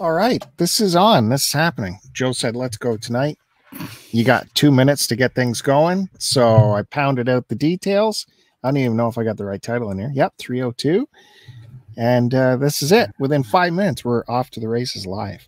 All 0.00 0.12
right, 0.12 0.42
this 0.56 0.80
is 0.80 0.96
on. 0.96 1.28
This 1.28 1.44
is 1.44 1.52
happening. 1.52 1.98
Joe 2.14 2.32
said, 2.32 2.56
"Let's 2.56 2.78
go 2.78 2.96
tonight." 2.96 3.36
You 4.12 4.24
got 4.24 4.46
two 4.54 4.70
minutes 4.70 5.06
to 5.08 5.14
get 5.14 5.34
things 5.34 5.60
going, 5.60 6.08
so 6.18 6.72
I 6.72 6.82
pounded 6.84 7.28
out 7.28 7.48
the 7.48 7.54
details. 7.54 8.26
I 8.64 8.68
don't 8.68 8.78
even 8.78 8.96
know 8.96 9.08
if 9.08 9.18
I 9.18 9.24
got 9.24 9.36
the 9.36 9.44
right 9.44 9.60
title 9.60 9.90
in 9.90 9.98
here. 9.98 10.10
Yep, 10.14 10.38
three 10.38 10.58
hundred 10.58 10.78
two, 10.78 11.08
and 11.98 12.34
uh, 12.34 12.56
this 12.56 12.80
is 12.80 12.92
it. 12.92 13.10
Within 13.18 13.42
five 13.42 13.74
minutes, 13.74 14.02
we're 14.02 14.24
off 14.26 14.48
to 14.52 14.60
the 14.60 14.68
races 14.68 15.06
live. 15.06 15.46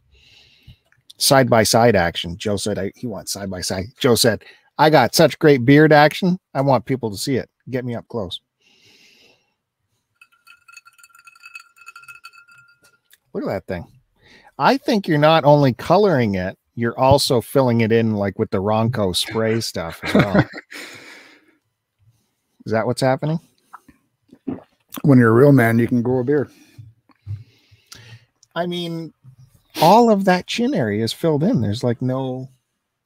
Side 1.16 1.48
by 1.48 1.62
side 1.62 1.96
action. 1.96 2.36
Joe 2.36 2.58
said 2.58 2.78
I, 2.78 2.92
he 2.94 3.06
wants 3.06 3.32
side 3.32 3.48
by 3.48 3.62
side. 3.62 3.86
Joe 3.98 4.16
said, 4.16 4.44
"I 4.76 4.90
got 4.90 5.14
such 5.14 5.38
great 5.38 5.64
beard 5.64 5.94
action. 5.94 6.38
I 6.52 6.60
want 6.60 6.84
people 6.84 7.10
to 7.10 7.16
see 7.16 7.36
it. 7.36 7.48
Get 7.70 7.86
me 7.86 7.94
up 7.94 8.06
close." 8.08 8.38
Look 13.32 13.44
at 13.44 13.48
that 13.48 13.66
thing. 13.66 13.86
I 14.58 14.76
think 14.76 15.08
you're 15.08 15.18
not 15.18 15.44
only 15.44 15.72
coloring 15.72 16.34
it, 16.34 16.58
you're 16.74 16.98
also 16.98 17.40
filling 17.40 17.80
it 17.80 17.92
in 17.92 18.14
like 18.14 18.38
with 18.38 18.50
the 18.50 18.58
Ronco 18.62 19.14
spray 19.14 19.60
stuff 19.60 20.00
as 20.04 20.14
well. 20.14 20.36
Is 22.64 22.72
that 22.72 22.86
what's 22.86 23.00
happening? 23.00 23.40
When 25.02 25.18
you're 25.18 25.30
a 25.30 25.34
real 25.34 25.52
man, 25.52 25.78
you 25.78 25.88
can 25.88 26.02
grow 26.02 26.20
a 26.20 26.24
beard. 26.24 26.50
I 28.54 28.66
mean, 28.66 29.12
all 29.80 30.10
of 30.10 30.26
that 30.26 30.46
chin 30.46 30.74
area 30.74 31.02
is 31.02 31.12
filled 31.12 31.42
in. 31.42 31.60
There's 31.60 31.82
like 31.82 32.00
no. 32.02 32.48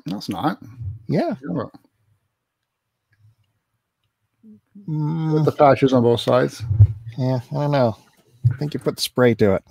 No, 0.06 0.18
it's 0.18 0.28
not. 0.28 0.58
Yeah. 1.08 1.34
With 1.42 1.70
Mm, 4.88 5.44
the 5.44 5.52
patches 5.52 5.92
on 5.92 6.02
both 6.02 6.20
sides. 6.20 6.62
yeah. 7.18 7.40
I 7.50 7.54
don't 7.54 7.72
know. 7.72 7.96
I 8.52 8.56
think 8.56 8.72
you 8.74 8.78
put 8.80 8.94
the 8.96 9.02
spray 9.02 9.34
to 9.34 9.54
it. 9.54 9.64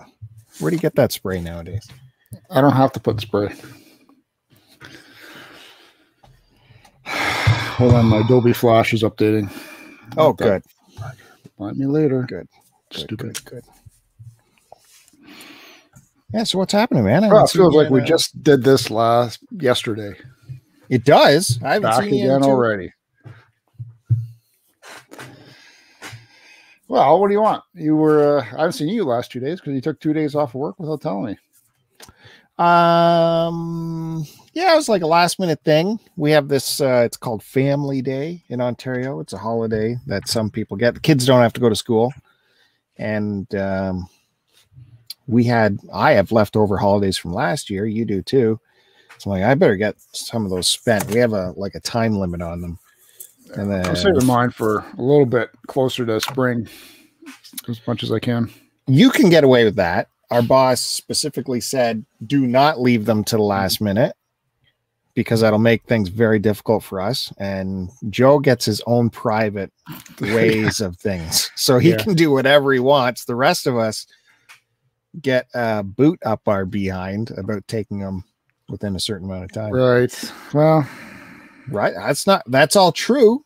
Where 0.60 0.72
do 0.72 0.76
you 0.76 0.82
get 0.82 0.96
that 0.96 1.12
spray 1.12 1.42
nowadays? 1.42 1.88
I 2.50 2.62
don't 2.62 2.74
have 2.74 2.92
to 2.94 3.00
put 3.00 3.20
spray. 3.22 3.54
Hold 7.06 7.94
on, 7.94 8.06
my 8.06 8.20
Adobe 8.20 8.54
Flash 8.54 8.94
is 8.94 9.04
updating. 9.04 9.52
Oh, 10.18 10.34
good. 10.34 10.64
Find 11.58 11.78
me 11.78 11.86
later. 11.86 12.24
Good. 12.24 12.48
Good, 12.92 13.00
Stupid. 13.00 13.46
Good. 13.46 13.46
good. 13.46 13.64
Yeah. 16.34 16.44
So 16.44 16.58
what's 16.58 16.74
happening, 16.74 17.04
man? 17.04 17.24
Oh, 17.26 17.44
it 17.44 17.50
feels 17.50 17.76
like 17.76 17.90
we 17.90 18.02
just 18.02 18.42
did 18.44 18.64
this 18.64 18.90
last 18.90 19.40
yesterday. 19.52 20.14
It 20.90 21.04
does. 21.04 21.60
I 21.64 21.74
haven't 21.74 21.90
Back 21.90 22.04
seen 22.04 22.26
again 22.26 22.44
already. 22.44 22.92
Well, 26.88 27.20
what 27.20 27.28
do 27.28 27.34
you 27.34 27.42
want? 27.42 27.64
You 27.74 27.96
were 27.96 28.40
uh, 28.40 28.42
I 28.42 28.62
haven't 28.62 28.74
seen 28.74 28.90
you 28.90 29.06
last 29.06 29.32
two 29.32 29.40
days 29.40 29.60
because 29.60 29.74
you 29.74 29.82
took 29.82 30.00
two 30.00 30.14
days 30.14 30.36
off 30.36 30.50
of 30.50 30.56
work 30.56 30.80
without 30.80 31.02
telling 31.02 31.26
me. 31.26 31.38
Um, 32.58 34.26
yeah, 34.54 34.74
it 34.74 34.78
was 34.78 34.88
like 34.88 35.02
a 35.02 35.08
last 35.08 35.40
minute 35.40 35.62
thing. 35.66 36.00
We 36.16 36.32
have 36.32 36.48
this, 36.48 36.80
uh, 36.80 37.04
it's 37.06 37.18
called 37.18 37.44
Family 37.44 38.02
Day 38.02 38.44
in 38.48 38.62
Ontario. 38.62 39.20
It's 39.20 39.34
a 39.34 39.38
holiday 39.38 39.98
that 40.08 40.30
some 40.30 40.50
people 40.50 40.78
get. 40.78 40.94
The 40.94 41.02
kids 41.02 41.26
don't 41.26 41.42
have 41.42 41.54
to 41.54 41.60
go 41.60 41.68
to 41.68 41.76
school. 41.76 42.14
And 42.98 43.54
um, 43.56 44.08
we 45.28 45.44
had, 45.44 45.80
I 45.94 46.14
have 46.14 46.32
leftover 46.32 46.78
holidays 46.78 47.18
from 47.18 47.34
last 47.34 47.70
year. 47.70 47.86
You 47.86 48.06
do 48.06 48.22
too. 48.22 48.60
So 49.18 49.32
I'm 49.32 49.40
like, 49.40 49.50
I 49.50 49.56
better 49.56 49.76
get 49.76 49.96
some 50.14 50.46
of 50.46 50.52
those 50.52 50.68
spent. 50.68 51.10
We 51.12 51.20
have 51.20 51.34
a 51.34 51.54
like 51.58 51.76
a 51.76 51.80
time 51.82 52.18
limit 52.18 52.42
on 52.42 52.62
them. 52.62 52.80
And 53.56 53.72
then 53.72 53.86
I'm 53.86 53.96
saving 53.96 54.26
mine 54.26 54.50
for 54.52 54.80
a 54.98 55.02
little 55.02 55.26
bit 55.26 55.50
closer 55.68 56.06
to 56.06 56.20
spring 56.20 56.68
as 57.70 57.80
much 57.88 58.04
as 58.04 58.12
I 58.12 58.20
can. 58.20 58.50
you 58.88 59.10
can 59.10 59.30
get 59.30 59.44
away 59.44 59.64
with 59.64 59.76
that. 59.76 60.10
Our 60.32 60.42
boss 60.42 60.82
specifically 60.82 61.62
said, 61.62 62.06
do 62.26 62.48
not 62.48 62.82
leave 62.82 63.06
them 63.06 63.24
to 63.26 63.38
the 63.38 63.44
last 63.44 63.80
minute 63.80 64.16
because 65.14 65.40
that'll 65.42 65.60
make 65.60 65.84
things 65.84 66.10
very 66.10 66.40
difficult 66.40 66.84
for 66.84 67.00
us. 67.00 67.32
And 67.38 67.90
Joe 68.10 68.40
gets 68.40 68.66
his 68.66 68.82
own 68.88 69.10
private 69.10 69.72
ways 70.20 70.82
of 70.82 70.98
things. 70.98 71.52
So 71.56 71.78
he 71.78 71.92
Yeah. 71.92 71.98
can 71.98 72.16
do 72.16 72.32
whatever 72.32 72.74
he 72.74 72.80
wants. 72.80 73.26
The 73.26 73.36
rest 73.36 73.68
of 73.68 73.78
us 73.78 74.08
get 75.22 75.48
a 75.54 75.84
boot 75.84 76.20
up 76.26 76.48
our 76.48 76.66
behind 76.66 77.32
about 77.38 77.66
taking 77.68 78.00
them 78.00 78.24
within 78.68 78.96
a 78.96 79.00
certain 79.00 79.30
amount 79.30 79.46
of 79.46 79.52
time. 79.54 79.72
Right. 79.72 80.32
Well, 80.54 80.86
Right? 81.70 81.94
That's 81.96 82.28
not, 82.28 82.44
that's 82.48 82.76
all 82.76 82.92
true. 82.92 83.44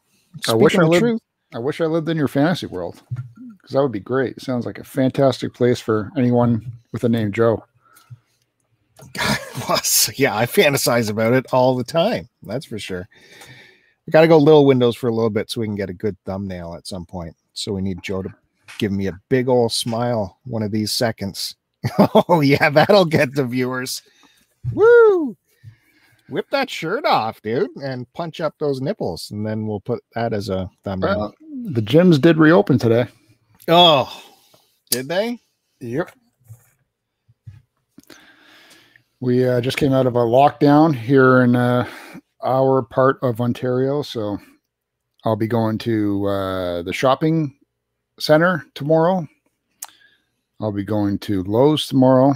I 0.47 0.53
wish 0.53 0.73
Speaking 0.73 0.85
I 0.85 0.89
lived- 0.89 1.01
truth. 1.01 1.21
I 1.53 1.57
wish 1.59 1.81
I 1.81 1.85
lived 1.85 2.07
in 2.09 2.17
your 2.17 2.27
fantasy 2.27 2.67
world 2.67 3.01
because 3.57 3.71
that 3.71 3.81
would 3.81 3.91
be 3.91 3.99
great. 3.99 4.37
It 4.37 4.43
sounds 4.43 4.67
like 4.67 4.77
a 4.77 4.83
fantastic 4.83 5.51
place 5.53 5.79
for 5.79 6.11
anyone 6.15 6.71
with 6.91 7.01
the 7.01 7.09
name 7.09 7.31
Joe. 7.31 7.63
was. 9.69 10.11
Yeah, 10.15 10.35
I 10.37 10.45
fantasize 10.45 11.09
about 11.09 11.33
it 11.33 11.47
all 11.51 11.75
the 11.75 11.83
time. 11.83 12.29
That's 12.43 12.65
for 12.65 12.77
sure. 12.77 13.07
We 14.05 14.11
got 14.11 14.21
to 14.21 14.27
go 14.27 14.37
little 14.37 14.65
windows 14.65 14.95
for 14.95 15.07
a 15.07 15.13
little 15.13 15.29
bit 15.29 15.49
so 15.49 15.61
we 15.61 15.67
can 15.67 15.75
get 15.75 15.89
a 15.89 15.93
good 15.93 16.17
thumbnail 16.25 16.75
at 16.75 16.87
some 16.87 17.05
point. 17.05 17.35
So 17.53 17.73
we 17.73 17.81
need 17.81 18.03
Joe 18.03 18.21
to 18.23 18.29
give 18.77 18.91
me 18.91 19.07
a 19.07 19.19
big 19.29 19.47
old 19.49 19.71
smile 19.71 20.37
one 20.45 20.63
of 20.63 20.71
these 20.71 20.91
seconds. 20.91 21.55
oh, 22.29 22.41
yeah, 22.41 22.69
that'll 22.69 23.05
get 23.05 23.33
the 23.33 23.45
viewers. 23.45 24.01
Woo! 24.73 25.35
Whip 26.29 26.49
that 26.51 26.69
shirt 26.69 27.05
off, 27.05 27.41
dude, 27.41 27.69
and 27.83 28.11
punch 28.13 28.41
up 28.41 28.55
those 28.59 28.81
nipples. 28.81 29.31
And 29.31 29.45
then 29.45 29.65
we'll 29.65 29.79
put 29.79 30.03
that 30.15 30.33
as 30.33 30.49
a 30.49 30.69
thumbnail. 30.83 31.19
Well, 31.19 31.35
the 31.71 31.81
gyms 31.81 32.21
did 32.21 32.37
reopen 32.37 32.77
today. 32.77 33.07
oh, 33.67 34.23
did 34.89 35.07
they? 35.07 35.39
Yep. 35.79 36.11
We 39.21 39.47
uh, 39.47 39.59
just 39.61 39.77
came 39.77 39.91
out 39.93 40.07
of 40.07 40.15
a 40.15 40.19
lockdown 40.19 40.95
here 40.95 41.41
in 41.41 41.55
uh, 41.55 41.87
our 42.43 42.81
part 42.83 43.19
of 43.21 43.41
Ontario, 43.41 44.01
so 44.01 44.37
I'll 45.25 45.35
be 45.35 45.47
going 45.47 45.77
to 45.79 46.25
uh, 46.27 46.81
the 46.83 46.93
shopping 46.93 47.57
center 48.19 48.65
tomorrow. 48.75 49.27
I'll 50.61 50.71
be 50.71 50.83
going 50.83 51.19
to 51.19 51.43
Lowe's 51.43 51.87
tomorrow. 51.87 52.33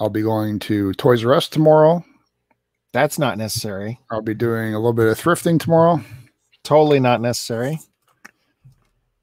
I'll 0.00 0.10
be 0.10 0.22
going 0.22 0.58
to 0.60 0.92
Toys 0.94 1.24
R 1.24 1.34
Us 1.34 1.48
tomorrow. 1.48 2.04
That's 2.92 3.18
not 3.18 3.38
necessary. 3.38 3.98
I'll 4.10 4.22
be 4.22 4.34
doing 4.34 4.74
a 4.74 4.78
little 4.78 4.92
bit 4.92 5.06
of 5.06 5.18
thrifting 5.18 5.58
tomorrow. 5.58 6.02
Totally 6.62 7.00
not 7.00 7.20
necessary. 7.20 7.78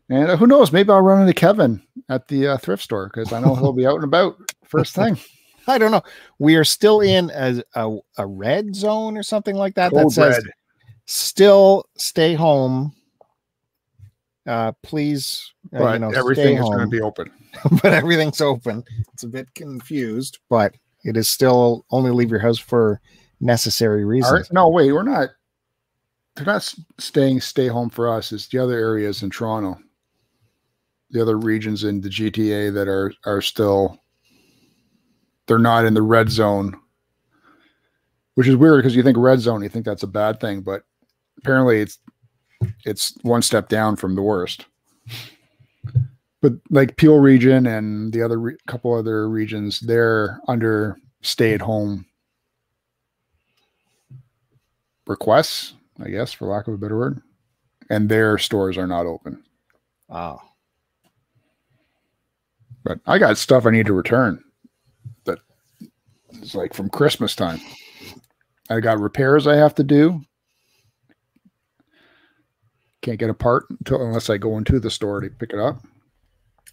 And 0.09 0.31
uh, 0.31 0.37
who 0.37 0.47
knows? 0.47 0.71
Maybe 0.71 0.89
I'll 0.89 1.01
run 1.01 1.21
into 1.21 1.33
Kevin 1.33 1.81
at 2.09 2.27
the 2.27 2.47
uh, 2.47 2.57
thrift 2.57 2.83
store 2.83 3.11
because 3.13 3.31
I 3.31 3.39
know 3.39 3.55
he'll 3.55 3.73
be 3.73 3.85
out 3.85 3.95
and 3.95 4.03
about 4.03 4.37
first 4.65 4.95
thing. 4.95 5.17
I 5.67 5.77
don't 5.77 5.91
know. 5.91 6.01
We 6.39 6.55
are 6.55 6.63
still 6.63 7.01
in 7.01 7.29
a, 7.33 7.61
a, 7.75 7.97
a 8.17 8.25
red 8.25 8.75
zone 8.75 9.17
or 9.17 9.23
something 9.23 9.55
like 9.55 9.75
that 9.75 9.93
that 9.93 10.09
says 10.09 10.37
red. 10.37 10.53
still 11.05 11.85
stay 11.95 12.33
home. 12.33 12.93
Uh, 14.49 14.71
please, 14.81 15.53
uh, 15.75 15.77
but 15.77 15.93
you 15.93 15.99
know, 15.99 16.09
everything 16.09 16.57
is 16.57 16.63
going 16.63 16.79
to 16.79 16.87
be 16.87 17.01
open. 17.01 17.29
but 17.83 17.93
everything's 17.93 18.41
open. 18.41 18.83
It's 19.13 19.21
a 19.21 19.27
bit 19.27 19.53
confused, 19.53 20.39
but 20.49 20.73
it 21.03 21.15
is 21.15 21.29
still 21.29 21.85
only 21.91 22.09
leave 22.09 22.31
your 22.31 22.39
house 22.39 22.57
for 22.57 22.99
necessary 23.39 24.05
reasons. 24.05 24.33
right. 24.33 24.51
No, 24.51 24.67
wait, 24.67 24.91
we're 24.91 25.03
not. 25.03 25.29
They're 26.35 26.47
not 26.47 26.73
staying 26.97 27.41
stay 27.41 27.67
home 27.67 27.91
for 27.91 28.11
us. 28.11 28.31
It's 28.31 28.47
the 28.47 28.57
other 28.57 28.73
areas 28.73 29.21
in 29.21 29.29
Toronto, 29.29 29.77
the 31.11 31.21
other 31.21 31.37
regions 31.37 31.83
in 31.83 32.01
the 32.01 32.09
GTA 32.09 32.73
that 32.73 32.87
are 32.87 33.13
are 33.27 33.43
still. 33.43 33.99
They're 35.45 35.59
not 35.59 35.85
in 35.85 35.93
the 35.93 36.01
red 36.01 36.31
zone, 36.31 36.75
which 38.33 38.47
is 38.47 38.55
weird 38.55 38.79
because 38.79 38.95
you 38.95 39.03
think 39.03 39.15
red 39.15 39.41
zone, 39.41 39.61
you 39.61 39.69
think 39.69 39.85
that's 39.85 40.01
a 40.01 40.07
bad 40.07 40.39
thing, 40.39 40.61
but 40.61 40.81
apparently 41.37 41.81
it's 41.81 41.99
it's 42.85 43.13
one 43.21 43.41
step 43.41 43.69
down 43.69 43.95
from 43.95 44.15
the 44.15 44.21
worst. 44.21 44.65
But 46.41 46.53
like 46.69 46.97
Peel 46.97 47.17
region 47.17 47.65
and 47.65 48.13
the 48.13 48.21
other 48.21 48.39
re- 48.39 48.57
couple 48.67 48.93
other 48.93 49.27
regions, 49.29 49.81
they're 49.81 50.39
under 50.47 50.97
stay 51.21 51.53
at 51.53 51.61
home 51.61 52.05
requests, 55.05 55.73
I 56.01 56.09
guess, 56.09 56.31
for 56.31 56.47
lack 56.47 56.67
of 56.67 56.73
a 56.73 56.77
better 56.77 56.97
word, 56.97 57.21
and 57.89 58.07
their 58.07 58.37
stores 58.37 58.77
are 58.77 58.87
not 58.87 59.05
open. 59.05 59.43
Oh, 60.09 60.39
But 62.83 62.99
I 63.05 63.17
got 63.17 63.37
stuff 63.37 63.65
I 63.65 63.71
need 63.71 63.85
to 63.87 63.93
return 63.93 64.41
that 65.25 65.39
is 66.41 66.55
like 66.55 66.73
from 66.73 66.89
Christmas 66.89 67.35
time. 67.35 67.59
I 68.69 68.79
got 68.79 68.99
repairs 68.99 69.45
I 69.45 69.55
have 69.55 69.75
to 69.75 69.83
do. 69.83 70.21
Can't 73.01 73.19
get 73.19 73.29
a 73.29 73.33
part 73.33 73.65
until 73.69 74.01
unless 74.05 74.29
I 74.29 74.37
go 74.37 74.57
into 74.57 74.79
the 74.79 74.91
store 74.91 75.21
to 75.21 75.29
pick 75.29 75.53
it 75.53 75.59
up. 75.59 75.81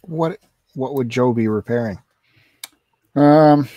what 0.01 0.39
what 0.75 0.93
would 0.95 1.09
Joe 1.09 1.33
be 1.33 1.47
repairing? 1.47 1.97
Um, 3.15 3.67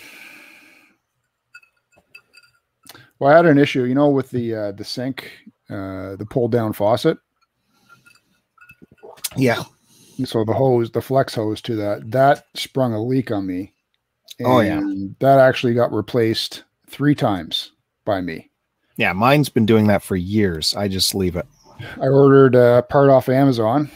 well, 3.19 3.31
I 3.31 3.35
had 3.35 3.45
an 3.45 3.57
issue, 3.57 3.83
you 3.83 3.95
know, 3.95 4.09
with 4.09 4.29
the 4.29 4.55
uh, 4.55 4.71
the 4.73 4.83
sink, 4.83 5.31
uh, 5.69 6.15
the 6.17 6.27
pull 6.29 6.47
down 6.47 6.73
faucet. 6.73 7.17
Yeah, 9.37 9.63
so 10.25 10.43
the 10.43 10.53
hose, 10.53 10.91
the 10.91 11.01
flex 11.01 11.35
hose 11.35 11.61
to 11.61 11.75
that, 11.75 12.11
that 12.11 12.45
sprung 12.55 12.93
a 12.93 13.01
leak 13.01 13.31
on 13.31 13.45
me. 13.45 13.73
Oh, 14.43 14.59
yeah. 14.59 14.81
That 15.19 15.39
actually 15.39 15.73
got 15.73 15.93
replaced 15.93 16.63
three 16.89 17.15
times 17.15 17.71
by 18.05 18.21
me. 18.21 18.49
Yeah, 18.97 19.13
mine's 19.13 19.49
been 19.49 19.65
doing 19.65 19.87
that 19.87 20.03
for 20.03 20.15
years. 20.15 20.75
I 20.75 20.87
just 20.87 21.15
leave 21.15 21.35
it. 21.35 21.45
I 22.01 22.07
ordered 22.07 22.55
a 22.55 22.83
part 22.83 23.09
off 23.09 23.29
Amazon. 23.29 23.89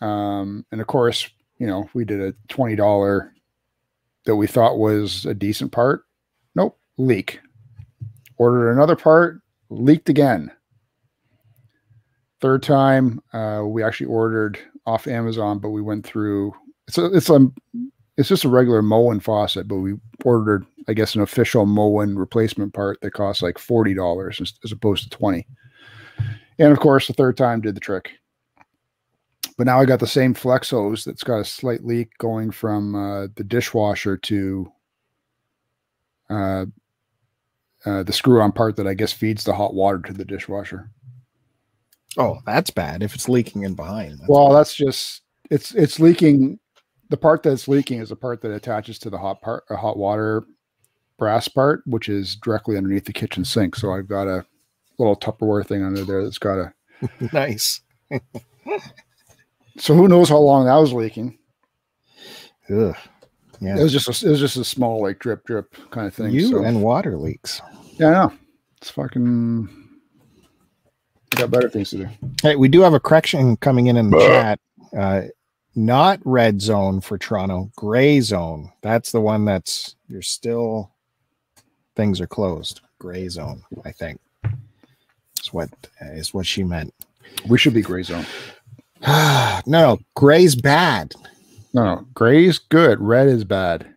Um, 0.00 0.64
and 0.72 0.80
of 0.80 0.86
course, 0.86 1.28
you 1.58 1.66
know, 1.66 1.88
we 1.94 2.04
did 2.04 2.20
a 2.20 2.32
$20 2.48 3.30
that 4.24 4.36
we 4.36 4.46
thought 4.46 4.78
was 4.78 5.26
a 5.26 5.34
decent 5.34 5.72
part. 5.72 6.04
Nope, 6.54 6.78
leak. 6.96 7.40
Ordered 8.36 8.72
another 8.72 8.96
part, 8.96 9.40
leaked 9.68 10.08
again. 10.08 10.50
Third 12.40 12.62
time, 12.62 13.20
uh, 13.32 13.62
we 13.66 13.82
actually 13.82 14.06
ordered 14.06 14.58
off 14.86 15.06
Amazon, 15.06 15.58
but 15.58 15.70
we 15.70 15.82
went 15.82 16.06
through. 16.06 16.54
It's 16.88 16.96
a, 16.96 17.06
it's 17.14 17.28
a, 17.28 17.46
it's 18.16 18.28
just 18.28 18.44
a 18.44 18.48
regular 18.48 18.82
Moen 18.82 19.20
faucet, 19.20 19.68
but 19.68 19.76
we 19.76 19.94
ordered, 20.24 20.64
I 20.88 20.94
guess, 20.94 21.14
an 21.14 21.20
official 21.20 21.66
Moen 21.66 22.16
replacement 22.16 22.72
part 22.72 22.98
that 23.02 23.12
costs 23.12 23.42
like 23.42 23.58
forty 23.58 23.92
dollars 23.92 24.40
as, 24.40 24.72
opposed 24.72 25.04
to 25.04 25.10
twenty. 25.10 25.46
And 26.60 26.72
of 26.72 26.78
course, 26.78 27.06
the 27.06 27.14
third 27.14 27.38
time 27.38 27.62
did 27.62 27.74
the 27.74 27.80
trick. 27.80 28.10
But 29.56 29.66
now 29.66 29.80
I 29.80 29.86
got 29.86 29.98
the 29.98 30.06
same 30.06 30.34
flex 30.34 30.70
hose 30.70 31.04
that's 31.04 31.24
got 31.24 31.40
a 31.40 31.44
slight 31.44 31.84
leak 31.84 32.16
going 32.18 32.50
from 32.50 32.94
uh, 32.94 33.28
the 33.34 33.44
dishwasher 33.44 34.18
to 34.18 34.70
uh, 36.28 36.66
uh, 37.86 38.02
the 38.02 38.12
screw-on 38.12 38.52
part 38.52 38.76
that 38.76 38.86
I 38.86 38.94
guess 38.94 39.12
feeds 39.12 39.42
the 39.42 39.54
hot 39.54 39.74
water 39.74 40.00
to 40.00 40.12
the 40.12 40.24
dishwasher. 40.24 40.90
Oh, 42.18 42.38
that's 42.44 42.70
bad 42.70 43.02
if 43.02 43.14
it's 43.14 43.28
leaking 43.28 43.62
in 43.62 43.74
behind. 43.74 44.18
That's 44.18 44.28
well, 44.28 44.48
bad. 44.48 44.56
that's 44.56 44.74
just 44.74 45.22
it's 45.50 45.74
it's 45.74 45.98
leaking. 45.98 46.58
The 47.08 47.16
part 47.16 47.42
that's 47.42 47.68
leaking 47.68 48.00
is 48.00 48.10
the 48.10 48.16
part 48.16 48.42
that 48.42 48.52
attaches 48.52 48.98
to 49.00 49.10
the 49.10 49.18
hot 49.18 49.40
part, 49.40 49.64
uh, 49.70 49.76
hot 49.76 49.96
water 49.96 50.44
brass 51.18 51.48
part, 51.48 51.82
which 51.86 52.08
is 52.08 52.36
directly 52.36 52.76
underneath 52.76 53.06
the 53.06 53.12
kitchen 53.12 53.44
sink. 53.44 53.76
So 53.76 53.92
I've 53.92 54.08
got 54.08 54.28
a 54.28 54.44
little 55.00 55.16
Tupperware 55.16 55.66
thing 55.66 55.82
under 55.82 56.04
there 56.04 56.22
that's 56.22 56.38
got 56.38 56.58
a. 56.58 56.72
nice. 57.32 57.80
So 59.78 59.94
who 59.94 60.08
knows 60.08 60.28
how 60.28 60.38
long 60.38 60.66
that 60.66 60.76
was 60.76 60.92
leaking? 60.92 61.38
Ugh. 62.68 62.94
Yeah. 63.60 63.78
It 63.78 63.82
was 63.82 63.92
just 63.92 64.08
a, 64.08 64.26
it 64.26 64.30
was 64.30 64.40
just 64.40 64.56
a 64.56 64.64
small 64.64 65.02
like 65.02 65.18
drip 65.18 65.44
drip 65.44 65.74
kind 65.90 66.06
of 66.06 66.14
thing. 66.14 66.32
you 66.32 66.48
so. 66.48 66.64
and 66.64 66.82
water 66.82 67.16
leaks. 67.16 67.60
yeah, 67.98 68.08
I 68.08 68.12
know. 68.12 68.32
It's 68.78 68.90
fucking. 68.90 69.68
I 71.34 71.40
got 71.40 71.50
better 71.50 71.68
things 71.68 71.90
to 71.90 71.98
do. 71.98 72.08
Hey, 72.42 72.56
we 72.56 72.68
do 72.68 72.80
have 72.80 72.94
a 72.94 73.00
correction 73.00 73.56
coming 73.56 73.86
in 73.86 73.96
in 73.96 74.10
the 74.10 74.18
chat. 74.18 74.60
Uh, 74.96 75.22
not 75.76 76.18
red 76.24 76.60
zone 76.60 77.00
for 77.00 77.16
Toronto, 77.18 77.70
gray 77.76 78.20
zone. 78.20 78.72
That's 78.82 79.12
the 79.12 79.20
one 79.20 79.44
that's 79.44 79.94
you're 80.08 80.22
still 80.22 80.90
things 81.94 82.20
are 82.20 82.26
closed. 82.26 82.80
Gray 82.98 83.28
zone, 83.28 83.62
I 83.84 83.92
think. 83.92 84.20
Is 85.40 85.52
what 85.52 85.70
is 86.00 86.34
what 86.34 86.46
she 86.46 86.62
meant. 86.64 86.92
We 87.48 87.58
should 87.58 87.74
be 87.74 87.82
gray 87.82 88.02
zone. 88.02 88.26
no, 89.06 89.60
no, 89.66 89.98
gray's 90.14 90.54
bad. 90.54 91.14
No, 91.72 91.84
no, 91.84 92.06
gray's 92.14 92.58
good. 92.58 93.00
Red 93.00 93.28
is 93.28 93.44
bad. 93.44 93.94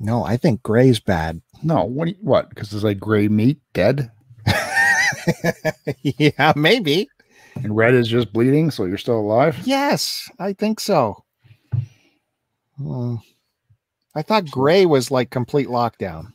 No, 0.00 0.22
I 0.24 0.36
think 0.36 0.62
gray's 0.62 1.00
bad. 1.00 1.40
No, 1.62 1.84
what? 1.84 2.08
you- 2.08 2.16
What? 2.20 2.50
Because 2.50 2.72
it's 2.72 2.84
like 2.84 3.00
gray 3.00 3.28
meat 3.28 3.58
dead, 3.72 4.10
yeah, 6.02 6.52
maybe. 6.54 7.08
and 7.56 7.76
red 7.76 7.94
is 7.94 8.06
just 8.08 8.32
bleeding, 8.32 8.70
so 8.70 8.84
you're 8.84 8.96
still 8.98 9.18
alive. 9.18 9.56
Yes, 9.64 10.30
I 10.38 10.52
think 10.52 10.78
so. 10.78 11.24
Hmm. 12.76 13.16
I 14.14 14.22
thought 14.22 14.46
gray 14.50 14.86
was 14.86 15.10
like 15.10 15.30
complete 15.30 15.66
lockdown. 15.68 16.32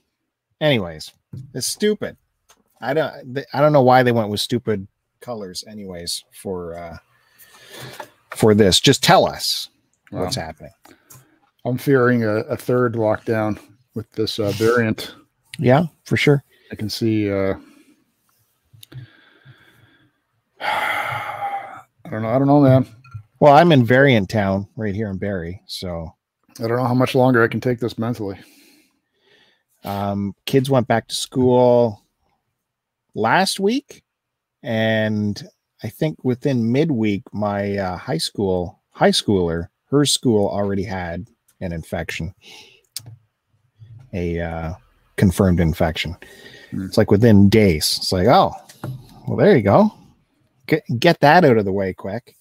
Anyways, 0.63 1.11
it's 1.53 1.67
stupid. 1.67 2.15
I 2.79 2.93
don't. 2.93 3.37
I 3.53 3.59
don't 3.59 3.73
know 3.73 3.81
why 3.81 4.01
they 4.01 4.13
went 4.13 4.29
with 4.29 4.39
stupid 4.39 4.87
colors. 5.19 5.65
Anyways, 5.67 6.23
for 6.31 6.77
uh 6.77 6.97
for 8.31 8.55
this, 8.55 8.79
just 8.79 9.03
tell 9.03 9.25
us 9.27 9.69
Wow. 10.11 10.21
what's 10.21 10.37
happening. 10.37 10.71
I'm 11.65 11.77
fearing 11.77 12.23
a, 12.23 12.35
a 12.45 12.55
third 12.55 12.93
lockdown 12.93 13.59
with 13.93 14.09
this 14.13 14.39
uh, 14.39 14.51
variant. 14.51 15.15
Yeah, 15.59 15.83
for 16.05 16.15
sure. 16.15 16.41
I 16.71 16.75
can 16.75 16.89
see. 16.89 17.29
Uh, 17.29 17.55
I 20.61 21.81
don't 22.09 22.21
know. 22.21 22.29
I 22.29 22.37
don't 22.37 22.47
know, 22.47 22.61
man. 22.61 22.87
Well, 23.41 23.53
I'm 23.53 23.73
in 23.73 23.83
Variant 23.85 24.29
Town 24.29 24.67
right 24.77 24.95
here 24.95 25.09
in 25.09 25.17
Barrie, 25.17 25.61
so 25.65 26.13
I 26.59 26.67
don't 26.67 26.77
know 26.77 26.85
how 26.85 26.93
much 26.93 27.15
longer 27.15 27.43
I 27.43 27.47
can 27.49 27.59
take 27.59 27.79
this 27.79 27.97
mentally. 27.97 28.39
Um, 29.83 30.35
kids 30.45 30.69
went 30.69 30.87
back 30.87 31.07
to 31.07 31.15
school 31.15 32.03
last 33.15 33.59
week, 33.59 34.03
and 34.61 35.41
I 35.83 35.89
think 35.89 36.23
within 36.23 36.71
midweek, 36.71 37.23
my 37.33 37.77
uh, 37.77 37.97
high 37.97 38.17
school 38.17 38.81
high 38.91 39.11
schooler, 39.11 39.67
her 39.89 40.05
school 40.05 40.47
already 40.47 40.83
had 40.83 41.27
an 41.61 41.73
infection, 41.73 42.33
a 44.13 44.39
uh, 44.39 44.73
confirmed 45.17 45.59
infection. 45.59 46.15
Hmm. 46.71 46.85
It's 46.85 46.97
like 46.97 47.11
within 47.11 47.49
days. 47.49 47.97
It's 47.97 48.11
like, 48.11 48.27
oh, 48.27 48.53
well, 49.27 49.37
there 49.37 49.55
you 49.55 49.63
go. 49.63 49.91
Get 50.67 50.83
get 50.99 51.19
that 51.19 51.43
out 51.43 51.57
of 51.57 51.65
the 51.65 51.71
way 51.71 51.93
quick. 51.93 52.35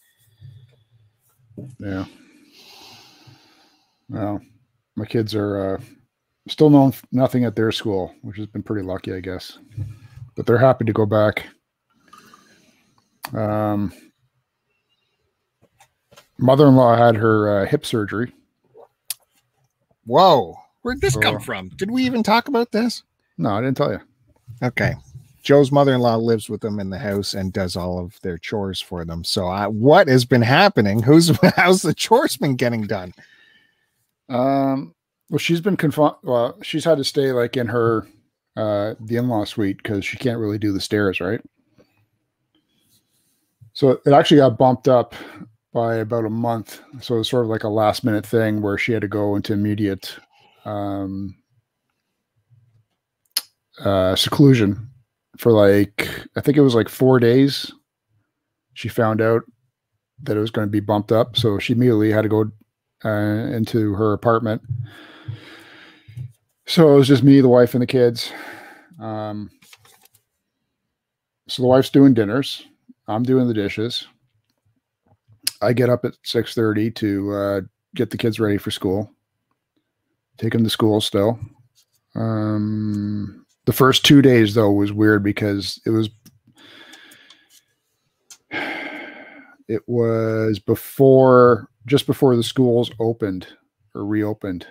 Yeah. 1.79 2.05
Well, 4.09 4.41
my 4.94 5.06
kids 5.06 5.35
are 5.35 5.75
uh, 5.75 5.81
still 6.49 6.71
known 6.71 6.93
nothing 7.12 7.44
at 7.44 7.55
their 7.56 7.73
school, 7.73 8.15
which 8.23 8.37
has 8.37 8.47
been 8.47 8.62
pretty 8.62 8.87
lucky, 8.87 9.12
I 9.15 9.21
guess. 9.21 9.59
But 10.35 10.47
they're 10.47 10.59
happy 10.59 10.85
to 10.85 10.93
go 10.93 11.06
back. 11.06 11.47
Um, 13.33 13.93
mother-in-law 16.39 16.97
had 16.97 17.17
her 17.17 17.62
uh, 17.62 17.67
hip 17.67 17.87
surgery. 17.87 18.33
Whoa, 20.05 20.56
where'd 20.83 21.00
this 21.00 21.17
come 21.17 21.37
Oh. 21.37 21.41
from? 21.41 21.69
Did 21.77 21.91
we 21.91 22.05
even 22.05 22.23
talk 22.23 22.49
about 22.49 22.73
this? 22.73 23.03
No, 23.39 23.50
I 23.50 23.61
didn't 23.61 23.77
tell 23.77 23.93
you. 23.93 24.00
Okay. 24.62 24.94
Joe's 25.43 25.73
mother-in-law 25.73 26.17
lives 26.17 26.49
with 26.49 26.61
them 26.61 26.79
in 26.79 26.91
the 26.91 26.99
house 26.99 27.35
and 27.35 27.53
does 27.53 27.75
all 27.75 27.99
of 27.99 28.21
their 28.23 28.39
chores 28.39 28.81
for 28.81 29.05
them. 29.05 29.25
So, 29.25 29.47
I, 29.49 29.67
what 29.67 30.06
has 30.09 30.25
been 30.25 30.43
happening? 30.43 31.03
Who's 31.03 31.37
how's 31.56 31.83
the 31.83 31.94
chores 31.94 32.37
been 32.37 32.55
getting 32.56 32.82
done? 32.87 33.13
Um, 34.29 34.94
well, 35.32 35.39
she's 35.39 35.62
been 35.62 35.79
confined. 35.79 36.17
Well, 36.22 36.58
she's 36.60 36.84
had 36.84 36.98
to 36.98 37.05
stay 37.05 37.32
like 37.32 37.56
in 37.56 37.67
her 37.69 38.06
uh, 38.55 38.94
the 39.01 39.17
in-law 39.17 39.46
suite 39.46 39.79
because 39.79 40.05
she 40.05 40.19
can't 40.19 40.39
really 40.39 40.58
do 40.58 40.72
the 40.72 40.81
stairs, 40.81 41.20
right? 41.20 41.41
So 43.72 43.98
it 44.05 44.12
actually 44.12 44.36
got 44.36 44.58
bumped 44.58 44.89
up 44.89 45.15
by 45.72 45.96
about 45.96 46.27
a 46.27 46.31
month. 46.31 46.82
So 47.01 47.19
it's 47.19 47.31
sort 47.31 47.44
of 47.44 47.51
like 47.51 47.65
a 47.65 47.70
last-minute 47.70 48.27
thing 48.27 48.60
where 48.60 48.77
she 48.77 48.93
had 48.93 49.01
to 49.01 49.08
go 49.08 49.34
into 49.34 49.55
immediate 49.55 50.15
um, 50.67 51.34
uh, 53.82 54.15
seclusion 54.15 54.86
for 55.39 55.51
like 55.51 56.10
I 56.36 56.43
think 56.43 56.58
it 56.58 56.62
was 56.62 56.74
like 56.74 56.91
four 56.91 57.19
days. 57.19 57.72
She 58.74 58.91
found 58.91 59.22
out 59.22 59.44
that 60.24 60.36
it 60.36 60.41
was 60.41 60.51
going 60.51 60.67
to 60.67 60.70
be 60.70 60.81
bumped 60.81 61.10
up, 61.10 61.39
so 61.39 61.58
she 61.58 61.72
immediately 61.72 62.12
had 62.12 62.22
to 62.22 62.29
go 62.29 62.51
uh, 63.03 63.48
into 63.56 63.94
her 63.94 64.12
apartment. 64.12 64.60
So 66.66 66.92
it 66.92 66.96
was 66.96 67.08
just 67.08 67.22
me, 67.22 67.40
the 67.40 67.48
wife, 67.48 67.74
and 67.74 67.82
the 67.82 67.86
kids. 67.86 68.32
Um, 69.00 69.50
so 71.48 71.62
the 71.62 71.69
wife's 71.69 71.90
doing 71.90 72.14
dinners. 72.14 72.64
I'm 73.08 73.24
doing 73.24 73.48
the 73.48 73.54
dishes. 73.54 74.06
I 75.60 75.72
get 75.72 75.90
up 75.90 76.04
at 76.04 76.16
six 76.22 76.54
thirty 76.54 76.90
to 76.92 77.32
uh, 77.32 77.60
get 77.94 78.10
the 78.10 78.16
kids 78.16 78.40
ready 78.40 78.58
for 78.58 78.70
school. 78.70 79.12
Take 80.38 80.52
them 80.52 80.64
to 80.64 80.70
school 80.70 81.00
still. 81.00 81.38
Um, 82.14 83.44
the 83.64 83.72
first 83.72 84.04
two 84.04 84.22
days 84.22 84.54
though 84.54 84.72
was 84.72 84.92
weird 84.92 85.22
because 85.22 85.81
it 85.84 85.90
was 85.90 86.10
it 89.69 89.82
was 89.86 90.58
before 90.58 91.69
just 91.86 92.06
before 92.06 92.36
the 92.36 92.42
schools 92.42 92.90
opened 93.00 93.46
or 93.94 94.04
reopened 94.04 94.66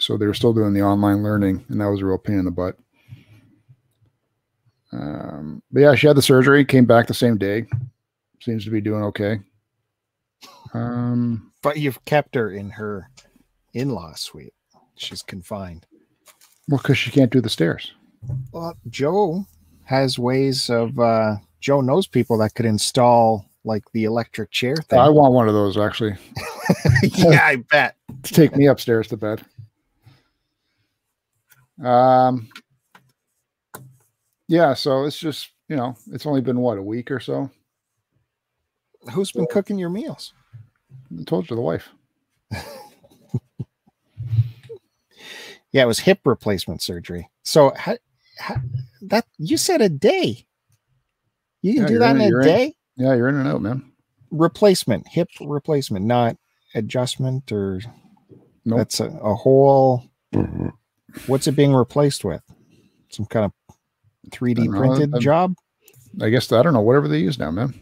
so 0.00 0.16
they 0.16 0.26
were 0.26 0.34
still 0.34 0.52
doing 0.52 0.72
the 0.72 0.82
online 0.82 1.22
learning 1.22 1.64
and 1.68 1.80
that 1.80 1.90
was 1.90 2.00
a 2.00 2.04
real 2.06 2.18
pain 2.18 2.38
in 2.38 2.44
the 2.44 2.50
butt 2.50 2.76
um, 4.92 5.62
but 5.70 5.80
yeah 5.80 5.94
she 5.94 6.06
had 6.06 6.16
the 6.16 6.22
surgery 6.22 6.64
came 6.64 6.84
back 6.86 7.06
the 7.06 7.14
same 7.14 7.36
day 7.36 7.66
seems 8.40 8.64
to 8.64 8.70
be 8.70 8.80
doing 8.80 9.02
okay 9.02 9.40
um, 10.74 11.50
But 11.62 11.78
you've 11.78 12.04
kept 12.04 12.34
her 12.34 12.50
in 12.52 12.70
her 12.70 13.10
in-law 13.74 14.12
suite. 14.14 14.52
She's 14.96 15.22
confined. 15.22 15.86
well 16.68 16.78
because 16.78 16.98
she 16.98 17.10
can't 17.10 17.32
do 17.32 17.40
the 17.40 17.48
stairs 17.48 17.92
Well, 18.52 18.76
Joe 18.88 19.46
has 19.84 20.18
ways 20.18 20.68
of 20.70 20.98
uh, 20.98 21.36
Joe 21.60 21.80
knows 21.80 22.06
people 22.06 22.38
that 22.38 22.54
could 22.54 22.66
install 22.66 23.44
like 23.64 23.84
the 23.92 24.04
electric 24.04 24.50
chair 24.50 24.76
thing. 24.76 24.98
I 24.98 25.08
want 25.08 25.34
one 25.34 25.48
of 25.48 25.54
those 25.54 25.76
actually 25.76 26.16
yeah, 27.02 27.40
I 27.42 27.56
bet. 27.56 27.96
to 28.22 28.32
take 28.34 28.54
me 28.56 28.66
upstairs 28.66 29.08
to 29.08 29.16
bed. 29.16 29.42
Um, 31.84 32.48
yeah, 34.48 34.74
so 34.74 35.04
it's 35.04 35.18
just 35.18 35.50
you 35.68 35.76
know, 35.76 35.96
it's 36.12 36.26
only 36.26 36.40
been 36.40 36.60
what 36.60 36.78
a 36.78 36.82
week 36.82 37.10
or 37.10 37.20
so. 37.20 37.50
Who's 39.12 39.32
been 39.32 39.46
cooking 39.50 39.78
your 39.78 39.90
meals? 39.90 40.32
I 41.18 41.22
told 41.24 41.48
you 41.50 41.56
the 41.56 41.62
wife. 41.62 41.88
Yeah, 45.70 45.82
it 45.82 45.86
was 45.86 45.98
hip 45.98 46.20
replacement 46.24 46.80
surgery. 46.82 47.28
So 47.42 47.72
how, 47.76 47.98
how, 48.38 48.56
that 49.02 49.26
you 49.36 49.58
said 49.58 49.82
a 49.82 49.90
day. 49.90 50.46
You 51.60 51.74
can 51.74 51.82
Yeah, 51.82 51.88
do 51.88 51.98
that 51.98 52.16
in- 52.16 52.22
in 52.22 52.26
a 52.26 52.30
you're 52.30 52.40
in. 52.40 52.46
day. 52.46 52.74
Yeah, 52.96 53.14
you're 53.14 53.28
in 53.28 53.34
and 53.36 53.46
out, 53.48 53.60
man. 53.60 53.92
Replacement, 54.30 55.06
hip 55.08 55.28
replacement, 55.40 56.06
not 56.06 56.36
adjustment 56.74 57.52
or 57.52 57.80
Nope. 58.64 58.78
that's 58.78 59.00
a, 59.00 59.06
a 59.08 59.34
whole. 59.34 60.04
What's 61.26 61.46
it 61.46 61.52
being 61.52 61.74
replaced 61.74 62.24
with? 62.24 62.42
Some 63.10 63.26
kind 63.26 63.46
of 63.46 63.52
3D 64.30 64.54
don't 64.56 64.70
know. 64.72 64.78
printed 64.78 65.14
I'm- 65.14 65.20
job? 65.22 65.54
I 66.20 66.30
guess 66.30 66.50
I 66.52 66.62
don't 66.62 66.72
know 66.72 66.80
whatever 66.80 67.06
they 67.08 67.18
use 67.18 67.38
now, 67.38 67.50
man. 67.50 67.74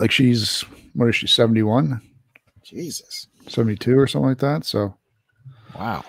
Like 0.00 0.10
she's 0.10 0.62
what 0.94 1.08
is 1.08 1.16
she 1.16 1.26
71, 1.26 2.00
Jesus. 2.62 3.28
72 3.48 3.96
or 3.98 4.06
something 4.06 4.28
like 4.28 4.38
that. 4.38 4.64
So 4.64 4.94
Wow. 5.78 6.04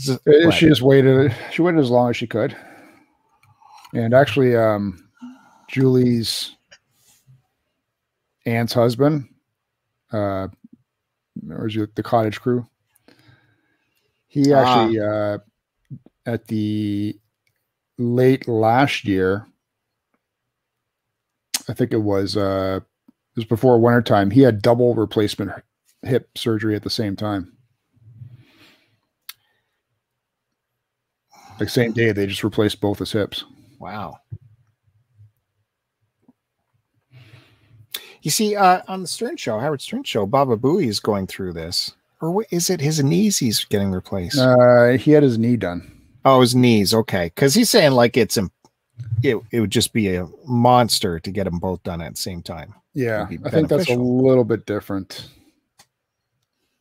Is-. 0.00 0.18
She 0.54 0.66
just 0.66 0.82
waited. 0.82 1.34
She 1.52 1.62
waited 1.62 1.80
as 1.80 1.90
long 1.90 2.10
as 2.10 2.16
she 2.16 2.26
could. 2.26 2.56
And 3.94 4.12
actually, 4.12 4.56
um, 4.56 5.08
Julie's 5.70 6.56
aunt's 8.44 8.72
husband, 8.72 9.28
uh, 10.12 10.48
or 11.48 11.68
is 11.68 11.76
it 11.76 11.94
the 11.94 12.02
cottage 12.02 12.40
crew? 12.40 12.66
He 14.34 14.52
Ah. 14.52 14.58
actually, 14.58 14.98
uh, 14.98 15.38
at 16.26 16.48
the 16.48 17.16
late 17.98 18.48
last 18.48 19.04
year, 19.04 19.46
I 21.68 21.72
think 21.72 21.92
it 21.92 22.02
was, 22.02 22.36
uh, 22.36 22.80
it 23.06 23.36
was 23.36 23.44
before 23.44 23.78
wintertime, 23.78 24.32
he 24.32 24.40
had 24.40 24.60
double 24.60 24.96
replacement 24.96 25.52
hip 26.02 26.36
surgery 26.36 26.74
at 26.74 26.82
the 26.82 26.90
same 26.90 27.14
time. 27.14 27.56
Like 31.60 31.68
same 31.68 31.92
day, 31.92 32.10
they 32.10 32.26
just 32.26 32.42
replaced 32.42 32.80
both 32.80 32.98
his 32.98 33.12
hips. 33.12 33.44
Wow. 33.78 34.18
You 38.22 38.32
see, 38.32 38.56
uh, 38.56 38.82
on 38.88 39.02
the 39.02 39.06
Stern 39.06 39.36
Show, 39.36 39.60
Howard 39.60 39.80
Stern 39.80 40.02
Show, 40.02 40.26
Baba 40.26 40.56
Booey 40.56 40.88
is 40.88 40.98
going 40.98 41.28
through 41.28 41.52
this. 41.52 41.92
Or 42.20 42.44
is 42.50 42.70
it 42.70 42.80
his 42.80 43.02
knees 43.02 43.38
he's 43.38 43.64
getting 43.64 43.90
replaced? 43.90 44.38
Uh, 44.38 44.92
he 44.92 45.10
had 45.12 45.22
his 45.22 45.38
knee 45.38 45.56
done. 45.56 45.90
oh, 46.24 46.40
his 46.40 46.54
knees. 46.54 46.94
Okay. 46.94 47.26
Because 47.34 47.54
he's 47.54 47.68
saying 47.70 47.92
like 47.92 48.16
it's, 48.16 48.36
im- 48.36 48.50
it, 49.22 49.36
it 49.50 49.60
would 49.60 49.70
just 49.70 49.92
be 49.92 50.14
a 50.14 50.26
monster 50.46 51.18
to 51.20 51.30
get 51.30 51.44
them 51.44 51.58
both 51.58 51.82
done 51.82 52.00
at 52.00 52.14
the 52.14 52.20
same 52.20 52.42
time. 52.42 52.74
Yeah, 52.94 53.26
I 53.44 53.50
think 53.50 53.68
that's 53.68 53.90
a 53.90 53.94
little 53.96 54.44
bit 54.44 54.66
different. 54.66 55.28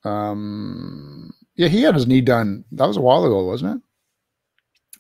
Um, 0.06 1.34
yeah, 1.56 1.68
he 1.70 1.82
had 1.82 1.96
his 1.96 2.06
knee 2.08 2.22
done. 2.22 2.66
That 2.72 2.88
was 2.88 2.98
a 2.98 3.02
while 3.02 3.26
ago, 3.26 3.44
wasn't 3.46 3.82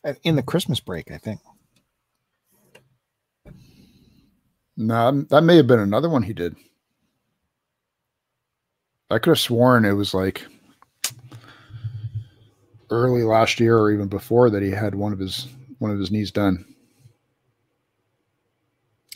it? 0.03 0.17
In 0.23 0.35
the 0.35 0.41
Christmas 0.43 0.79
break, 0.79 1.11
I 1.11 1.17
think. 1.17 1.39
No, 4.75 5.21
that 5.29 5.43
may 5.43 5.57
have 5.57 5.67
been 5.67 5.79
another 5.79 6.09
one 6.09 6.23
he 6.23 6.33
did. 6.33 6.55
I 9.09 9.19
could 9.19 9.31
have 9.31 9.39
sworn 9.39 9.85
it 9.85 9.93
was 9.93 10.13
like 10.13 10.43
early 12.89 13.23
last 13.23 13.59
year 13.59 13.77
or 13.77 13.91
even 13.91 14.07
before 14.07 14.49
that 14.49 14.61
he 14.63 14.69
had 14.71 14.95
one 14.95 15.13
of 15.13 15.19
his 15.19 15.47
one 15.79 15.91
of 15.91 15.99
his 15.99 16.11
knees 16.11 16.31
done. 16.31 16.65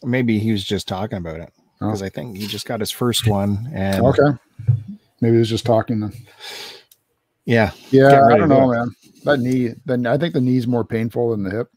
Maybe 0.03 0.39
he 0.39 0.51
was 0.51 0.63
just 0.63 0.87
talking 0.87 1.17
about 1.17 1.39
it. 1.39 1.51
Oh. 1.81 1.87
Because 1.87 2.01
I 2.03 2.09
think 2.09 2.37
he 2.37 2.47
just 2.47 2.65
got 2.65 2.79
his 2.79 2.91
first 2.91 3.27
one. 3.27 3.69
And 3.73 4.05
Okay, 4.05 4.37
maybe 5.21 5.33
he 5.33 5.39
was 5.39 5.49
just 5.49 5.65
talking 5.65 5.99
then. 5.99 6.13
yeah, 7.45 7.71
Yeah, 7.89 8.25
I 8.25 8.37
don't 8.37 8.49
know, 8.49 8.71
man. 8.71 8.95
That 9.23 9.39
knee, 9.39 9.73
then 9.85 10.05
I 10.05 10.17
think 10.17 10.33
the 10.33 10.41
knee's 10.41 10.67
more 10.67 10.85
painful 10.85 11.31
than 11.31 11.43
the 11.43 11.51
hip. 11.51 11.69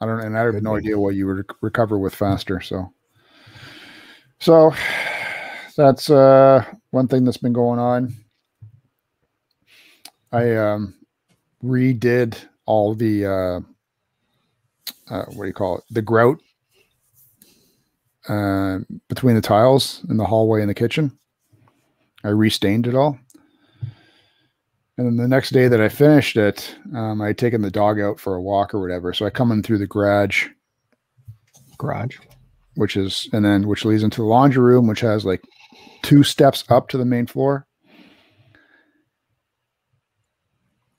I 0.00 0.06
don't, 0.06 0.18
know. 0.18 0.24
and 0.26 0.36
I 0.38 0.42
have 0.44 0.62
no 0.62 0.76
idea 0.76 0.98
what 0.98 1.14
you 1.16 1.26
would 1.26 1.44
recover 1.60 1.98
with 1.98 2.14
faster. 2.14 2.60
So, 2.60 2.92
so 4.38 4.72
that's 5.78 6.10
uh 6.10 6.64
one 6.90 7.06
thing 7.06 7.24
that's 7.24 7.36
been 7.36 7.52
going 7.52 7.78
on. 7.78 8.12
I 10.32 10.56
um 10.56 10.94
redid 11.64 12.36
all 12.66 12.94
the 12.94 13.24
uh, 13.24 13.60
uh 15.08 15.24
what 15.26 15.44
do 15.44 15.46
you 15.46 15.54
call 15.54 15.78
it? 15.78 15.84
The 15.90 16.02
grout 16.02 16.40
uh, 18.28 18.80
between 19.08 19.36
the 19.36 19.40
tiles 19.40 20.04
in 20.10 20.16
the 20.16 20.26
hallway 20.26 20.60
and 20.60 20.68
the 20.68 20.74
kitchen. 20.74 21.16
I 22.24 22.28
restained 22.28 22.86
it 22.86 22.94
all. 22.94 23.18
And 24.98 25.06
then 25.06 25.16
the 25.16 25.28
next 25.28 25.50
day 25.50 25.68
that 25.68 25.80
I 25.80 25.88
finished 25.88 26.36
it, 26.36 26.76
um, 26.94 27.22
I 27.22 27.28
had 27.28 27.38
taken 27.38 27.62
the 27.62 27.70
dog 27.70 28.00
out 28.00 28.18
for 28.18 28.34
a 28.34 28.42
walk 28.42 28.74
or 28.74 28.80
whatever. 28.80 29.14
So 29.14 29.24
I 29.24 29.30
come 29.30 29.52
in 29.52 29.62
through 29.62 29.78
the 29.78 29.86
garage, 29.86 30.48
garage. 31.78 32.18
which 32.74 32.96
is, 32.96 33.28
and 33.32 33.44
then 33.44 33.68
which 33.68 33.84
leads 33.84 34.02
into 34.02 34.22
the 34.22 34.26
laundry 34.26 34.62
room, 34.62 34.88
which 34.88 35.00
has 35.00 35.24
like 35.24 35.42
two 36.08 36.22
steps 36.22 36.64
up 36.70 36.88
to 36.88 36.96
the 36.96 37.04
main 37.04 37.26
floor. 37.26 37.66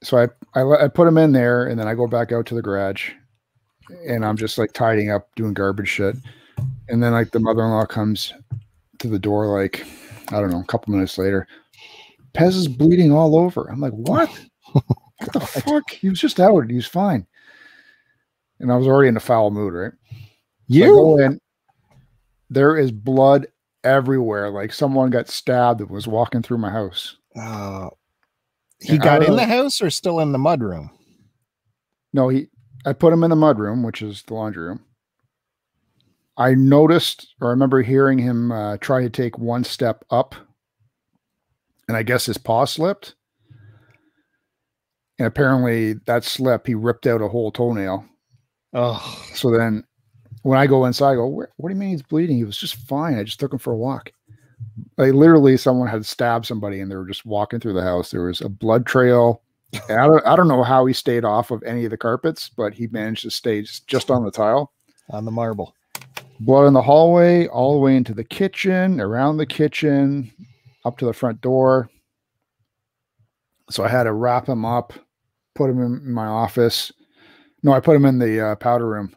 So 0.03 0.19
I, 0.19 0.27
I, 0.59 0.85
I 0.85 0.87
put 0.87 1.05
them 1.05 1.17
in 1.17 1.31
there 1.31 1.65
and 1.65 1.79
then 1.79 1.87
I 1.87 1.95
go 1.95 2.05
back 2.05 2.31
out 2.31 2.45
to 2.45 2.55
the 2.55 2.61
garage 2.61 3.13
and 4.07 4.23
I'm 4.23 4.37
just 4.37 4.59
like 4.59 4.71
tidying 4.71 5.09
up, 5.09 5.27
doing 5.33 5.55
garbage 5.55 5.89
shit. 5.89 6.15
And 6.89 7.01
then 7.01 7.13
like 7.13 7.31
the 7.31 7.39
mother-in-law 7.39 7.87
comes 7.87 8.33
to 8.99 9.07
the 9.07 9.17
door, 9.17 9.47
like, 9.47 9.83
I 10.31 10.39
don't 10.39 10.51
know, 10.51 10.59
a 10.59 10.65
couple 10.65 10.93
minutes 10.93 11.17
later. 11.17 11.47
Pez 12.35 12.49
is 12.49 12.67
bleeding 12.67 13.11
all 13.11 13.35
over. 13.35 13.67
I'm 13.71 13.81
like, 13.81 13.93
what? 13.93 14.29
what 14.73 15.33
the 15.33 15.39
fuck? 15.39 15.89
He 15.89 16.09
was 16.09 16.19
just 16.19 16.39
out. 16.39 16.69
He 16.69 16.75
was 16.75 16.85
fine. 16.85 17.25
And 18.59 18.71
I 18.71 18.77
was 18.77 18.85
already 18.85 19.09
in 19.09 19.17
a 19.17 19.21
foul 19.21 19.49
mood, 19.49 19.73
right? 19.73 19.93
So 20.11 20.15
You 20.67 20.85
go 20.93 21.17
in. 21.17 21.41
There 22.51 22.77
is 22.77 22.91
blood 22.91 23.47
everywhere. 23.83 24.49
Like 24.49 24.73
someone 24.73 25.09
got 25.09 25.29
stabbed 25.29 25.79
that 25.79 25.89
was 25.89 26.07
walking 26.07 26.41
through 26.41 26.57
my 26.57 26.69
house. 26.69 27.17
uh, 27.35 27.89
he 28.81 28.93
I 28.93 28.97
got 28.97 29.23
in 29.23 29.35
the 29.35 29.45
house 29.45 29.81
or 29.81 29.89
still 29.89 30.19
in 30.19 30.31
the 30.31 30.37
mud 30.37 30.61
room? 30.61 30.89
No, 32.13 32.29
he. 32.29 32.47
I 32.85 32.93
put 32.93 33.11
him 33.11 33.23
in 33.23 33.29
the 33.29 33.35
mud 33.35 33.59
room, 33.59 33.83
which 33.83 34.01
is 34.01 34.23
the 34.23 34.33
laundry 34.33 34.63
room. 34.63 34.85
I 36.37 36.53
noticed, 36.55 37.35
or 37.41 37.49
I 37.49 37.51
remember 37.51 37.81
hearing 37.81 38.17
him 38.17 38.51
uh, 38.53 38.77
try 38.77 39.01
to 39.01 39.09
take 39.09 39.37
one 39.37 39.65
step 39.65 40.05
up, 40.09 40.35
and 41.89 41.97
I 41.97 42.03
guess 42.03 42.25
his 42.25 42.37
paw 42.37 42.63
slipped. 42.63 43.15
And 45.17 45.27
apparently, 45.27 45.95
that 46.05 46.23
slip, 46.23 46.65
he 46.65 46.75
ripped 46.75 47.05
out 47.05 47.21
a 47.21 47.27
whole 47.27 47.51
toenail. 47.51 48.05
Oh, 48.73 49.25
So 49.33 49.51
then, 49.51 49.83
when 50.43 50.57
I 50.57 50.67
go 50.67 50.85
inside, 50.85 51.11
I 51.11 51.15
go, 51.15 51.27
"What 51.27 51.49
do 51.61 51.69
you 51.69 51.79
mean 51.79 51.89
he's 51.89 52.01
bleeding? 52.01 52.37
He 52.37 52.43
was 52.43 52.57
just 52.57 52.75
fine. 52.75 53.17
I 53.17 53.23
just 53.23 53.39
took 53.39 53.53
him 53.53 53.59
for 53.59 53.73
a 53.73 53.77
walk." 53.77 54.11
Like 54.97 55.13
literally, 55.13 55.57
someone 55.57 55.87
had 55.87 56.05
stabbed 56.05 56.45
somebody, 56.45 56.79
and 56.79 56.91
they 56.91 56.95
were 56.95 57.07
just 57.07 57.25
walking 57.25 57.59
through 57.59 57.73
the 57.73 57.83
house. 57.83 58.11
There 58.11 58.23
was 58.23 58.41
a 58.41 58.49
blood 58.49 58.85
trail. 58.85 59.41
And 59.87 59.99
I 59.99 60.07
don't, 60.07 60.25
I 60.25 60.35
don't 60.35 60.47
know 60.47 60.63
how 60.63 60.85
he 60.87 60.93
stayed 60.93 61.23
off 61.23 61.51
of 61.51 61.61
any 61.63 61.85
of 61.85 61.91
the 61.91 61.97
carpets, 61.97 62.49
but 62.49 62.73
he 62.73 62.87
managed 62.87 63.21
to 63.21 63.29
stay 63.31 63.61
just, 63.61 63.85
just 63.87 64.09
on 64.09 64.25
the 64.25 64.31
tile. 64.31 64.73
on 65.11 65.25
the 65.25 65.31
marble. 65.31 65.75
Blood 66.39 66.67
in 66.67 66.73
the 66.73 66.81
hallway, 66.81 67.47
all 67.47 67.73
the 67.73 67.79
way 67.79 67.95
into 67.95 68.13
the 68.13 68.23
kitchen, 68.23 68.99
around 68.99 69.37
the 69.37 69.45
kitchen, 69.45 70.31
up 70.85 70.97
to 70.97 71.05
the 71.05 71.13
front 71.13 71.41
door. 71.41 71.89
So 73.69 73.83
I 73.83 73.89
had 73.89 74.03
to 74.03 74.13
wrap 74.13 74.47
him 74.47 74.65
up, 74.65 74.93
put 75.53 75.69
him 75.69 75.81
in 75.81 76.11
my 76.11 76.25
office. 76.25 76.91
No, 77.61 77.73
I 77.73 77.79
put 77.79 77.95
him 77.95 78.05
in 78.05 78.17
the 78.17 78.39
uh, 78.39 78.55
powder 78.55 78.87
room. 78.87 79.15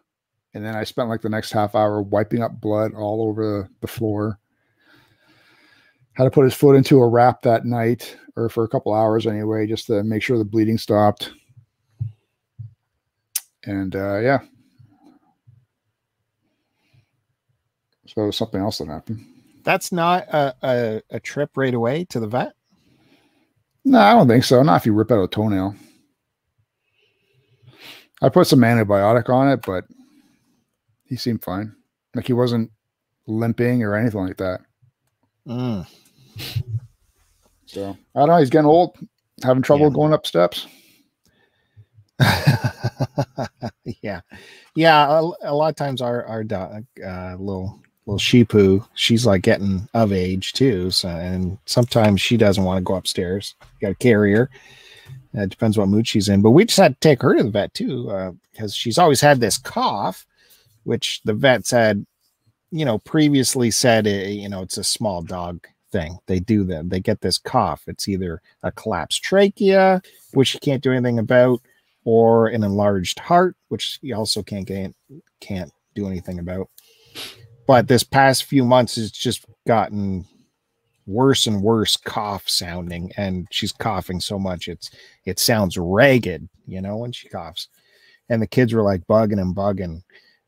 And 0.54 0.64
then 0.64 0.74
I 0.74 0.84
spent 0.84 1.08
like 1.08 1.22
the 1.22 1.28
next 1.28 1.52
half 1.52 1.74
hour 1.74 2.02
wiping 2.02 2.42
up 2.42 2.60
blood 2.60 2.94
all 2.94 3.22
over 3.26 3.70
the 3.80 3.86
floor. 3.86 4.38
Had 6.14 6.24
to 6.24 6.30
put 6.30 6.44
his 6.44 6.54
foot 6.54 6.76
into 6.76 7.00
a 7.00 7.08
wrap 7.08 7.40
that 7.42 7.64
night, 7.64 8.16
or 8.36 8.50
for 8.50 8.64
a 8.64 8.68
couple 8.68 8.92
hours 8.92 9.26
anyway, 9.26 9.66
just 9.66 9.86
to 9.86 10.02
make 10.02 10.22
sure 10.22 10.36
the 10.36 10.44
bleeding 10.44 10.76
stopped. 10.76 11.32
And 13.64 13.96
uh, 13.96 14.18
yeah. 14.18 14.40
So 18.06 18.30
something 18.30 18.60
else 18.60 18.78
that 18.78 18.88
happened. 18.88 19.24
That's 19.64 19.90
not 19.90 20.24
a, 20.28 20.54
a, 20.62 21.02
a 21.10 21.20
trip 21.20 21.56
right 21.56 21.72
away 21.72 22.04
to 22.10 22.20
the 22.20 22.26
vet. 22.26 22.52
No, 23.84 23.98
I 23.98 24.12
don't 24.12 24.28
think 24.28 24.44
so. 24.44 24.62
Not 24.62 24.82
if 24.82 24.86
you 24.86 24.92
rip 24.92 25.10
out 25.10 25.22
a 25.22 25.28
toenail. 25.28 25.74
I 28.20 28.28
put 28.28 28.46
some 28.46 28.60
antibiotic 28.60 29.28
on 29.30 29.48
it, 29.48 29.62
but 29.64 29.84
he 31.12 31.16
seemed 31.16 31.44
fine. 31.44 31.74
Like 32.14 32.26
he 32.26 32.32
wasn't 32.32 32.70
limping 33.26 33.82
or 33.82 33.94
anything 33.94 34.20
like 34.26 34.38
that. 34.38 34.60
Mm. 35.46 35.86
So 37.66 37.94
I 38.14 38.18
don't 38.18 38.28
know. 38.28 38.38
He's 38.38 38.48
getting 38.48 38.64
old, 38.66 38.96
having 39.44 39.62
trouble 39.62 39.88
Yeah. 39.88 39.94
going 39.94 40.14
up 40.14 40.26
steps. 40.26 40.66
yeah, 44.02 44.20
yeah. 44.74 45.06
A, 45.20 45.22
a 45.42 45.54
lot 45.54 45.68
of 45.68 45.76
times, 45.76 46.00
our 46.00 46.24
our 46.24 46.42
dog, 46.44 46.84
uh, 47.04 47.36
little 47.38 47.78
little 48.06 48.18
sheepoo, 48.18 48.82
she's 48.94 49.26
like 49.26 49.42
getting 49.42 49.86
of 49.92 50.12
age 50.12 50.54
too. 50.54 50.90
So, 50.90 51.08
and 51.08 51.58
sometimes 51.66 52.22
she 52.22 52.38
doesn't 52.38 52.64
want 52.64 52.78
to 52.78 52.82
go 52.84 52.94
upstairs. 52.94 53.54
got 53.82 53.88
to 53.88 53.94
carry 53.96 54.32
her. 54.32 54.48
Uh, 55.36 55.42
It 55.42 55.50
depends 55.50 55.76
what 55.76 55.88
mood 55.88 56.06
she's 56.08 56.28
in. 56.30 56.40
But 56.40 56.52
we 56.52 56.64
just 56.64 56.78
had 56.78 56.94
to 56.94 57.00
take 57.06 57.20
her 57.22 57.34
to 57.36 57.42
the 57.42 57.50
vet 57.50 57.74
too 57.74 58.38
because 58.52 58.74
she's 58.74 58.98
always 58.98 59.20
had 59.20 59.40
this 59.40 59.58
cough, 59.58 60.26
which 60.84 61.20
the 61.24 61.34
vet 61.34 61.66
said, 61.66 62.06
you 62.70 62.84
know, 62.84 62.98
previously 62.98 63.70
said, 63.70 64.06
uh, 64.06 64.10
you 64.10 64.48
know, 64.48 64.62
it's 64.62 64.78
a 64.78 64.84
small 64.84 65.22
dog 65.22 65.66
thing. 65.90 66.18
They 66.26 66.40
do 66.40 66.64
that. 66.64 66.88
They 66.88 67.00
get 67.00 67.20
this 67.20 67.38
cough. 67.38 67.82
It's 67.86 68.08
either 68.08 68.40
a 68.62 68.72
collapsed 68.72 69.22
trachea, 69.22 70.00
which 70.32 70.54
you 70.54 70.60
can't 70.60 70.82
do 70.82 70.90
anything 70.90 71.18
about, 71.18 71.60
or 72.04 72.48
an 72.48 72.64
enlarged 72.64 73.18
heart, 73.18 73.56
which 73.68 73.98
you 74.02 74.16
also 74.16 74.42
can't 74.42 74.66
get, 74.66 74.94
can't 75.40 75.70
do 75.94 76.06
anything 76.06 76.38
about. 76.38 76.68
But 77.66 77.88
this 77.88 78.02
past 78.02 78.44
few 78.44 78.64
months, 78.64 78.98
it's 78.98 79.10
just 79.10 79.44
gotten 79.66 80.26
worse 81.06 81.46
and 81.46 81.62
worse 81.62 81.96
cough 81.96 82.48
sounding, 82.48 83.12
and 83.16 83.46
she's 83.50 83.72
coughing 83.72 84.20
so 84.20 84.38
much 84.38 84.68
it's 84.68 84.90
it 85.24 85.38
sounds 85.38 85.76
ragged, 85.76 86.48
you 86.66 86.80
know, 86.80 86.96
when 86.96 87.12
she 87.12 87.28
coughs. 87.28 87.68
And 88.28 88.40
the 88.40 88.46
kids 88.46 88.72
were 88.72 88.82
like 88.82 89.06
bugging 89.06 89.40
and 89.40 89.54
bugging. 89.54 90.02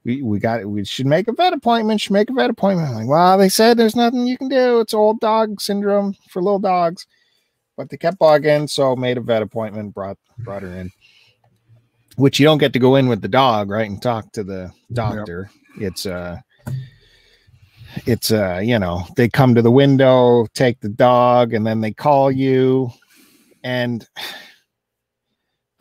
We, 0.05 0.23
we 0.23 0.39
got 0.39 0.61
it. 0.61 0.67
we 0.69 0.85
should 0.85 1.07
make 1.07 1.29
a 1.29 1.33
vet 1.33 1.53
appointment. 1.53 2.01
Should 2.01 2.13
make 2.13 2.29
a 2.31 2.35
vet 2.35 2.51
appointment. 2.51 2.91
I'm 2.91 2.95
like, 2.95 3.09
well, 3.09 3.39
they 3.39 3.49
said 3.49 3.77
there's 3.77 3.97
nothing 3.97 4.27
you 4.27 4.37
can 4.37 4.49
do. 4.49 4.81
It's 4.81 4.93
old 4.93 5.21
dog 5.21 5.61
syndrome 5.61 6.15
for 6.29 6.43
little 6.43 6.59
dogs. 6.59 7.07
But 7.77 7.89
they 7.89 7.97
kept 7.97 8.19
bugging, 8.19 8.69
so 8.69 8.95
made 8.95 9.17
a 9.17 9.21
vet 9.21 9.43
appointment, 9.43 9.95
brought 9.95 10.19
brought 10.39 10.63
her 10.63 10.69
in. 10.69 10.91
Which 12.17 12.39
you 12.39 12.45
don't 12.47 12.59
get 12.59 12.73
to 12.75 12.79
go 12.79 12.97
in 12.97 13.09
with 13.09 13.23
the 13.23 13.29
dog, 13.29 13.71
right? 13.71 13.89
And 13.89 14.01
talk 14.01 14.31
to 14.33 14.45
the 14.45 14.71
doctor. 14.93 15.51
It's 15.81 16.07
uh 16.07 16.41
it's 18.07 18.31
uh 18.31 18.61
you 18.63 18.79
know 18.79 19.03
they 19.17 19.29
come 19.29 19.55
to 19.55 19.63
the 19.63 19.71
window 19.71 20.47
take 20.55 20.81
the 20.81 20.89
dog 20.89 21.55
and 21.55 21.67
then 21.67 21.81
they 21.81 21.93
call 21.93 22.31
you 22.31 22.91
and 23.63 24.09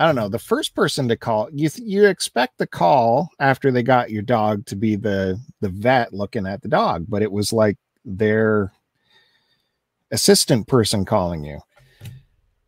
i 0.04 0.06
don't 0.06 0.16
know 0.16 0.28
the 0.28 0.40
first 0.40 0.76
person 0.76 1.08
to 1.08 1.16
call 1.16 1.50
you 1.52 1.70
you 1.76 2.06
expect 2.06 2.58
the 2.58 2.68
call 2.68 3.30
after 3.40 3.72
they 3.72 3.84
got 3.84 4.12
your 4.12 4.22
dog 4.22 4.66
to 4.66 4.76
be 4.76 4.96
the 4.96 5.40
the 5.62 5.70
vet 5.70 6.14
looking 6.14 6.46
at 6.46 6.62
the 6.62 6.68
dog 6.68 7.06
but 7.08 7.22
it 7.22 7.32
was 7.32 7.54
like 7.54 7.78
their 8.06 8.72
assistant 10.12 10.68
person 10.68 11.06
calling 11.06 11.44
you 11.44 11.60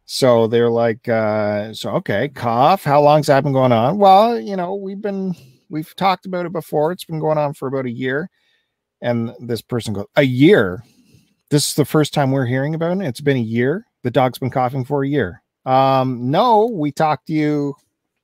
so 0.05 0.47
they're 0.47 0.69
like 0.69 1.07
uh 1.09 1.73
so 1.73 1.91
okay 1.91 2.29
cough 2.29 2.83
how 2.83 3.01
long's 3.01 3.27
that 3.27 3.43
been 3.43 3.53
going 3.53 3.71
on 3.71 3.97
well 3.97 4.39
you 4.39 4.55
know 4.55 4.75
we've 4.75 5.01
been 5.01 5.35
we've 5.69 5.95
talked 5.95 6.25
about 6.25 6.45
it 6.45 6.51
before 6.51 6.91
it's 6.91 7.05
been 7.05 7.19
going 7.19 7.37
on 7.37 7.53
for 7.53 7.67
about 7.67 7.85
a 7.85 7.91
year 7.91 8.29
and 9.01 9.33
this 9.39 9.61
person 9.61 9.93
goes, 9.93 10.07
A 10.15 10.23
year? 10.23 10.83
This 11.51 11.69
is 11.69 11.75
the 11.75 11.85
first 11.85 12.13
time 12.13 12.31
we're 12.31 12.47
hearing 12.47 12.73
about 12.73 12.97
it. 12.97 13.05
It's 13.05 13.21
been 13.21 13.37
a 13.37 13.39
year. 13.39 13.85
The 14.03 14.11
dog's 14.11 14.39
been 14.39 14.49
coughing 14.49 14.83
for 14.83 15.03
a 15.03 15.07
year. 15.07 15.43
Um, 15.65 16.29
no, 16.29 16.67
we 16.67 16.91
talked 16.91 17.27
to 17.27 17.33
you 17.33 17.75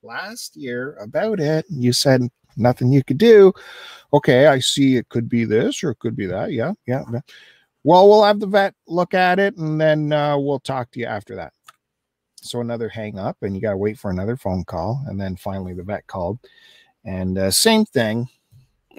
last 0.02 0.56
year 0.56 0.96
about 1.00 1.40
it. 1.40 1.64
You 1.68 1.92
said 1.92 2.28
nothing 2.56 2.92
you 2.92 3.02
could 3.02 3.18
do. 3.18 3.52
Okay, 4.12 4.46
I 4.46 4.58
see 4.58 4.96
it 4.96 5.08
could 5.08 5.28
be 5.28 5.44
this 5.44 5.82
or 5.82 5.90
it 5.90 5.98
could 5.98 6.16
be 6.16 6.26
that. 6.26 6.52
Yeah, 6.52 6.72
yeah. 6.86 7.04
yeah. 7.12 7.20
Well, 7.84 8.08
we'll 8.08 8.24
have 8.24 8.38
the 8.38 8.46
vet 8.46 8.74
look 8.86 9.14
at 9.14 9.38
it 9.38 9.56
and 9.56 9.80
then 9.80 10.12
uh, 10.12 10.38
we'll 10.38 10.60
talk 10.60 10.90
to 10.92 11.00
you 11.00 11.06
after 11.06 11.34
that. 11.36 11.52
So 12.36 12.60
another 12.60 12.88
hang 12.88 13.20
up, 13.20 13.36
and 13.42 13.54
you 13.54 13.62
got 13.62 13.70
to 13.70 13.76
wait 13.76 13.98
for 14.00 14.10
another 14.10 14.36
phone 14.36 14.64
call. 14.64 15.04
And 15.06 15.20
then 15.20 15.36
finally, 15.36 15.74
the 15.74 15.84
vet 15.84 16.08
called, 16.08 16.40
and 17.04 17.38
uh, 17.38 17.52
same 17.52 17.84
thing 17.84 18.28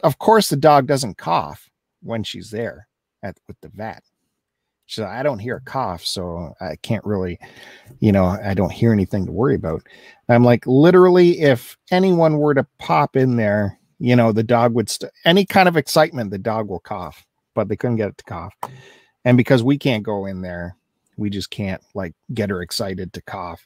of 0.01 0.17
course 0.17 0.49
the 0.49 0.55
dog 0.55 0.87
doesn't 0.87 1.17
cough 1.17 1.69
when 2.01 2.23
she's 2.23 2.49
there 2.49 2.87
at 3.21 3.37
with 3.47 3.59
the 3.61 3.69
vet 3.69 4.03
so 4.87 5.05
i 5.05 5.23
don't 5.23 5.39
hear 5.39 5.57
a 5.57 5.61
cough 5.61 6.05
so 6.05 6.53
i 6.61 6.75
can't 6.77 7.05
really 7.05 7.39
you 7.99 8.11
know 8.11 8.25
i 8.43 8.53
don't 8.53 8.71
hear 8.71 8.91
anything 8.91 9.25
to 9.25 9.31
worry 9.31 9.55
about. 9.55 9.81
I'm 10.29 10.43
like 10.43 10.65
literally 10.65 11.41
if 11.41 11.77
anyone 11.91 12.37
were 12.37 12.53
to 12.53 12.65
pop 12.79 13.15
in 13.15 13.35
there 13.35 13.77
you 13.99 14.15
know 14.15 14.31
the 14.31 14.43
dog 14.43 14.73
would 14.73 14.89
st- 14.89 15.11
any 15.25 15.45
kind 15.45 15.67
of 15.67 15.77
excitement 15.77 16.31
the 16.31 16.37
dog 16.37 16.69
will 16.69 16.79
cough 16.79 17.25
but 17.53 17.67
they 17.69 17.75
couldn't 17.75 17.97
get 17.97 18.09
it 18.09 18.17
to 18.17 18.23
cough. 18.23 18.53
And 19.25 19.37
because 19.37 19.63
we 19.63 19.77
can't 19.77 20.03
go 20.03 20.25
in 20.25 20.41
there 20.41 20.75
we 21.17 21.29
just 21.29 21.51
can't 21.51 21.81
like 21.93 22.13
get 22.33 22.49
her 22.49 22.61
excited 22.61 23.13
to 23.13 23.21
cough. 23.21 23.65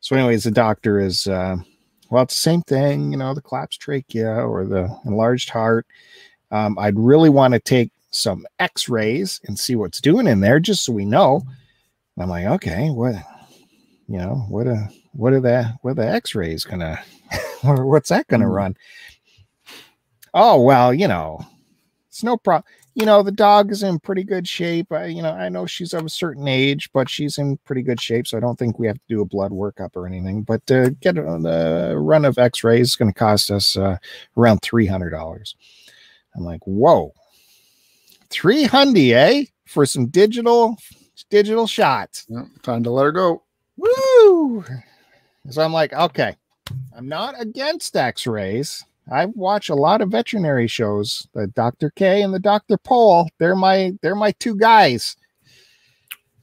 So 0.00 0.16
anyways 0.16 0.44
the 0.44 0.50
doctor 0.50 0.98
is 0.98 1.26
uh 1.26 1.56
well, 2.10 2.24
it's 2.24 2.34
the 2.34 2.40
same 2.40 2.60
thing, 2.62 3.10
you 3.10 3.16
know, 3.16 3.32
the 3.32 3.40
collapsed 3.40 3.80
trachea 3.80 4.46
or 4.46 4.66
the 4.66 4.94
enlarged 5.06 5.48
heart. 5.48 5.86
Um, 6.50 6.78
I'd 6.78 6.98
really 6.98 7.30
want 7.30 7.54
to 7.54 7.58
take 7.58 7.90
some 8.12 8.46
x 8.58 8.88
rays 8.88 9.40
and 9.44 9.58
see 9.58 9.74
what's 9.74 10.00
doing 10.00 10.26
in 10.26 10.40
there 10.40 10.60
just 10.60 10.84
so 10.84 10.92
we 10.92 11.04
know. 11.04 11.42
I'm 12.18 12.28
like, 12.28 12.46
okay, 12.46 12.90
what, 12.90 13.14
you 14.08 14.18
know, 14.18 14.44
what 14.48 14.66
a, 14.66 14.88
what 15.12 15.32
are 15.32 15.40
the, 15.40 15.72
what 15.82 15.92
are 15.92 15.94
the 15.94 16.08
x 16.08 16.34
rays 16.34 16.64
gonna, 16.64 16.98
or 17.64 17.86
what's 17.86 18.10
that 18.10 18.26
gonna 18.28 18.46
Mhm. 18.46 18.54
run? 18.54 18.76
Oh, 20.34 20.62
well, 20.62 20.94
you 20.94 21.08
know, 21.08 21.40
it's 22.08 22.22
no 22.22 22.36
problem. 22.36 22.64
You 22.94 23.06
know, 23.06 23.22
the 23.22 23.32
dog 23.32 23.70
is 23.70 23.82
in 23.82 23.98
pretty 24.00 24.22
good 24.22 24.46
shape. 24.46 24.92
I, 24.92 25.06
you 25.06 25.22
know, 25.22 25.30
I 25.32 25.48
know 25.48 25.64
she's 25.64 25.94
of 25.94 26.04
a 26.04 26.10
certain 26.10 26.46
age, 26.46 26.90
but 26.92 27.08
she's 27.08 27.38
in 27.38 27.56
pretty 27.64 27.80
good 27.82 27.98
shape. 28.00 28.26
So 28.26 28.36
I 28.36 28.40
don't 28.40 28.58
think 28.58 28.78
we 28.78 28.86
have 28.86 28.96
to 28.96 29.02
do 29.08 29.22
a 29.22 29.26
blood 29.26 29.50
workup 29.50 29.96
or 29.96 30.06
anything. 30.06 30.42
But 30.42 30.70
uh, 30.70 30.90
get 31.00 31.16
a, 31.16 31.22
the 31.22 31.94
run 31.96 32.26
of 32.26 32.36
x 32.36 32.62
rays 32.62 32.88
is 32.88 32.96
going 32.96 33.10
to 33.10 33.18
cost 33.18 33.50
us 33.50 33.78
uh, 33.78 33.96
around 34.36 34.60
$300. 34.60 35.54
I'm 36.36 36.44
like, 36.44 36.60
whoa, 36.66 37.14
300 38.32 38.98
eh? 38.98 39.44
For 39.66 39.86
some 39.86 40.06
digital, 40.06 40.76
digital 41.30 41.66
shots. 41.66 42.26
Yeah, 42.28 42.44
time 42.62 42.82
to 42.82 42.90
let 42.90 43.04
her 43.04 43.12
go. 43.12 43.42
Woo! 43.76 44.64
So 45.50 45.62
I'm 45.62 45.72
like, 45.72 45.92
okay, 45.92 46.36
I'm 46.96 47.08
not 47.08 47.40
against 47.40 47.96
X-rays. 47.96 48.84
I 49.10 49.26
watch 49.26 49.68
a 49.68 49.74
lot 49.74 50.00
of 50.00 50.10
veterinary 50.10 50.68
shows. 50.68 51.26
The 51.34 51.48
Dr. 51.48 51.90
K 51.90 52.22
and 52.22 52.32
the 52.32 52.38
Dr. 52.38 52.76
Pol. 52.76 53.28
They're 53.38 53.56
my 53.56 53.92
they're 54.02 54.14
my 54.14 54.32
two 54.32 54.56
guys. 54.56 55.16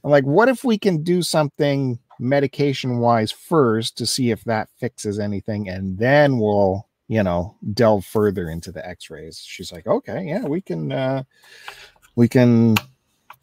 I'm 0.04 0.10
like, 0.10 0.24
what 0.24 0.48
if 0.48 0.64
we 0.64 0.78
can 0.78 1.02
do 1.02 1.22
something 1.22 1.98
medication 2.18 2.98
wise 2.98 3.32
first 3.32 3.96
to 3.98 4.06
see 4.06 4.30
if 4.30 4.44
that 4.44 4.68
fixes 4.78 5.18
anything, 5.18 5.68
and 5.68 5.98
then 5.98 6.38
we'll 6.38 6.86
you 7.10 7.24
know 7.24 7.56
delve 7.74 8.06
further 8.06 8.48
into 8.48 8.70
the 8.70 8.86
X-rays. 8.88 9.38
She's 9.44 9.72
like, 9.72 9.88
okay, 9.88 10.26
yeah, 10.28 10.44
we 10.44 10.60
can 10.60 10.92
uh, 10.92 11.24
we 12.14 12.28
can 12.28 12.76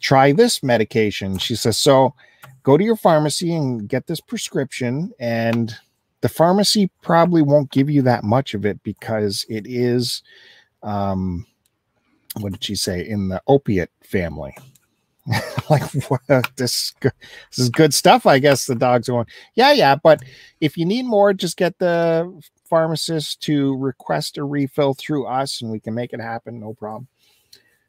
try 0.00 0.32
this 0.32 0.62
medication. 0.62 1.36
She 1.36 1.54
says, 1.54 1.76
so 1.76 2.14
go 2.62 2.78
to 2.78 2.84
your 2.84 2.96
pharmacy 2.96 3.54
and 3.54 3.86
get 3.86 4.06
this 4.06 4.20
prescription 4.20 5.12
and 5.20 5.76
the 6.22 6.30
pharmacy 6.30 6.90
probably 7.02 7.42
won't 7.42 7.70
give 7.70 7.90
you 7.90 8.00
that 8.02 8.24
much 8.24 8.54
of 8.54 8.64
it 8.64 8.82
because 8.82 9.44
it 9.50 9.66
is 9.66 10.22
um 10.82 11.46
what 12.40 12.52
did 12.52 12.64
she 12.64 12.74
say 12.74 13.06
in 13.06 13.28
the 13.28 13.42
opiate 13.48 13.90
family 14.02 14.56
like 15.70 15.82
what 16.08 16.20
this, 16.56 16.94
this 17.02 17.12
is 17.58 17.68
good 17.68 17.92
stuff 17.92 18.26
i 18.26 18.38
guess 18.38 18.66
the 18.66 18.74
dogs 18.74 19.08
are 19.08 19.12
going 19.12 19.26
yeah 19.54 19.72
yeah 19.72 19.96
but 19.96 20.22
if 20.60 20.76
you 20.76 20.84
need 20.84 21.04
more 21.04 21.32
just 21.34 21.56
get 21.56 21.78
the 21.78 22.42
pharmacist 22.68 23.40
to 23.42 23.76
request 23.76 24.38
a 24.38 24.44
refill 24.44 24.94
through 24.94 25.26
us 25.26 25.60
and 25.60 25.70
we 25.70 25.80
can 25.80 25.94
make 25.94 26.12
it 26.12 26.20
happen 26.20 26.60
no 26.60 26.74
problem. 26.74 27.06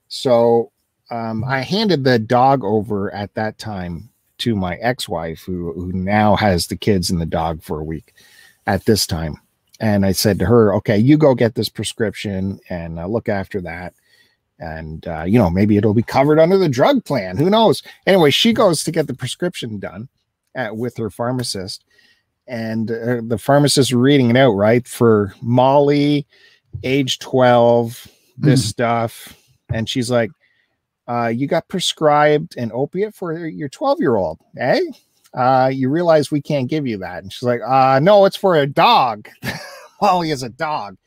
So 0.08 0.72
um, 1.12 1.44
i 1.44 1.62
handed 1.62 2.04
the 2.04 2.20
dog 2.20 2.64
over 2.64 3.14
at 3.14 3.34
that 3.34 3.58
time 3.58 4.10
to 4.38 4.56
my 4.56 4.76
ex-wife 4.76 5.42
who 5.42 5.74
who 5.74 5.92
now 5.92 6.36
has 6.36 6.68
the 6.68 6.76
kids 6.78 7.10
and 7.10 7.20
the 7.20 7.26
dog 7.26 7.62
for 7.62 7.80
a 7.80 7.84
week 7.84 8.14
at 8.68 8.86
this 8.86 9.06
time. 9.08 9.36
And 9.80 10.06
i 10.06 10.12
said 10.12 10.40
to 10.40 10.46
her 10.46 10.74
okay 10.76 10.98
you 10.98 11.18
go 11.18 11.36
get 11.36 11.56
this 11.56 11.70
prescription 11.70 12.60
and 12.70 13.00
uh, 13.00 13.08
look 13.08 13.30
after 13.30 13.62
that. 13.62 13.94
And 14.60 15.08
uh, 15.08 15.24
you 15.24 15.40
know 15.40 15.50
maybe 15.50 15.78
it'll 15.78 15.94
be 15.94 16.04
covered 16.04 16.40
under 16.40 16.58
the 16.58 16.70
drug 16.70 17.06
plan. 17.06 17.38
Who 17.38 17.50
knows? 17.50 17.84
Anyway 18.06 18.32
she 18.32 18.54
goes 18.54 18.84
to 18.84 18.92
get 18.92 19.08
the 19.08 19.14
prescription 19.14 19.80
done 19.80 20.10
at, 20.56 20.76
with 20.76 20.98
her 20.98 21.10
pharmacist 21.10 21.84
and 22.50 22.92
uh, 22.92 23.22
the 23.24 23.38
pharmacist 23.38 23.92
reading 23.94 24.30
it 24.30 24.36
out 24.36 24.52
right 24.52 24.88
for 24.88 25.34
molly 25.42 26.26
age 26.84 27.20
12 27.20 28.08
this 28.38 28.68
stuff 28.68 29.36
and 29.74 29.88
she's 29.88 30.10
like 30.12 30.32
uh, 31.10 31.28
you 31.28 31.48
got 31.48 31.68
prescribed 31.68 32.56
an 32.56 32.72
opiate 32.72 33.16
for 33.16 33.36
your 33.48 33.68
12 33.68 34.00
year 34.00 34.16
old, 34.16 34.38
eh? 34.60 34.80
Uh, 35.34 35.70
you 35.74 35.90
realize 35.90 36.30
we 36.30 36.42
can't 36.42 36.70
give 36.70 36.86
you 36.86 36.98
that. 37.00 37.24
And 37.24 37.34
she's 37.34 37.42
like, 37.42 37.62
uh, 37.68 38.00
no, 38.00 38.26
it's 38.26 38.36
for 38.36 38.56
a 38.56 38.68
dog. 38.68 39.28
he 39.42 40.30
has 40.30 40.44
a 40.44 40.50
dog. 40.50 40.98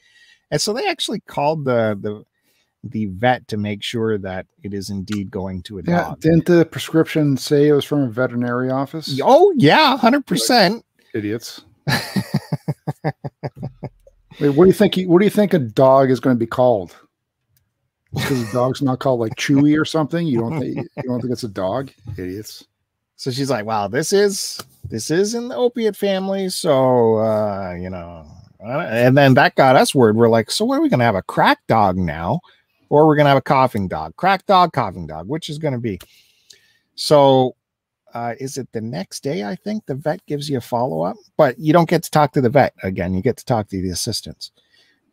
And 0.51 0.61
so 0.61 0.73
they 0.73 0.89
actually 0.89 1.21
called 1.21 1.65
the 1.65 1.97
the 2.01 2.25
the 2.85 3.07
vet 3.07 3.47
to 3.47 3.57
make 3.57 3.81
sure 3.81 4.19
that 4.19 4.45
it 4.65 4.75
is 4.75 4.91
indeed 4.91 5.31
going 5.31 5.63
to 5.63 5.79
a 5.79 5.83
Yeah, 5.87 6.03
dog. 6.03 6.21
didn't 6.21 6.47
the 6.47 6.65
prescription 6.65 7.37
say 7.37 7.69
it 7.69 7.73
was 7.73 7.85
from 7.85 8.03
a 8.03 8.09
veterinary 8.09 8.71
office? 8.71 9.21
Oh 9.23 9.55
yeah, 9.57 9.97
hundred 9.97 10.27
percent. 10.27 10.85
Idiots. 11.15 11.63
Wait, 14.41 14.51
what 14.51 14.65
do 14.65 14.67
you 14.67 14.73
think? 14.73 14.97
What 15.07 15.19
do 15.19 15.25
you 15.25 15.31
think 15.31 15.53
a 15.55 15.59
dog 15.59 16.11
is 16.11 16.21
going 16.21 16.35
to 16.37 16.41
be 16.41 16.47
called? 16.47 16.97
Because 18.15 18.47
the 18.47 18.53
dog's 18.53 18.83
not 18.83 18.99
called 18.99 19.21
like 19.21 19.35
Chewy 19.37 19.79
or 19.81 19.85
something. 19.85 20.27
You 20.27 20.41
don't 20.41 20.59
think 20.59 20.77
you 20.77 21.03
don't 21.05 21.21
think 21.21 21.33
it's 21.33 21.45
a 21.45 21.49
dog? 21.49 21.91
Idiots. 22.19 22.65
So 23.17 23.31
she's 23.31 23.51
like, 23.51 23.65
"Wow, 23.65 23.89
this 23.89 24.13
is 24.13 24.61
this 24.89 25.11
is 25.11 25.35
in 25.35 25.49
the 25.49 25.57
opiate 25.57 25.97
family." 25.97 26.49
So 26.49 27.17
uh, 27.17 27.75
you 27.79 27.89
know, 27.91 28.27
and 28.61 29.17
then 29.17 29.35
that 29.35 29.55
got 29.55 29.77
us 29.77 29.95
word. 29.95 30.17
We're 30.17 30.29
like, 30.29 30.51
"So 30.51 30.65
what 30.65 30.79
are 30.79 30.83
we 30.83 30.89
gonna 30.89 31.05
have 31.05 31.15
a 31.15 31.23
crack 31.23 31.59
dog 31.69 31.97
now, 31.97 32.41
or 32.89 33.07
we're 33.07 33.17
gonna 33.17 33.29
have 33.29 33.39
a 33.39 33.43
coughing 33.43 33.89
dog? 33.89 34.17
Crack 34.17 34.45
dog, 34.47 34.73
coughing 34.73 35.07
dog. 35.07 35.29
Which 35.29 35.49
is 35.49 35.59
gonna 35.59 35.79
be?" 35.79 36.01
So 36.95 37.55
uh, 38.15 38.35
is 38.39 38.59
it 38.59 38.69
the 38.73 38.81
next 38.81 39.23
day? 39.23 39.45
I 39.45 39.57
think 39.57 39.87
the 39.87 39.95
vet 39.95 40.25
gives 40.27 40.49
you 40.49 40.59
a 40.59 40.61
follow 40.61 41.03
up, 41.03 41.17
but 41.37 41.59
you 41.59 41.73
don't 41.73 41.89
get 41.89 42.03
to 42.05 42.11
talk 42.11 42.33
to 42.33 42.41
the 42.41 42.51
vet 42.51 42.75
again. 42.83 43.15
You 43.15 43.23
get 43.23 43.37
to 43.39 43.45
talk 43.45 43.69
to 43.69 43.83
the 43.83 43.91
assistants. 43.91 44.53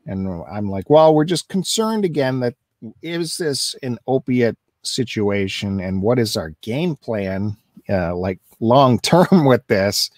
And 0.05 0.43
I'm 0.51 0.69
like, 0.69 0.89
well, 0.89 1.13
we're 1.13 1.25
just 1.25 1.49
concerned 1.49 2.05
again 2.05 2.39
that 2.39 2.55
is 3.01 3.37
this 3.37 3.75
an 3.83 3.99
opiate 4.07 4.57
situation 4.81 5.79
and 5.79 6.01
what 6.01 6.19
is 6.19 6.37
our 6.37 6.51
game 6.61 6.95
plan, 6.95 7.57
uh, 7.89 8.15
like 8.15 8.39
long 8.59 8.99
term 9.01 9.45
with 9.45 9.65
this? 9.67 10.09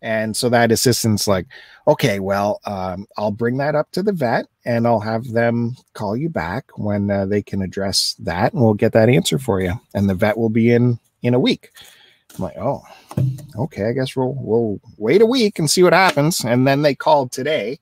And 0.00 0.36
so 0.36 0.48
that 0.48 0.72
assistant's 0.72 1.28
like, 1.28 1.46
okay, 1.86 2.18
well, 2.18 2.60
um, 2.64 3.06
I'll 3.16 3.30
bring 3.30 3.58
that 3.58 3.76
up 3.76 3.90
to 3.92 4.02
the 4.02 4.12
vet 4.12 4.46
and 4.64 4.86
I'll 4.86 5.00
have 5.00 5.28
them 5.28 5.76
call 5.94 6.16
you 6.16 6.28
back 6.28 6.64
when 6.76 7.08
uh, 7.08 7.26
they 7.26 7.40
can 7.40 7.62
address 7.62 8.16
that 8.18 8.52
and 8.52 8.62
we'll 8.62 8.74
get 8.74 8.92
that 8.92 9.08
answer 9.08 9.38
for 9.38 9.60
you. 9.60 9.74
And 9.94 10.10
the 10.10 10.16
vet 10.16 10.36
will 10.36 10.50
be 10.50 10.72
in 10.72 10.98
in 11.22 11.34
a 11.34 11.38
week. 11.40 11.70
I'm 12.36 12.44
like, 12.44 12.56
oh, 12.56 12.82
okay, 13.56 13.88
I 13.88 13.92
guess 13.92 14.16
we'll 14.16 14.34
we'll 14.38 14.80
wait 14.96 15.20
a 15.22 15.26
week 15.26 15.58
and 15.58 15.70
see 15.70 15.82
what 15.82 15.92
happens. 15.92 16.44
And 16.44 16.66
then 16.66 16.82
they 16.82 16.94
called 16.94 17.30
today, 17.30 17.78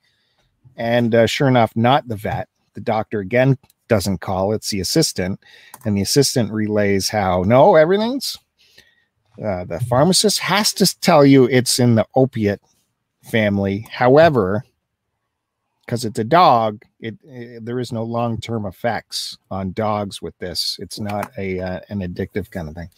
and 0.76 1.14
uh, 1.14 1.26
sure 1.26 1.48
enough, 1.48 1.74
not 1.76 2.09
the 2.09 2.16
vet. 2.16 2.48
The 2.74 2.81
doctor 2.81 3.20
again 3.20 3.59
doesn't 3.88 4.18
call; 4.20 4.53
it's 4.53 4.70
the 4.70 4.81
assistant, 4.81 5.40
and 5.85 5.96
the 5.96 6.03
assistant 6.03 6.53
relays 6.53 7.09
how 7.09 7.42
no, 7.42 7.76
everything's. 7.76 8.37
Uh, 9.42 9.64
the 9.64 9.81
pharmacist 9.81 10.38
has 10.40 10.72
to 10.74 11.00
tell 11.00 11.24
you 11.24 11.44
it's 11.46 11.79
in 11.79 11.94
the 11.94 12.07
opiate 12.14 12.61
family. 13.22 13.87
However, 13.90 14.64
because 15.87 16.05
it's 16.05 16.18
a 16.18 16.24
dog, 16.24 16.83
it, 17.00 17.16
it- 17.24 17.64
there 17.64 17.79
is 17.79 17.92
no 17.92 18.03
long 18.03 18.38
term 18.40 18.66
effects 18.66 19.38
on 19.50 19.72
dogs 19.72 20.20
with 20.20 20.37
this. 20.38 20.76
It's 20.81 20.98
not 21.00 21.31
a 21.38 21.61
uh, 21.61 21.81
an 21.88 22.00
addictive 22.00 22.50
kind 22.50 22.68
of 22.68 22.74
thing. 22.74 22.88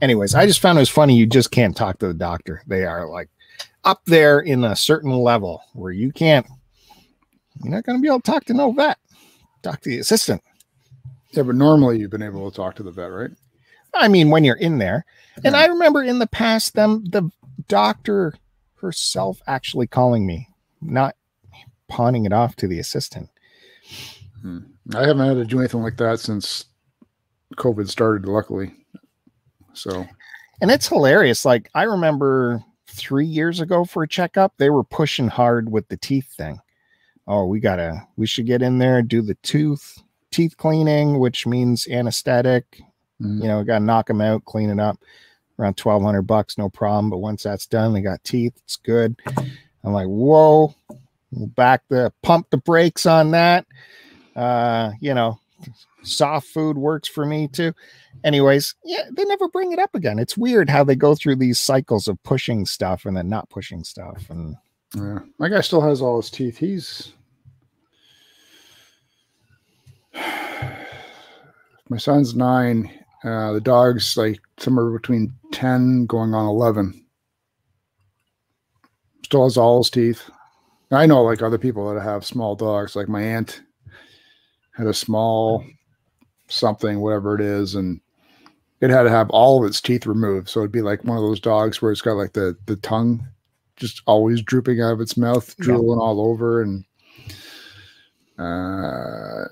Anyways, 0.00 0.34
I 0.34 0.46
just 0.46 0.60
found 0.60 0.78
it 0.78 0.82
was 0.82 0.88
funny. 0.88 1.16
You 1.16 1.26
just 1.26 1.50
can't 1.50 1.76
talk 1.76 1.98
to 1.98 2.08
the 2.08 2.14
doctor. 2.14 2.62
They 2.66 2.84
are 2.84 3.08
like 3.08 3.28
up 3.84 4.02
there 4.06 4.40
in 4.40 4.64
a 4.64 4.76
certain 4.76 5.12
level 5.12 5.62
where 5.72 5.92
you 5.92 6.12
can't. 6.12 6.46
You're 7.62 7.74
not 7.74 7.84
going 7.84 7.98
to 7.98 8.02
be 8.02 8.08
able 8.08 8.20
to 8.20 8.30
talk 8.30 8.44
to 8.46 8.54
no 8.54 8.72
vet. 8.72 8.98
Talk 9.62 9.80
to 9.82 9.88
the 9.88 9.98
assistant. 9.98 10.42
Yeah, 11.30 11.44
but 11.44 11.54
normally 11.54 11.98
you've 11.98 12.10
been 12.10 12.22
able 12.22 12.50
to 12.50 12.56
talk 12.56 12.74
to 12.76 12.82
the 12.82 12.90
vet, 12.90 13.10
right? 13.10 13.30
I 13.94 14.08
mean, 14.08 14.30
when 14.30 14.44
you're 14.44 14.56
in 14.56 14.78
there. 14.78 15.04
And 15.44 15.54
Yeah. 15.54 15.60
I 15.60 15.66
remember 15.66 16.02
in 16.02 16.18
the 16.18 16.26
past, 16.26 16.74
them 16.74 17.04
the 17.04 17.30
doctor 17.68 18.34
herself 18.76 19.40
actually 19.46 19.86
calling 19.86 20.26
me, 20.26 20.48
not 20.80 21.16
pawning 21.88 22.26
it 22.26 22.32
off 22.32 22.56
to 22.56 22.68
the 22.68 22.78
assistant. 22.78 23.30
Hmm. 24.42 24.58
I 24.94 25.06
haven't 25.06 25.26
had 25.26 25.34
to 25.34 25.44
do 25.44 25.58
anything 25.58 25.82
like 25.82 25.96
that 25.96 26.20
since 26.20 26.66
COVID 27.56 27.88
started, 27.88 28.26
luckily. 28.26 28.72
So 29.76 30.06
And 30.60 30.70
it's 30.70 30.88
hilarious. 30.88 31.44
Like 31.44 31.70
I 31.74 31.84
remember 31.84 32.62
three 32.88 33.26
years 33.26 33.60
ago 33.60 33.84
for 33.84 34.02
a 34.02 34.08
checkup, 34.08 34.54
they 34.56 34.70
were 34.70 34.84
pushing 34.84 35.28
hard 35.28 35.70
with 35.70 35.86
the 35.88 35.96
teeth 35.96 36.32
thing. 36.32 36.58
Oh, 37.28 37.44
we 37.44 37.60
gotta, 37.60 38.06
we 38.16 38.26
should 38.26 38.46
get 38.46 38.62
in 38.62 38.78
there, 38.78 39.02
do 39.02 39.20
the 39.20 39.34
tooth 39.42 40.02
teeth 40.30 40.56
cleaning, 40.56 41.18
which 41.18 41.46
means 41.46 41.88
anesthetic. 41.88 42.80
Mhm. 43.20 43.42
You 43.42 43.48
know, 43.48 43.64
gotta 43.64 43.84
knock 43.84 44.06
them 44.06 44.20
out, 44.20 44.44
clean 44.44 44.70
it 44.70 44.80
up. 44.80 44.98
Around 45.58 45.76
twelve 45.78 46.02
hundred 46.02 46.22
bucks, 46.22 46.58
no 46.58 46.68
problem. 46.68 47.08
But 47.08 47.18
once 47.18 47.42
that's 47.42 47.66
done, 47.66 47.94
they 47.94 48.02
got 48.02 48.22
teeth. 48.24 48.52
It's 48.64 48.76
good. 48.76 49.18
I'm 49.84 49.92
like, 49.92 50.06
whoa, 50.06 50.74
we'll 51.32 51.46
back 51.48 51.82
the 51.88 52.12
pump 52.22 52.48
the 52.50 52.58
brakes 52.58 53.06
on 53.06 53.30
that. 53.30 53.66
Uh, 54.34 54.92
you 55.00 55.14
know, 55.14 55.40
soft 56.06 56.46
food 56.48 56.78
works 56.78 57.08
for 57.08 57.26
me 57.26 57.48
too 57.48 57.72
anyways, 58.24 58.74
yeah, 58.84 59.04
they 59.10 59.24
never 59.24 59.48
bring 59.48 59.72
it 59.72 59.78
up 59.78 59.94
again. 59.94 60.18
It's 60.18 60.36
weird 60.36 60.68
how 60.68 60.84
they 60.84 60.96
go 60.96 61.14
through 61.14 61.36
these 61.36 61.58
cycles 61.58 62.08
of 62.08 62.22
pushing 62.22 62.66
stuff 62.66 63.06
and 63.06 63.16
then 63.16 63.28
not 63.28 63.48
pushing 63.50 63.84
stuff. 63.84 64.28
And 64.28 64.56
yeah, 64.94 65.20
my 65.38 65.48
guy 65.48 65.60
still 65.60 65.80
has 65.80 66.02
all 66.02 66.16
his 66.20 66.30
teeth. 66.30 66.58
He's 66.58 67.12
my 70.14 71.96
son's 71.96 72.34
nine. 72.34 72.90
Uh, 73.24 73.52
the 73.52 73.60
dog's 73.60 74.16
like 74.16 74.40
somewhere 74.58 74.90
between 74.90 75.32
ten, 75.52 76.06
going 76.06 76.34
on 76.34 76.46
eleven. 76.46 77.04
Still 79.24 79.44
has 79.44 79.56
all 79.56 79.78
his 79.78 79.90
teeth. 79.90 80.28
I 80.92 81.06
know, 81.06 81.22
like 81.22 81.42
other 81.42 81.58
people 81.58 81.92
that 81.92 82.00
have 82.00 82.24
small 82.24 82.54
dogs. 82.54 82.94
Like 82.94 83.08
my 83.08 83.22
aunt 83.22 83.62
had 84.76 84.86
a 84.86 84.94
small 84.94 85.64
something, 86.48 87.00
whatever 87.00 87.34
it 87.34 87.40
is, 87.40 87.74
and 87.74 88.00
it 88.80 88.90
had 88.90 89.02
to 89.04 89.10
have 89.10 89.30
all 89.30 89.62
of 89.62 89.68
its 89.68 89.80
teeth 89.80 90.06
removed. 90.06 90.48
So 90.48 90.60
it'd 90.60 90.72
be 90.72 90.82
like 90.82 91.04
one 91.04 91.16
of 91.16 91.22
those 91.24 91.40
dogs 91.40 91.80
where 91.80 91.92
it's 91.92 92.02
got 92.02 92.12
like 92.14 92.32
the 92.32 92.56
the 92.66 92.76
tongue 92.76 93.26
just 93.76 94.02
always 94.06 94.40
drooping 94.42 94.80
out 94.80 94.92
of 94.94 95.00
its 95.00 95.16
mouth, 95.16 95.54
Yeah. 95.58 95.64
drooling 95.64 95.98
all 95.98 96.20
over, 96.20 96.62
and 96.62 96.84
uh, 98.38 99.44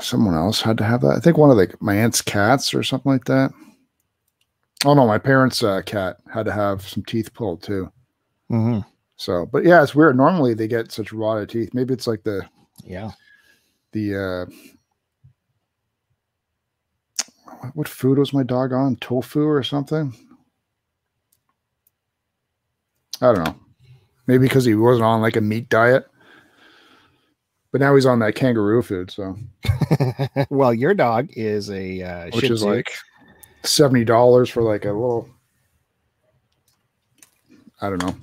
someone 0.00 0.34
else 0.34 0.60
had 0.60 0.78
to 0.78 0.84
have 0.84 1.00
that. 1.02 1.16
I 1.16 1.20
think 1.20 1.38
one 1.38 1.50
of 1.50 1.56
like 1.56 1.80
my 1.80 1.94
aunt's 1.94 2.20
cats 2.22 2.74
or 2.74 2.82
something 2.82 3.10
like 3.12 3.24
that. 3.26 3.52
Oh 4.84 4.94
no, 4.94 5.06
my 5.06 5.18
parents' 5.18 5.62
uh, 5.62 5.82
cat 5.82 6.18
had 6.32 6.44
to 6.46 6.52
have 6.52 6.82
some 6.86 7.02
teeth 7.04 7.32
pulled 7.32 7.62
too. 7.62 7.90
mhm, 8.50 8.84
So, 9.16 9.46
but 9.46 9.64
yeah, 9.64 9.82
it's 9.82 9.94
weird. 9.94 10.16
Normally 10.16 10.54
they 10.54 10.68
get 10.68 10.92
such 10.92 11.12
rotted 11.12 11.48
teeth. 11.48 11.70
Maybe 11.72 11.94
it's 11.94 12.06
like 12.06 12.22
the 12.22 12.46
yeah, 12.84 13.12
the 13.92 14.16
uh 14.50 14.73
what- 17.74 17.88
food 17.88 18.18
was 18.18 18.32
my 18.32 18.42
dog 18.42 18.72
on? 18.72 18.96
Tofu 18.96 19.42
or 19.42 19.62
something? 19.62 20.14
I 23.22 23.32
don't 23.32 23.44
know. 23.44 23.54
Maybe 24.26 24.42
because 24.46 24.64
he 24.64 24.74
wasn't 24.74 25.04
on 25.04 25.20
like 25.20 25.36
a 25.36 25.40
meat 25.40 25.68
diet. 25.68 26.06
But 27.72 27.80
now 27.80 27.94
he's 27.94 28.06
on 28.06 28.20
that 28.20 28.36
kangaroo 28.36 28.82
food, 28.82 29.10
so 29.10 29.36
well, 30.48 30.72
your 30.72 30.94
dog 30.94 31.28
is 31.32 31.70
a 31.70 32.02
uh, 32.02 32.24
which 32.26 32.48
is 32.48 32.60
Tzu. 32.60 32.68
like 32.68 32.92
seventy 33.64 34.04
dollars 34.04 34.48
for 34.48 34.62
like 34.62 34.84
a 34.84 34.92
little 34.92 35.28
I 37.80 37.88
don't 37.90 38.00
know. 38.00 38.14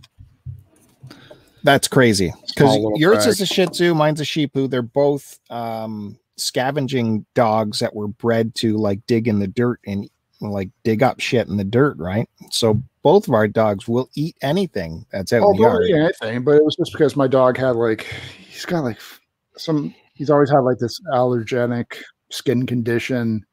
that's 1.63 1.89
crazy 1.89 2.33
because 2.47 2.77
yours 2.95 3.25
bag. 3.25 3.27
is 3.27 3.41
a 3.41 3.45
Shih 3.45 3.65
Tzu, 3.65 3.93
mine's 3.93 4.21
a 4.21 4.25
Shih 4.25 4.47
Tzu. 4.47 4.69
They're 4.69 4.81
both 4.81 5.37
um, 5.49 6.17
scavenging 6.41 7.25
dogs 7.35 7.79
that 7.79 7.95
were 7.95 8.07
bred 8.07 8.53
to 8.55 8.77
like 8.77 9.05
dig 9.07 9.27
in 9.27 9.39
the 9.39 9.47
dirt 9.47 9.79
and 9.85 10.09
like 10.41 10.69
dig 10.83 11.03
up 11.03 11.19
shit 11.19 11.47
in 11.47 11.57
the 11.57 11.63
dirt, 11.63 11.97
right? 11.97 12.27
So 12.49 12.81
both 13.03 13.27
of 13.27 13.33
our 13.33 13.47
dogs 13.47 13.87
will 13.87 14.09
eat 14.15 14.35
anything 14.41 15.05
that's 15.11 15.33
out 15.33 15.43
Oh, 15.43 15.51
in 15.51 15.57
the 15.57 15.61
yard. 15.63 15.83
eat 15.87 15.95
anything, 15.95 16.43
but 16.43 16.55
it 16.55 16.65
was 16.65 16.75
just 16.75 16.91
because 16.93 17.15
my 17.15 17.27
dog 17.27 17.57
had 17.57 17.75
like 17.75 18.07
he's 18.49 18.65
got 18.65 18.83
like 18.83 18.99
some 19.57 19.93
he's 20.13 20.29
always 20.29 20.49
had 20.49 20.59
like 20.59 20.77
this 20.79 20.99
allergenic 21.13 22.01
skin 22.29 22.65
condition, 22.65 23.45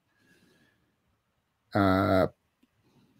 uh 1.74 2.26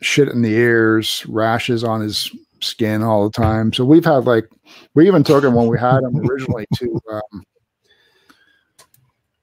shit 0.01 0.29
in 0.29 0.43
the 0.43 0.53
ears, 0.55 1.27
rashes 1.29 1.83
on 1.85 2.01
his 2.01 2.31
skin 2.61 3.03
all 3.03 3.25
the 3.29 3.33
time. 3.37 3.73
So 3.73 3.85
we've 3.85 4.05
had 4.05 4.25
like 4.25 4.49
we 4.95 5.07
even 5.07 5.25
took 5.25 5.45
him 5.45 5.55
when 5.55 5.67
we 5.69 5.79
had 5.79 6.03
him 6.03 6.19
originally 6.29 6.67
to 6.77 7.01
um 7.13 7.45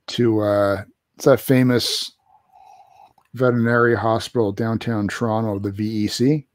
to 0.07 0.41
uh 0.41 0.83
it's 1.15 1.25
that 1.25 1.39
famous 1.39 2.11
veterinary 3.33 3.95
hospital 3.95 4.51
downtown 4.51 5.07
Toronto, 5.07 5.59
the 5.59 5.71
VEC. 5.71 6.45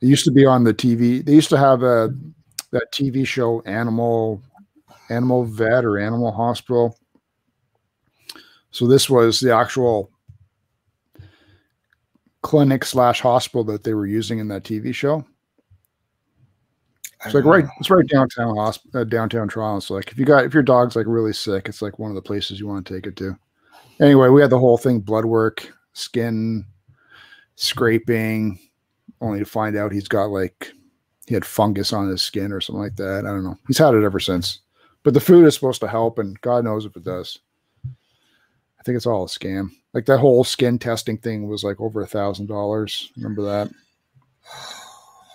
It 0.00 0.06
used 0.06 0.24
to 0.24 0.30
be 0.30 0.46
on 0.46 0.64
the 0.64 0.74
TV. 0.74 1.24
They 1.24 1.32
used 1.32 1.50
to 1.50 1.58
have 1.58 1.82
a 1.82 2.14
that 2.72 2.92
TV 2.92 3.26
show 3.26 3.62
Animal 3.62 4.42
Animal 5.10 5.44
Vet 5.44 5.84
or 5.84 5.98
Animal 5.98 6.32
Hospital. 6.32 6.96
So 8.70 8.86
this 8.86 9.08
was 9.08 9.40
the 9.40 9.54
actual 9.54 10.10
clinic 12.42 12.84
slash 12.84 13.20
hospital 13.20 13.64
that 13.64 13.84
they 13.84 13.94
were 13.94 14.06
using 14.06 14.38
in 14.38 14.48
that 14.48 14.64
TV 14.64 14.94
show. 14.94 15.24
It's 17.24 17.34
like 17.34 17.44
right, 17.44 17.64
it's 17.80 17.90
right 17.90 18.06
downtown, 18.06 18.54
hosp- 18.54 18.94
uh, 18.94 19.04
downtown 19.04 19.48
Toronto. 19.48 19.80
So 19.80 19.94
like, 19.94 20.12
if 20.12 20.18
you 20.18 20.24
got 20.24 20.44
if 20.44 20.54
your 20.54 20.62
dog's 20.62 20.94
like 20.94 21.06
really 21.08 21.32
sick, 21.32 21.68
it's 21.68 21.82
like 21.82 21.98
one 21.98 22.10
of 22.10 22.14
the 22.14 22.22
places 22.22 22.60
you 22.60 22.68
want 22.68 22.86
to 22.86 22.94
take 22.94 23.06
it 23.06 23.16
to. 23.16 23.36
Anyway, 24.00 24.28
we 24.28 24.40
had 24.40 24.50
the 24.50 24.58
whole 24.58 24.78
thing: 24.78 25.00
blood 25.00 25.24
work, 25.24 25.72
skin 25.94 26.64
scraping, 27.56 28.60
only 29.20 29.40
to 29.40 29.44
find 29.44 29.76
out 29.76 29.90
he's 29.90 30.06
got 30.06 30.26
like 30.26 30.72
he 31.26 31.34
had 31.34 31.44
fungus 31.44 31.92
on 31.92 32.08
his 32.08 32.22
skin 32.22 32.52
or 32.52 32.60
something 32.60 32.82
like 32.82 32.96
that. 32.96 33.24
I 33.26 33.30
don't 33.30 33.44
know. 33.44 33.58
He's 33.66 33.78
had 33.78 33.94
it 33.94 34.04
ever 34.04 34.20
since. 34.20 34.60
But 35.02 35.14
the 35.14 35.20
food 35.20 35.44
is 35.44 35.54
supposed 35.54 35.80
to 35.80 35.88
help, 35.88 36.20
and 36.20 36.40
God 36.40 36.64
knows 36.64 36.84
if 36.84 36.96
it 36.96 37.04
does. 37.04 37.38
I 37.84 38.82
think 38.84 38.96
it's 38.96 39.06
all 39.06 39.24
a 39.24 39.28
scam. 39.28 39.70
Like 39.92 40.06
that 40.06 40.18
whole 40.18 40.44
skin 40.44 40.78
testing 40.78 41.18
thing 41.18 41.48
was 41.48 41.64
like 41.64 41.80
over 41.80 42.00
a 42.00 42.06
thousand 42.06 42.46
dollars. 42.46 43.10
Remember 43.16 43.42
that? 43.42 43.70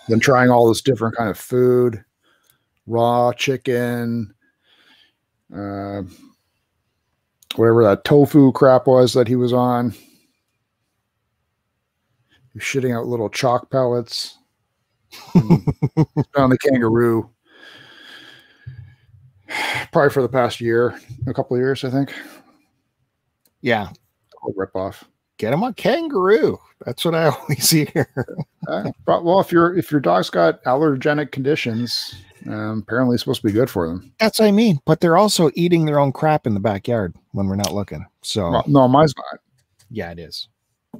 Then 0.08 0.20
trying 0.20 0.50
all 0.50 0.68
this 0.68 0.82
different 0.82 1.16
kind 1.16 1.30
of 1.30 1.38
food, 1.38 2.04
raw 2.86 3.32
chicken, 3.32 4.34
uh, 5.54 6.02
whatever 7.56 7.84
that 7.84 8.04
tofu 8.04 8.52
crap 8.52 8.86
was 8.86 9.12
that 9.14 9.28
he 9.28 9.36
was 9.36 9.52
on. 9.52 9.90
He 9.90 9.98
was 12.54 12.62
shitting 12.62 12.96
out 12.96 13.06
little 13.06 13.30
chalk 13.30 13.70
pellets. 13.70 14.38
on 16.36 16.50
the 16.50 16.58
kangaroo. 16.58 17.30
Probably 19.92 20.10
for 20.10 20.22
the 20.22 20.28
past 20.28 20.60
year, 20.60 20.98
a 21.26 21.34
couple 21.34 21.56
of 21.56 21.60
years, 21.60 21.84
I 21.84 21.90
think. 21.90 22.12
Yeah. 23.60 23.88
A 23.88 24.52
rip 24.56 24.74
off. 24.74 25.04
Get 25.38 25.52
him 25.52 25.62
a 25.62 25.72
kangaroo. 25.74 26.58
That's 26.84 27.04
what 27.04 27.14
I 27.14 27.24
always 27.28 27.70
hear. 27.70 28.08
Uh, 28.68 28.90
well, 29.06 29.40
if 29.40 29.50
your 29.50 29.76
if 29.76 29.90
your 29.90 30.00
dog's 30.00 30.30
got 30.30 30.62
allergenic 30.64 31.32
conditions, 31.32 32.14
um, 32.46 32.78
apparently 32.86 33.14
it's 33.14 33.22
supposed 33.22 33.40
to 33.40 33.46
be 33.46 33.52
good 33.52 33.68
for 33.70 33.88
them. 33.88 34.12
That's 34.20 34.38
what 34.38 34.46
I 34.46 34.52
mean. 34.52 34.78
But 34.84 35.00
they're 35.00 35.16
also 35.16 35.50
eating 35.54 35.86
their 35.86 35.98
own 35.98 36.12
crap 36.12 36.46
in 36.46 36.54
the 36.54 36.60
backyard 36.60 37.14
when 37.32 37.46
we're 37.48 37.56
not 37.56 37.74
looking. 37.74 38.06
So 38.22 38.50
Well, 38.50 38.64
no, 38.66 38.86
mine's 38.86 39.14
not. 39.16 39.40
yeah, 39.90 40.10
it 40.12 40.18
is. 40.18 40.48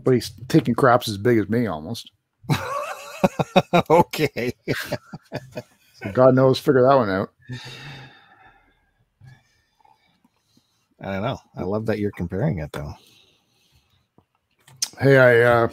But 0.02 0.14
he's 0.14 0.32
taking 0.48 0.74
craps 0.74 1.08
as 1.08 1.16
big 1.18 1.38
as 1.38 1.48
me 1.48 1.66
almost. 1.66 2.10
okay. 3.90 4.52
So 5.94 6.10
God 6.12 6.34
knows, 6.34 6.58
figure 6.58 6.82
that 6.82 6.94
one 6.96 7.08
out. 7.10 7.30
I 11.00 11.12
don't 11.12 11.22
know. 11.22 11.38
I 11.56 11.62
love 11.62 11.86
that 11.86 11.98
you're 11.98 12.10
comparing 12.12 12.58
it 12.58 12.72
though. 12.72 12.92
Hey, 15.00 15.18
I 15.18 15.40
uh 15.40 15.68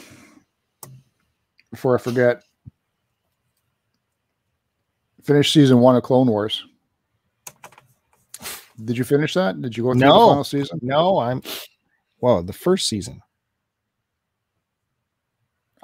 before 1.72 1.96
I 1.98 2.02
forget, 2.02 2.44
finished 5.24 5.54
season 5.54 5.80
one 5.80 5.96
of 5.96 6.04
Clone 6.04 6.28
Wars. 6.28 6.66
Did 8.84 8.98
you 8.98 9.04
finish 9.04 9.34
that? 9.36 9.62
Did 9.62 9.78
you 9.78 9.84
go 9.84 9.92
through 9.94 10.02
No. 10.02 10.14
the 10.14 10.28
final 10.32 10.44
season? 10.44 10.80
No, 10.82 11.20
I'm 11.20 11.42
well, 12.20 12.44
the 12.44 12.54
first 12.54 12.88
season. 12.88 13.22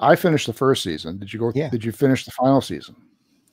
I 0.00 0.14
finished 0.14 0.46
the 0.46 0.52
first 0.52 0.82
season. 0.82 1.18
Did 1.18 1.32
you 1.32 1.38
go? 1.40 1.52
Yeah. 1.54 1.70
Did 1.70 1.84
you 1.84 1.92
finish 1.92 2.24
the 2.24 2.30
final 2.32 2.60
season? 2.60 2.94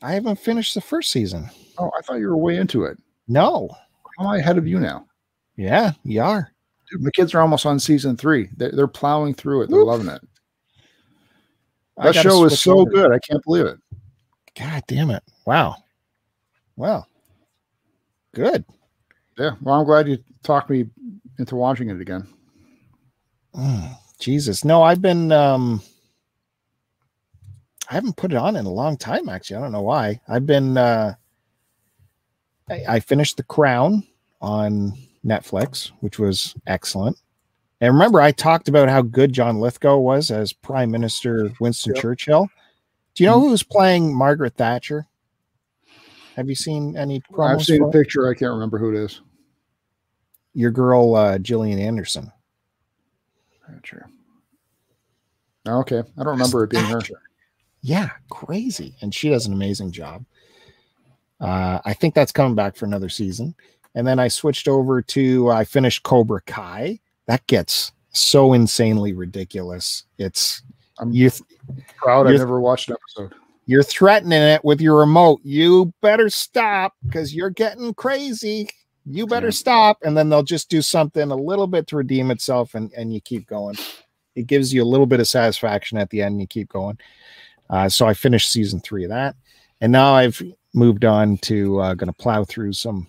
I 0.01 0.13
haven't 0.13 0.39
finished 0.39 0.75
the 0.75 0.81
first 0.81 1.11
season. 1.11 1.49
Oh, 1.77 1.89
I 1.97 2.01
thought 2.01 2.15
you 2.19 2.27
were 2.27 2.37
way 2.37 2.57
into 2.57 2.83
it. 2.85 2.97
No. 3.27 3.69
How 4.17 4.25
am 4.25 4.29
I 4.31 4.37
ahead 4.37 4.57
of 4.57 4.67
you 4.67 4.79
now? 4.79 5.05
Yeah, 5.57 5.93
you 6.03 6.21
are. 6.21 6.51
My 6.93 7.09
kids 7.11 7.33
are 7.33 7.41
almost 7.41 7.65
on 7.65 7.79
season 7.79 8.15
three. 8.15 8.49
They're, 8.57 8.71
they're 8.71 8.87
plowing 8.87 9.33
through 9.33 9.63
it. 9.63 9.69
They're 9.69 9.79
Whoop. 9.79 9.87
loving 9.87 10.09
it. 10.09 10.21
That 11.97 12.15
show 12.15 12.43
is 12.45 12.61
so 12.61 12.79
over. 12.79 12.91
good. 12.91 13.11
I 13.11 13.19
can't 13.19 13.43
believe 13.43 13.65
it. 13.65 13.79
God 14.57 14.83
damn 14.87 15.11
it. 15.11 15.23
Wow. 15.45 15.75
Well. 16.75 17.07
Good. 18.33 18.65
Yeah. 19.37 19.51
Well, 19.61 19.79
I'm 19.79 19.85
glad 19.85 20.07
you 20.07 20.17
talked 20.43 20.69
me 20.69 20.85
into 21.39 21.55
watching 21.55 21.89
it 21.89 22.01
again. 22.01 22.27
Mm, 23.55 23.95
Jesus. 24.19 24.65
No, 24.65 24.81
I've 24.83 25.01
been 25.01 25.31
um 25.31 25.81
I 27.89 27.93
haven't 27.93 28.17
put 28.17 28.31
it 28.31 28.37
on 28.37 28.55
in 28.55 28.65
a 28.65 28.71
long 28.71 28.97
time 28.97 29.29
actually. 29.29 29.57
I 29.57 29.61
don't 29.61 29.71
know 29.71 29.81
why. 29.81 30.19
I've 30.27 30.45
been 30.45 30.77
uh 30.77 31.15
I, 32.69 32.83
I 32.87 32.99
finished 32.99 33.37
The 33.37 33.43
Crown 33.43 34.03
on 34.41 34.93
Netflix, 35.25 35.91
which 36.01 36.19
was 36.19 36.55
excellent. 36.67 37.17
And 37.81 37.93
remember 37.93 38.21
I 38.21 38.31
talked 38.31 38.67
about 38.69 38.89
how 38.89 39.01
good 39.01 39.33
John 39.33 39.59
Lithgow 39.59 39.97
was 39.97 40.31
as 40.31 40.53
Prime 40.53 40.91
Minister 40.91 41.51
Winston 41.59 41.93
Yep. 41.95 42.01
Churchill. 42.01 42.49
Do 43.15 43.23
you 43.23 43.29
know 43.29 43.39
who's 43.39 43.63
playing 43.63 44.13
Margaret 44.13 44.55
Thatcher? 44.55 45.07
Have 46.35 46.49
you 46.49 46.55
seen 46.55 46.97
any? 46.97 47.21
I've 47.39 47.63
seen 47.63 47.83
a 47.83 47.89
picture. 47.89 48.29
I 48.29 48.33
can't 48.33 48.51
remember 48.51 48.77
who 48.77 48.93
it 48.93 48.97
is. 49.03 49.21
Your 50.53 50.71
girl 50.71 51.15
uh 51.15 51.37
Gillian 51.37 51.79
Anderson. 51.79 52.31
Sure. 53.83 54.07
Okay. 55.67 55.99
I 55.99 56.23
don't 56.23 56.27
remember 56.33 56.63
it 56.63 56.69
being 56.71 56.85
her. 56.85 56.99
Yeah, 57.81 58.09
crazy. 58.29 58.95
And 59.01 59.13
she 59.13 59.29
does 59.29 59.45
an 59.45 59.53
amazing 59.53 59.91
job. 59.91 60.25
Uh, 61.39 61.79
I 61.85 61.93
think 61.93 62.15
that's 62.15 62.31
coming 62.31 62.55
back 62.55 62.75
for 62.75 62.85
another 62.85 63.09
season. 63.09 63.55
And 63.95 64.05
then 64.05 64.19
I 64.19 64.27
switched 64.27 64.67
over 64.67 65.01
to 65.01 65.49
I 65.49 65.63
finished 65.63 66.03
Cobra 66.03 66.41
Kai. 66.41 66.99
That 67.27 67.45
gets 67.47 67.91
so 68.11 68.53
insanely 68.53 69.13
ridiculous. 69.13 70.03
It's 70.17 70.61
I'm 70.99 71.11
you 71.11 71.31
proud 71.97 72.27
I 72.27 72.31
never 72.31 72.59
watched 72.59 72.89
an 72.89 72.95
episode. 72.95 73.33
you're 73.65 73.83
threatening 73.83 74.41
it 74.41 74.63
with 74.63 74.81
your 74.81 74.99
remote. 74.99 75.41
You 75.43 75.93
better 76.01 76.29
stop 76.29 76.93
because 77.05 77.33
you're 77.33 77.49
getting 77.49 77.93
crazy. 77.93 78.69
You 79.05 79.27
better 79.27 79.51
stop. 79.51 79.97
And 80.03 80.17
then 80.17 80.29
they'll 80.29 80.43
just 80.43 80.69
do 80.69 80.81
something 80.81 81.31
a 81.31 81.35
little 81.35 81.67
bit 81.67 81.87
to 81.87 81.97
redeem 81.97 82.31
itself 82.31 82.75
and, 82.75 82.91
and 82.93 83.13
you 83.13 83.21
keep 83.21 83.47
going. 83.47 83.75
It 84.35 84.47
gives 84.47 84.73
you 84.73 84.83
a 84.83 84.85
little 84.85 85.05
bit 85.05 85.19
of 85.19 85.27
satisfaction 85.27 85.97
at 85.97 86.09
the 86.09 86.21
end. 86.21 86.33
And 86.33 86.41
you 86.41 86.47
keep 86.47 86.69
going. 86.69 86.97
Uh, 87.69 87.87
so 87.89 88.07
I 88.07 88.13
finished 88.13 88.51
season 88.51 88.79
three 88.79 89.03
of 89.03 89.09
that. 89.09 89.35
And 89.81 89.91
now 89.91 90.13
I've 90.13 90.41
moved 90.73 91.05
on 91.05 91.37
to 91.39 91.79
uh, 91.79 91.93
going 91.93 92.11
to 92.11 92.13
plow 92.13 92.43
through 92.43 92.73
some. 92.73 93.07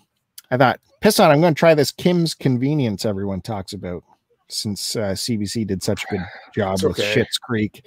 I 0.49 0.57
thought, 0.57 0.79
piss 1.01 1.19
on, 1.19 1.31
I'm 1.31 1.41
going 1.41 1.53
to 1.53 1.59
try 1.59 1.73
this 1.73 1.91
Kim's 1.91 2.33
Convenience 2.33 3.05
everyone 3.05 3.41
talks 3.41 3.73
about 3.73 4.03
since 4.49 4.95
uh, 4.95 5.11
CBC 5.11 5.67
did 5.67 5.83
such 5.83 6.03
a 6.05 6.07
good 6.07 6.25
job 6.55 6.75
It's 6.75 6.83
with 6.83 6.99
okay. 6.99 7.15
Schitt's 7.15 7.37
Creek. 7.37 7.85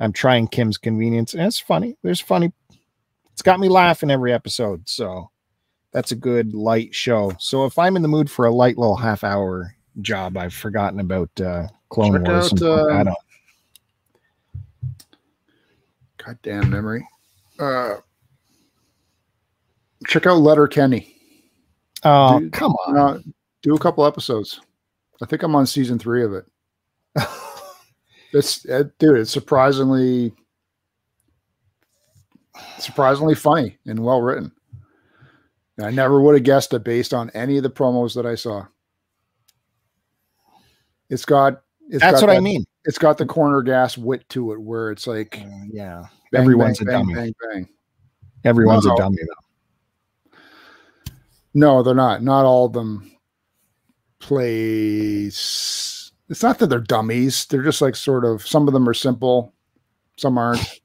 I'm 0.00 0.12
trying 0.12 0.48
Kim's 0.48 0.78
Convenience, 0.78 1.34
and 1.34 1.42
it's 1.42 1.58
funny. 1.58 1.96
There's 2.02 2.20
funny. 2.20 2.52
It's 3.32 3.42
got 3.42 3.60
me 3.60 3.68
laughing 3.68 4.10
every 4.10 4.32
episode, 4.32 4.88
so 4.88 5.30
that's 5.92 6.12
a 6.12 6.16
good 6.16 6.54
light 6.54 6.94
show. 6.94 7.32
So 7.38 7.64
if 7.64 7.78
I'm 7.78 7.96
in 7.96 8.02
the 8.02 8.08
mood 8.08 8.30
for 8.30 8.46
a 8.46 8.52
light 8.52 8.78
little 8.78 8.96
half 8.96 9.24
hour 9.24 9.74
job, 10.02 10.36
I've 10.36 10.54
forgotten 10.54 11.00
about 11.00 11.30
uh, 11.40 11.68
Clone 11.88 12.12
Check 12.12 12.28
Wars. 12.28 12.62
out, 12.62 12.90
and 12.90 13.08
uh. 13.08 13.14
Goddamn 16.18 16.70
memory. 16.70 17.08
Uh, 17.58 17.96
check 20.06 20.26
out 20.26 20.38
Letterkenny. 20.38 21.17
Oh, 22.04 22.40
dude, 22.40 22.52
come 22.52 22.72
on. 22.72 22.96
Uh, 22.96 23.20
do 23.62 23.74
a 23.74 23.78
couple 23.78 24.06
episodes. 24.06 24.60
I 25.20 25.26
think 25.26 25.42
I'm 25.42 25.54
on 25.56 25.66
season 25.66 25.98
three 25.98 26.24
of 26.24 26.32
it. 26.34 26.44
It's 28.32 28.68
uh, 28.68 28.84
dude. 28.98 29.18
It's 29.18 29.30
surprisingly, 29.30 30.32
surprisingly 32.78 33.34
funny 33.34 33.78
and 33.86 34.04
well 34.04 34.20
written. 34.20 34.52
And 35.76 35.86
I 35.86 35.90
never 35.90 36.20
would 36.20 36.34
have 36.34 36.42
guessed 36.44 36.74
it 36.74 36.84
based 36.84 37.14
on 37.14 37.30
any 37.30 37.56
of 37.56 37.62
the 37.62 37.70
promos 37.70 38.14
that 38.14 38.26
I 38.26 38.34
saw. 38.34 38.66
It's 41.08 41.24
got. 41.24 41.62
It's 41.88 42.00
that's 42.02 42.20
got 42.20 42.28
what 42.28 42.36
I 42.36 42.40
mean. 42.40 42.66
It's 42.84 42.98
got 42.98 43.16
the 43.16 43.24
corner 43.24 43.62
gas 43.62 43.96
wit 43.96 44.28
to 44.30 44.52
it, 44.52 44.60
where 44.60 44.90
it's 44.90 45.06
like 45.06 45.40
Uh, 45.42 45.48
yeah, 45.70 46.04
bang, 46.30 46.42
Everyone's 46.42 46.78
bang, 46.80 46.88
a 46.88 46.92
dummy. 46.92 47.14
Bang, 47.14 47.34
bang. 47.50 47.68
everyone's 48.44 48.84
a 48.84 48.94
dummy 48.96 49.16
though. 49.22 49.47
No, 51.54 51.82
they're 51.82 51.94
not. 51.94 52.22
Not 52.22 52.44
all 52.44 52.66
of 52.66 52.72
them 52.72 53.10
play. 54.20 55.24
It's 55.26 56.12
not 56.42 56.58
that 56.58 56.66
they're 56.68 56.80
dummies. 56.80 57.46
They're 57.46 57.62
just 57.62 57.80
like 57.80 57.96
sort 57.96 58.24
of. 58.24 58.46
Some 58.46 58.68
of 58.68 58.74
them 58.74 58.88
are 58.88 58.94
simple, 58.94 59.52
some 60.16 60.38
aren't. 60.38 60.60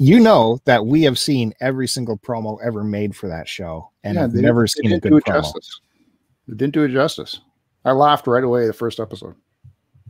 You 0.00 0.20
know 0.20 0.60
that 0.66 0.86
we 0.86 1.02
have 1.02 1.18
seen 1.18 1.52
every 1.60 1.88
single 1.88 2.16
promo 2.16 2.58
ever 2.62 2.84
made 2.84 3.16
for 3.16 3.26
that 3.26 3.48
show, 3.48 3.90
and 4.04 4.14
Yeah, 4.14 4.22
I've 4.24 4.32
never 4.34 4.68
seen 4.68 4.92
a 4.92 5.00
good 5.00 5.10
do 5.10 5.16
it 5.16 5.24
promo. 5.24 5.42
justice. 5.42 5.80
They 6.46 6.54
didn't 6.54 6.74
do 6.74 6.84
it 6.84 6.90
justice. 6.90 7.40
I 7.84 7.90
laughed 7.90 8.28
right 8.28 8.44
away 8.44 8.68
the 8.68 8.72
first 8.72 9.00
episode. 9.00 9.34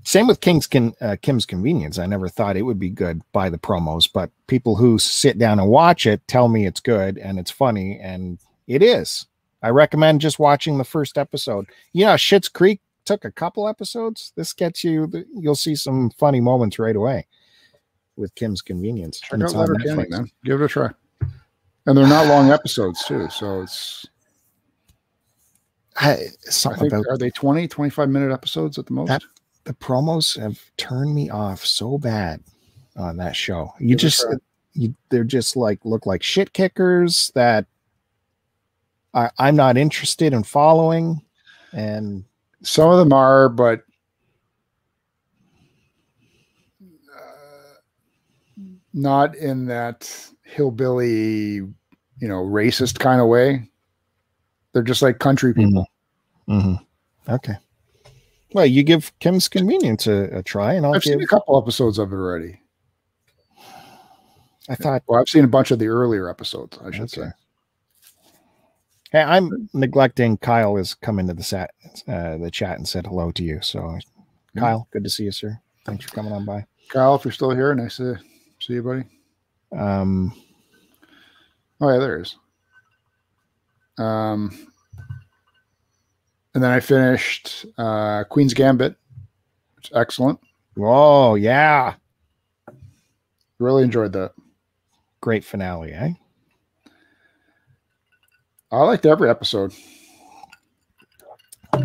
Same 0.04 0.26
with 0.26 0.42
King's 0.42 0.66
Con- 0.66 0.92
uh, 1.00 1.16
Kim's 1.22 1.46
Convenience. 1.46 1.98
I 1.98 2.04
never 2.04 2.28
thought 2.28 2.58
it 2.58 2.62
would 2.62 2.78
be 2.78 2.90
good 2.90 3.22
by 3.32 3.48
the 3.48 3.56
promos, 3.56 4.06
but 4.12 4.30
people 4.46 4.76
who 4.76 4.98
sit 4.98 5.38
down 5.38 5.58
and 5.58 5.70
watch 5.70 6.04
it 6.04 6.20
tell 6.28 6.48
me 6.48 6.66
it's 6.66 6.80
good 6.80 7.16
and 7.16 7.38
it's 7.38 7.50
funny, 7.50 7.98
and 7.98 8.38
it 8.68 8.82
is. 8.82 9.26
I 9.62 9.70
recommend 9.70 10.20
just 10.20 10.38
watching 10.38 10.78
the 10.78 10.84
first 10.84 11.18
episode. 11.18 11.66
You 11.92 12.04
know, 12.04 12.14
Schitt's 12.14 12.48
Creek 12.48 12.80
took 13.04 13.24
a 13.24 13.32
couple 13.32 13.66
episodes. 13.66 14.32
This 14.36 14.52
gets 14.52 14.84
you, 14.84 15.10
you'll 15.34 15.56
see 15.56 15.74
some 15.74 16.10
funny 16.10 16.40
moments 16.40 16.78
right 16.78 16.94
away 16.94 17.26
with 18.16 18.34
Kim's 18.36 18.62
Convenience. 18.62 19.18
Check 19.18 19.32
and 19.32 19.42
out 19.42 19.54
Letterkenny, 19.54 20.06
man. 20.10 20.30
Give 20.44 20.60
it 20.60 20.66
a 20.66 20.68
try. 20.68 20.90
and 21.86 21.98
they're 21.98 22.06
not 22.06 22.28
long 22.28 22.50
episodes 22.50 23.04
too. 23.04 23.28
So 23.30 23.62
it's 23.62 24.06
I, 25.96 26.12
I 26.12 26.76
think 26.76 26.92
about 26.92 27.06
are 27.08 27.18
they 27.18 27.30
20, 27.30 27.66
25 27.66 28.08
minute 28.08 28.32
episodes 28.32 28.78
at 28.78 28.86
the 28.86 28.92
most? 28.92 29.08
That- 29.08 29.22
the 29.64 29.74
promos 29.74 30.40
have 30.40 30.58
turned 30.78 31.14
me 31.14 31.28
off 31.28 31.62
so 31.64 31.98
bad 31.98 32.42
on 32.96 33.18
that 33.18 33.36
show. 33.36 33.74
You 33.78 33.88
Give 33.88 33.98
just, 33.98 34.24
you, 34.72 34.94
they're 35.10 35.24
just 35.24 35.56
like 35.56 35.78
look 35.84 36.06
like 36.06 36.22
shit 36.22 36.54
kickers 36.54 37.30
that 37.34 37.66
I, 39.14 39.30
I'm 39.38 39.56
not 39.56 39.76
interested 39.76 40.32
in 40.32 40.42
following. 40.42 41.20
And 41.72 42.24
Some 42.62 42.90
of 42.90 42.98
them 42.98 43.12
are, 43.12 43.48
but 43.48 43.82
uh, 47.14 47.74
not 48.94 49.34
in 49.36 49.66
that 49.66 50.10
hillbilly, 50.44 51.54
you 51.56 52.28
know, 52.28 52.42
racist 52.42 52.98
kind 52.98 53.20
of 53.20 53.28
way. 53.28 53.68
They're 54.72 54.82
just 54.82 55.02
like 55.02 55.18
country 55.18 55.54
people. 55.54 55.86
Mhm. 56.48 56.78
okay. 57.28 57.54
Well, 58.54 58.64
you 58.66 58.82
give 58.82 59.12
Kim's 59.18 59.46
Convenience 59.48 60.06
a, 60.06 60.38
a 60.38 60.42
try, 60.42 60.72
and 60.74 60.86
I'll 60.86 60.94
I've 60.94 61.02
give. 61.02 61.12
seen 61.12 61.22
a 61.22 61.26
couple 61.26 61.60
episodes 61.60 61.98
of 61.98 62.12
it 62.12 62.16
already. 62.16 62.60
I 64.70 64.74
thought 64.74 65.02
Well, 65.06 65.20
I've 65.20 65.28
seen 65.28 65.44
a 65.44 65.48
bunch 65.48 65.70
of 65.70 65.78
the 65.78 65.88
earlier 65.88 66.28
episodes, 66.28 66.78
I 66.82 66.90
should 66.90 67.02
Okay. 67.14 67.22
say. 67.22 67.28
Hey, 69.10 69.22
I'm 69.22 69.68
neglecting 69.72 70.36
Kyle 70.36 70.76
has 70.76 70.94
come 70.94 71.18
into 71.18 71.32
the 71.34 71.42
set, 71.42 71.70
uh, 72.06 72.36
the 72.36 72.50
chat 72.50 72.76
and 72.76 72.86
said 72.86 73.06
hello 73.06 73.30
to 73.32 73.42
you. 73.42 73.60
So. 73.62 73.98
Kyle, 74.56 74.88
good 74.90 75.04
to 75.04 75.10
see 75.10 75.24
you, 75.24 75.32
sir. 75.32 75.60
Thanks 75.84 76.04
for 76.04 76.10
coming 76.14 76.32
on 76.32 76.44
by. 76.44 76.66
Kyle, 76.90 77.14
if 77.14 77.24
you're 77.24 77.32
still 77.32 77.50
here, 77.50 77.74
nice 77.74 77.96
to 77.98 78.16
see 78.60 78.74
you, 78.74 78.82
buddy. 78.82 79.04
Um, 79.76 80.34
Oh 81.80 81.90
yeah, 81.92 81.98
there 81.98 82.20
is. 82.20 82.34
Um, 83.98 84.66
and 86.54 86.62
then 86.64 86.70
I 86.72 86.80
finished 86.80 87.66
uh, 87.78 88.24
Queen's 88.24 88.52
Gambit, 88.54 88.96
It's 89.78 89.90
excellent. 89.94 90.40
whoa, 90.74 91.36
yeah, 91.36 91.94
Really 93.60 93.84
enjoyed 93.84 94.12
that. 94.12 94.32
great 95.20 95.44
finale, 95.44 95.92
eh? 95.92 96.12
I 98.70 98.78
liked 98.78 99.06
every 99.06 99.30
episode. 99.30 99.72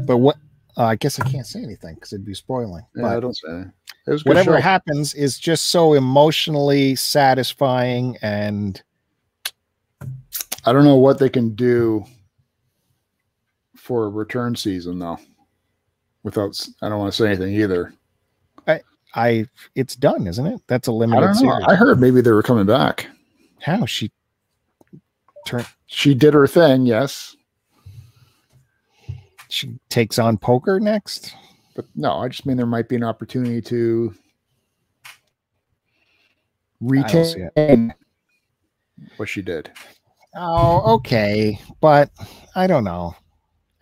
But 0.06 0.18
what? 0.18 0.38
Uh, 0.76 0.86
I 0.86 0.96
guess 0.96 1.20
I 1.20 1.30
can't 1.30 1.46
say 1.46 1.62
anything 1.62 1.96
because 1.96 2.14
it'd 2.14 2.26
be 2.26 2.34
spoiling. 2.34 2.86
Yeah, 2.96 3.16
I 3.16 3.20
don't 3.20 3.36
say. 3.36 3.66
It 4.08 4.12
was 4.12 4.26
whatever 4.26 4.58
show. 4.58 4.62
happens 4.62 5.14
is 5.14 5.40
just 5.40 5.68
so 5.68 5.94
emotionally 5.94 6.96
satisfying, 6.96 8.18
and 8.22 8.82
I 10.66 10.74
don't 10.74 10.84
know 10.84 10.96
what 10.96 11.20
they 11.20 11.30
can 11.30 11.56
do 11.56 12.06
for 13.76 14.06
a 14.06 14.10
return 14.10 14.56
season 14.56 15.00
though. 15.00 15.20
Without, 16.24 16.60
I 16.82 16.90
don't 16.90 17.00
want 17.00 17.14
to 17.14 17.18
say 17.18 17.28
anything 17.28 17.54
either. 17.54 17.94
I 18.68 18.82
I, 19.14 19.46
it's 19.76 19.96
done, 19.96 20.26
isn't 20.26 20.48
it? 20.48 20.62
That's 20.68 20.88
a 20.88 20.92
limited 20.92 21.22
don't 21.22 21.44
know. 21.44 21.52
series. 21.52 21.66
I 21.68 21.76
heard 21.76 22.00
maybe 22.00 22.22
they 22.22 22.32
were 22.32 22.44
coming 22.44 22.66
back. 22.66 23.08
How 23.60 23.86
she 23.86 24.12
turn 25.46 25.66
She 25.88 26.14
did 26.14 26.34
her 26.34 26.48
thing, 26.48 26.86
yes, 26.86 27.36
she 29.50 29.78
takes 29.90 30.18
on 30.20 30.38
poker 30.38 30.80
next. 30.80 31.36
but 31.76 31.86
no, 31.96 32.18
I 32.20 32.28
just 32.28 32.46
mean 32.46 32.58
there 32.58 32.66
might 32.66 32.90
be 32.90 32.96
an 32.96 33.04
opportunity 33.04 33.62
to 33.62 34.14
retain 36.82 37.94
what 39.18 39.30
she 39.30 39.42
did. 39.42 39.72
Oh, 40.36 40.96
okay, 40.96 41.60
but 41.82 42.10
I 42.56 42.66
don't 42.68 42.84
know. 42.84 43.16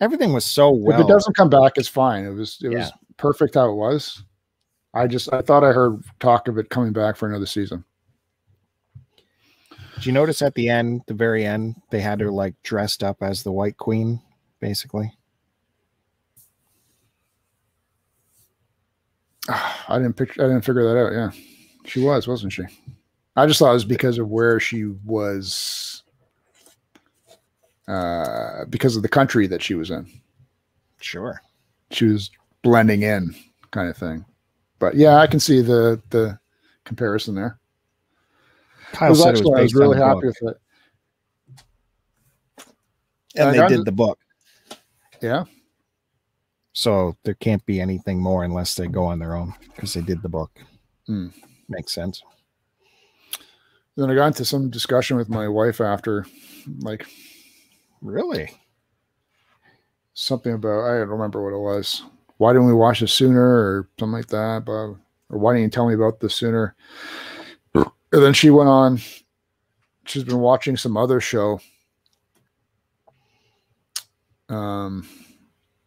Everything 0.00 0.32
was 0.32 0.44
so 0.44 0.70
well. 0.70 0.98
if 1.00 1.06
it 1.06 1.08
doesn't 1.08 1.36
come 1.36 1.48
back, 1.48 1.72
it's 1.76 1.88
fine. 1.88 2.24
It 2.26 2.30
was 2.34 2.58
it 2.62 2.72
Yeah. 2.72 2.78
was 2.78 2.92
perfect 3.16 3.54
how 3.54 3.70
it 3.70 3.74
was. 3.74 4.22
I 4.94 5.06
just 5.06 5.32
I 5.32 5.40
thought 5.40 5.64
I 5.64 5.72
heard 5.72 6.02
talk 6.20 6.48
of 6.48 6.58
it 6.58 6.68
coming 6.68 6.92
back 6.92 7.16
for 7.16 7.28
another 7.28 7.46
season. 7.46 7.84
Did 10.02 10.06
you 10.06 10.14
notice 10.14 10.42
at 10.42 10.56
the 10.56 10.68
end, 10.68 11.02
the 11.06 11.14
very 11.14 11.46
end, 11.46 11.76
they 11.90 12.00
had 12.00 12.18
her 12.18 12.32
like 12.32 12.60
dressed 12.64 13.04
up 13.04 13.18
as 13.20 13.44
the 13.44 13.52
White 13.52 13.76
Queen, 13.76 14.20
basically? 14.58 15.16
I 19.48 19.98
didn't 19.98 20.14
picture 20.14 20.42
I 20.42 20.48
didn't 20.48 20.64
figure 20.64 20.82
that 20.82 20.98
out. 20.98 21.12
Yeah. 21.12 21.30
She 21.84 22.00
was, 22.00 22.26
wasn't 22.26 22.52
she? 22.52 22.64
I 23.36 23.46
just 23.46 23.60
thought 23.60 23.70
it 23.70 23.74
was 23.74 23.84
because 23.84 24.18
of 24.18 24.28
where 24.28 24.58
she 24.58 24.86
was 25.04 26.02
uh 27.86 28.64
because 28.70 28.96
of 28.96 29.02
the 29.02 29.08
country 29.08 29.46
that 29.46 29.62
she 29.62 29.76
was 29.76 29.92
in. 29.92 30.10
Sure. 31.00 31.40
She 31.92 32.06
was 32.06 32.28
blending 32.62 33.02
in 33.02 33.36
kind 33.70 33.88
of 33.88 33.96
thing. 33.96 34.24
But 34.80 34.96
yeah, 34.96 35.18
I 35.18 35.28
can 35.28 35.38
see 35.38 35.60
the 35.60 36.02
the 36.10 36.40
comparison 36.82 37.36
there. 37.36 37.60
It 38.92 38.96
Kyle 38.96 39.08
was 39.10 39.22
said 39.22 39.28
it 39.34 39.38
actually, 39.38 39.50
was 39.50 39.58
I 39.58 39.62
was 39.62 39.72
based 39.72 39.80
really 39.80 39.94
on 39.94 40.00
the 40.00 40.06
happy 40.06 40.26
book, 40.26 40.36
with 40.42 40.54
it. 40.56 40.60
and 43.36 43.48
I 43.48 43.52
they 43.52 43.68
did 43.68 43.80
it. 43.80 43.84
the 43.86 43.92
book, 43.92 44.18
Yeah. 45.20 45.44
so 46.72 47.16
there 47.24 47.34
can't 47.34 47.64
be 47.66 47.80
anything 47.80 48.20
more 48.20 48.44
unless 48.44 48.74
they 48.74 48.86
go 48.88 49.04
on 49.04 49.18
their 49.18 49.34
own 49.34 49.54
because 49.74 49.94
they 49.94 50.02
did 50.02 50.22
the 50.22 50.28
book. 50.28 50.50
Hmm. 51.06 51.28
Makes 51.68 51.92
sense. 51.92 52.22
Then 53.96 54.10
I 54.10 54.14
got 54.14 54.28
into 54.28 54.44
some 54.44 54.70
discussion 54.70 55.16
with 55.16 55.28
my 55.28 55.48
wife 55.48 55.80
after, 55.80 56.26
like 56.80 57.06
Really? 58.00 58.50
something 60.14 60.52
about 60.52 60.84
I 60.84 60.98
don't 60.98 61.08
remember 61.08 61.42
what 61.42 61.54
it 61.54 61.58
was. 61.58 62.02
Why 62.36 62.52
didn't 62.52 62.66
we 62.66 62.74
watch 62.74 63.00
this 63.00 63.12
sooner, 63.14 63.40
or 63.42 63.88
something 63.98 64.12
like 64.12 64.26
that? 64.28 64.64
But 64.66 64.72
or 65.30 65.38
why 65.38 65.52
didn't 65.54 65.64
you 65.64 65.70
tell 65.70 65.86
me 65.88 65.94
about 65.94 66.20
this 66.20 66.34
sooner? 66.34 66.74
And 68.12 68.22
then 68.22 68.34
she 68.34 68.50
went 68.50 68.68
on. 68.68 69.00
She's 70.06 70.24
been 70.24 70.40
watching 70.40 70.76
some 70.76 70.96
other 70.96 71.20
show. 71.20 71.60
Um, 74.48 75.08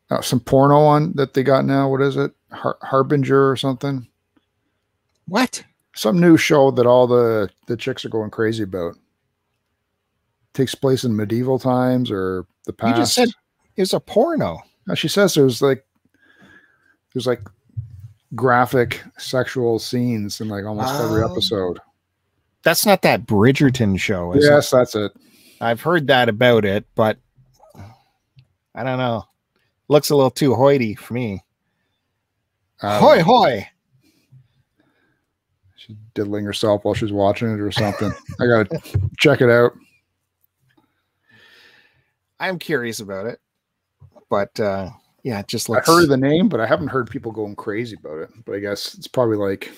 uh, 0.09 0.21
some 0.21 0.39
porno 0.39 0.77
on 0.79 1.13
that 1.13 1.33
they 1.33 1.43
got 1.43 1.65
now. 1.65 1.89
What 1.89 2.01
is 2.01 2.17
it? 2.17 2.31
Har- 2.51 2.77
Harbinger 2.81 3.49
or 3.49 3.55
something? 3.55 4.07
What? 5.27 5.63
Some 5.95 6.19
new 6.19 6.37
show 6.37 6.71
that 6.71 6.85
all 6.85 7.07
the 7.07 7.49
the 7.67 7.77
chicks 7.77 8.05
are 8.05 8.09
going 8.09 8.31
crazy 8.31 8.63
about. 8.63 8.95
Takes 10.53 10.75
place 10.75 11.03
in 11.03 11.15
medieval 11.15 11.59
times 11.59 12.09
or 12.11 12.45
the 12.65 12.71
You 12.71 12.77
past. 12.77 12.97
just 12.97 13.13
said 13.13 13.29
it 13.75 13.81
was 13.81 13.93
a 13.93 13.99
porno. 13.99 14.59
No, 14.87 14.95
she 14.95 15.07
says 15.07 15.33
there's 15.33 15.61
like 15.61 15.85
there's 17.13 17.27
like 17.27 17.41
graphic 18.35 19.01
sexual 19.17 19.79
scenes 19.79 20.39
in 20.41 20.47
like 20.49 20.65
almost 20.65 20.93
every 21.01 21.23
Oh. 21.23 21.31
episode. 21.31 21.79
That's 22.65 22.83
not 22.83 23.03
that 23.03 23.27
Bridgerton 23.27 23.97
show, 23.99 24.33
is 24.33 24.43
it? 24.43 24.49
Yes, 24.49 24.71
that's 24.71 24.95
it. 24.95 25.11
I've 25.61 25.81
heard 25.81 26.07
that 26.07 26.29
about 26.29 26.65
it, 26.65 26.83
but 26.95 27.19
I 28.73 28.83
don't 28.83 28.97
know. 28.97 29.23
Looks 29.87 30.09
a 30.09 30.15
little 30.15 30.31
too 30.31 30.55
hoity 30.55 30.95
for 30.95 31.13
me. 31.13 31.43
Um, 32.81 32.99
hoy 32.99 33.21
hoy. 33.21 33.69
She's 35.75 35.95
diddling 36.15 36.43
herself 36.43 36.83
while 36.83 36.95
she's 36.95 37.11
watching 37.11 37.53
it 37.53 37.61
or 37.61 37.71
something. 37.71 38.11
I 38.39 38.47
gotta 38.47 38.81
check 39.19 39.41
it 39.41 39.49
out. 39.51 39.73
I'm 42.39 42.57
curious 42.57 42.99
about 42.99 43.27
it, 43.27 43.39
but 44.27 44.59
uh, 44.59 44.89
yeah, 45.21 45.39
it 45.39 45.47
just 45.47 45.69
I 45.69 45.73
looks. 45.73 45.87
heard 45.87 46.09
the 46.09 46.17
name, 46.17 46.49
but 46.49 46.59
I 46.59 46.65
haven't 46.65 46.87
heard 46.87 47.11
people 47.11 47.31
going 47.31 47.55
crazy 47.55 47.95
about 47.95 48.23
it. 48.23 48.29
But 48.43 48.55
I 48.55 48.59
guess 48.59 48.95
it's 48.95 49.07
probably 49.07 49.37
like 49.37 49.71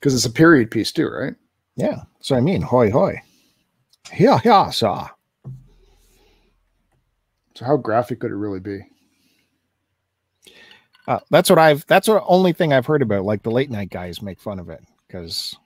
because 0.00 0.14
it's 0.14 0.24
a 0.24 0.30
period 0.30 0.70
piece 0.70 0.92
too, 0.92 1.08
right? 1.08 1.34
yeah, 1.76 2.02
so 2.20 2.36
I 2.36 2.40
mean, 2.40 2.62
hoy 2.62 2.90
hoy. 2.90 3.20
Yeah, 4.18 4.40
yeah, 4.44 4.70
saw. 4.70 5.08
So 7.54 7.64
how 7.64 7.76
graphic 7.76 8.20
could 8.20 8.30
it 8.30 8.36
really 8.36 8.60
be? 8.60 8.80
Uh, 11.06 11.20
that's 11.30 11.50
what 11.50 11.58
I've. 11.58 11.86
That's 11.86 12.06
the 12.06 12.22
only 12.24 12.52
thing 12.52 12.72
I've 12.72 12.86
heard 12.86 13.02
about. 13.02 13.24
Like 13.24 13.42
the 13.42 13.50
late 13.50 13.70
night 13.70 13.90
guys 13.90 14.22
make 14.22 14.40
fun 14.40 14.58
of 14.58 14.68
it 14.68 14.82
because 15.06 15.56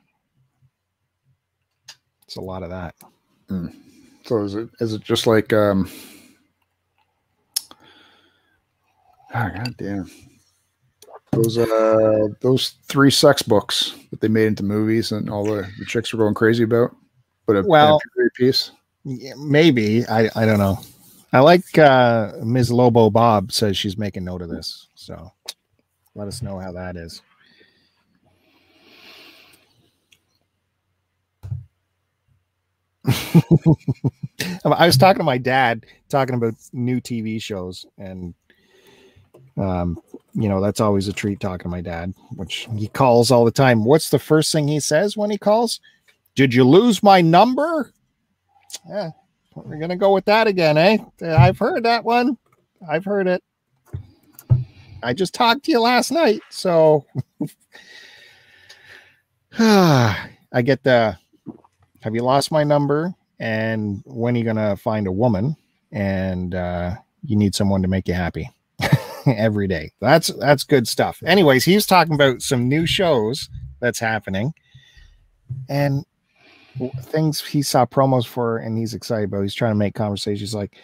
it's 2.25 2.37
a 2.37 2.41
lot 2.41 2.63
of 2.63 2.71
that. 2.71 2.95
So 4.25 4.43
is 4.43 4.55
it 4.55 4.69
is 4.81 4.95
it 4.95 5.03
just 5.03 5.27
like 5.27 5.53
um 5.53 5.91
ah, 9.35 9.51
god 9.55 9.77
damn 9.77 10.11
those 11.35 11.59
uh 11.59 12.29
those 12.41 12.71
three 12.85 13.11
sex 13.11 13.43
books 13.43 13.95
that 14.11 14.21
they 14.21 14.29
made 14.29 14.47
into 14.47 14.63
movies 14.63 15.13
and 15.13 15.29
all 15.29 15.45
the, 15.45 15.69
the 15.79 15.85
chicks 15.87 16.13
were 16.13 16.19
going 16.25 16.35
crazy 16.35 16.65
about 16.65 16.95
but 17.47 17.57
a, 17.57 17.59
and 17.59 17.67
a 17.67 17.71
Well- 17.71 18.01
piece 18.37 18.71
Yeah, 19.05 19.35
maybe 19.37 20.07
I. 20.07 20.31
I 20.35 20.47
don't 20.47 20.59
know. 20.59 20.79
I 21.33 21.41
like 21.41 21.77
uh, 21.79 22.33
Ms. 22.43 22.73
Lobo 22.73 23.11
Bob 23.11 23.53
says 23.53 23.77
she's 23.77 23.99
making 23.99 24.25
note 24.25 24.41
of 24.41 24.49
this, 24.49 24.89
so 24.95 25.31
let 26.15 26.27
us 26.29 26.43
know 26.43 26.59
how 26.59 26.73
that 26.73 26.97
is. 26.97 27.21
I 34.65 34.87
was 34.87 34.97
talking 34.97 35.19
to 35.19 35.25
my 35.25 35.39
dad, 35.39 35.85
talking 36.09 36.35
about 36.35 36.55
new 36.73 37.01
TV 37.01 37.41
shows, 37.43 37.85
and 37.99 38.35
um, 39.57 40.01
you 40.35 40.49
know 40.49 40.61
that's 40.61 40.81
always 40.81 41.09
a 41.09 41.13
treat 41.13 41.41
talking 41.41 41.65
to 41.65 41.69
my 41.69 41.81
dad, 41.81 42.15
which 42.35 42.69
he 42.77 42.89
calls 42.89 43.31
all 43.31 43.45
the 43.45 43.51
time. 43.51 43.85
What's 43.85 44.11
the 44.11 44.19
first 44.19 44.53
thing 44.53 44.67
he 44.69 44.81
says 44.81 45.17
when 45.17 45.31
he 45.31 45.39
calls? 45.39 45.81
Did 46.35 46.53
you 46.53 46.65
lose 46.65 47.03
my 47.03 47.21
number? 47.21 47.93
Yeah, 48.89 49.11
we're 49.55 49.79
gonna 49.79 49.97
go 49.97 50.13
with 50.13 50.25
that 50.25 50.47
again, 50.47 50.77
eh? 50.77 50.99
I've 51.23 51.59
heard 51.59 51.85
that 51.85 52.05
one. 52.05 52.37
I've 52.89 53.05
heard 53.05 53.29
it. 53.29 53.43
I 55.03 55.13
just 55.13 55.35
talked 55.35 55.65
to 55.67 55.71
you 55.71 55.81
last 55.81 56.11
night, 56.11 56.41
so 56.51 57.05
I 59.59 60.63
get 60.65 60.83
the 60.83 61.17
have 62.03 62.15
you 62.15 62.23
lost 62.23 62.51
my 62.51 62.65
number? 62.65 63.15
And 63.39 64.03
when 64.05 64.35
are 64.35 64.39
you 64.39 64.45
gonna 64.45 64.77
find 64.77 65.07
a 65.07 65.13
woman? 65.13 65.57
And 65.93 66.57
uh, 66.57 66.97
you 67.23 67.37
need 67.37 67.55
someone 67.55 67.83
to 67.83 67.89
make 67.89 68.09
you 68.09 68.15
happy 68.15 68.51
every 69.37 69.67
day. 69.69 69.93
That's 70.01 70.29
that's 70.39 70.65
good 70.65 70.87
stuff. 70.89 71.23
Anyways, 71.25 71.65
he's 71.65 71.87
talking 71.87 72.15
about 72.15 72.43
some 72.43 72.69
new 72.69 72.87
shows 72.87 73.49
that's 73.81 73.99
happening 73.99 74.53
and 75.69 76.05
things 77.03 77.41
he 77.45 77.63
saw 77.63 77.87
promos 77.87 78.27
for 78.27 78.59
and 78.59 78.77
he's 78.77 78.95
excited 78.95 79.25
about. 79.25 79.43
He's 79.43 79.55
trying 79.55 79.73
to 79.73 79.77
make 79.79 79.95
conversations 79.95 80.55
like, 80.55 80.77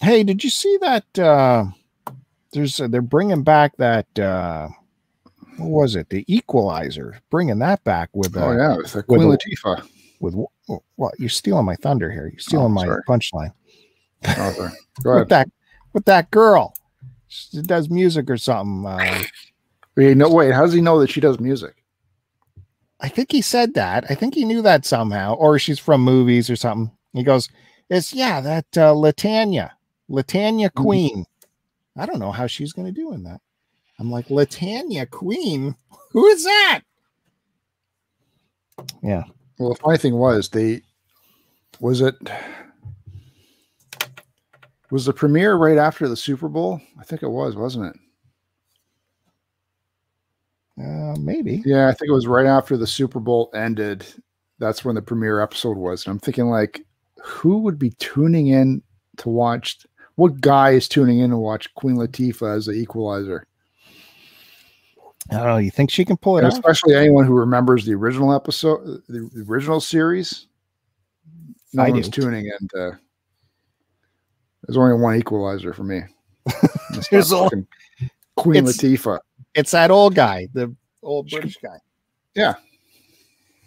hey, 0.00 0.22
did 0.22 0.42
you 0.42 0.50
see 0.50 0.78
that 0.80 1.18
uh 1.18 1.64
there's 2.52 2.80
uh, 2.80 2.88
they're 2.88 3.02
bringing 3.02 3.42
back 3.42 3.76
that 3.78 4.06
uh 4.18 4.68
what 5.58 5.68
was 5.68 5.96
it? 5.96 6.08
The 6.08 6.24
Equalizer, 6.34 7.20
bringing 7.30 7.58
that 7.58 7.82
back 7.84 8.08
with 8.14 8.36
oh 8.36 8.50
uh, 8.50 8.56
yeah, 8.56 8.76
with 8.76 8.96
uh, 8.96 9.02
Queen 9.02 9.28
with- 9.28 9.40
Latifah. 9.40 9.86
with 10.20 10.34
what? 10.34 10.48
what 10.96 11.14
you're 11.20 11.28
stealing 11.28 11.66
my 11.66 11.76
thunder 11.76 12.10
here. 12.10 12.28
You're 12.32 12.38
stealing 12.38 12.66
Oh, 12.66 12.68
my 12.68 12.86
punchline 13.08 13.52
Oh, 14.26 14.70
with 15.04 15.28
that 15.28 15.48
with 15.92 16.04
that 16.06 16.30
girl. 16.30 16.74
She 17.32 17.62
does 17.62 17.88
music 17.88 18.28
or 18.28 18.36
something. 18.36 18.84
Uh, 18.86 19.22
Wait, 19.96 20.16
no, 20.16 20.28
wait. 20.30 20.52
How 20.52 20.62
does 20.62 20.72
he 20.74 20.80
know 20.80 20.98
that 21.00 21.10
she 21.10 21.20
does 21.20 21.38
music? 21.40 21.82
I 23.00 23.08
think 23.08 23.32
he 23.32 23.40
said 23.42 23.74
that. 23.74 24.04
I 24.10 24.14
think 24.14 24.34
he 24.34 24.44
knew 24.44 24.62
that 24.62 24.84
somehow, 24.86 25.34
or 25.34 25.58
she's 25.58 25.78
from 25.78 26.02
movies 26.02 26.48
or 26.48 26.56
something. 26.56 26.90
He 27.12 27.22
goes, 27.22 27.48
"It's 27.90 28.12
yeah, 28.14 28.40
that 28.40 28.66
uh, 28.76 28.92
Latanya, 28.94 29.70
Latanya 30.10 30.70
Mhm. 30.70 30.74
Queen. 30.74 31.26
I 31.96 32.06
don't 32.06 32.20
know 32.20 32.32
how 32.32 32.46
she's 32.46 32.72
going 32.72 32.86
to 32.86 32.92
do 32.92 33.12
in 33.12 33.22
that." 33.24 33.40
I'm 33.98 34.10
like, 34.10 34.28
Latanya 34.28 35.08
Queen. 35.10 35.74
Who 36.12 36.26
is 36.26 36.44
that? 36.44 36.80
Yeah, 39.02 39.24
Well, 39.58 39.70
the 39.70 39.76
funny 39.76 39.98
thing 39.98 40.14
was 40.14 40.48
they 40.48 40.82
was 41.80 42.00
it 42.00 42.14
was 44.92 45.06
the 45.06 45.12
premiere 45.12 45.54
right 45.54 45.78
after 45.78 46.06
the 46.06 46.16
Super 46.16 46.48
Bowl? 46.48 46.78
I 47.00 47.04
think 47.04 47.22
it 47.22 47.30
was, 47.30 47.56
wasn't 47.56 47.86
it? 47.86 47.96
uh, 50.78 51.16
maybe. 51.18 51.62
Yeah, 51.64 51.88
I 51.88 51.92
think 51.92 52.10
it 52.10 52.14
was 52.14 52.26
right 52.26 52.46
after 52.46 52.76
the 52.76 52.86
Super 52.86 53.18
Bowl 53.18 53.50
ended. 53.54 54.04
That's 54.58 54.84
when 54.84 54.94
the 54.94 55.02
premiere 55.02 55.40
episode 55.40 55.78
was. 55.78 56.04
And 56.04 56.12
I'm 56.12 56.18
thinking 56.18 56.50
like 56.50 56.84
who 57.22 57.58
would 57.60 57.78
be 57.78 57.90
tuning 57.92 58.48
in 58.48 58.82
to 59.16 59.30
watch 59.30 59.86
what 60.16 60.42
guy 60.42 60.70
is 60.70 60.88
tuning 60.88 61.20
in 61.20 61.30
to 61.30 61.38
watch 61.38 61.72
Queen 61.74 61.96
Latifah 61.96 62.56
as 62.56 62.66
the 62.66 62.72
equalizer? 62.72 63.46
I 65.30 65.36
don't 65.36 65.46
know. 65.46 65.56
You 65.56 65.70
think 65.70 65.90
she 65.90 66.04
can 66.04 66.18
pull 66.18 66.36
it 66.36 66.44
off? 66.44 66.52
especially 66.52 66.94
anyone 66.94 67.24
who 67.24 67.32
remembers 67.32 67.86
the 67.86 67.94
original 67.94 68.34
episode, 68.34 69.02
the 69.08 69.30
the 69.32 69.46
original 69.48 69.80
series. 69.80 70.48
No 71.72 71.84
I 71.84 71.90
one's 71.90 72.10
do. 72.10 72.20
tuning 72.20 72.44
in. 72.44 72.68
To, 72.74 72.98
there's 74.62 74.76
only 74.76 74.94
one 75.00 75.16
equalizer 75.16 75.72
for 75.72 75.84
me. 75.84 76.00
It's 76.94 77.08
There's 77.08 77.32
all- 77.32 77.50
Queen 78.36 78.56
It's- 78.68 78.76
Latifah. 78.78 79.18
It's 79.54 79.70
that 79.72 79.90
old 79.90 80.14
guy, 80.14 80.48
the 80.54 80.74
old 81.02 81.28
British 81.30 81.56
guy. 81.62 81.76
Yeah. 82.34 82.54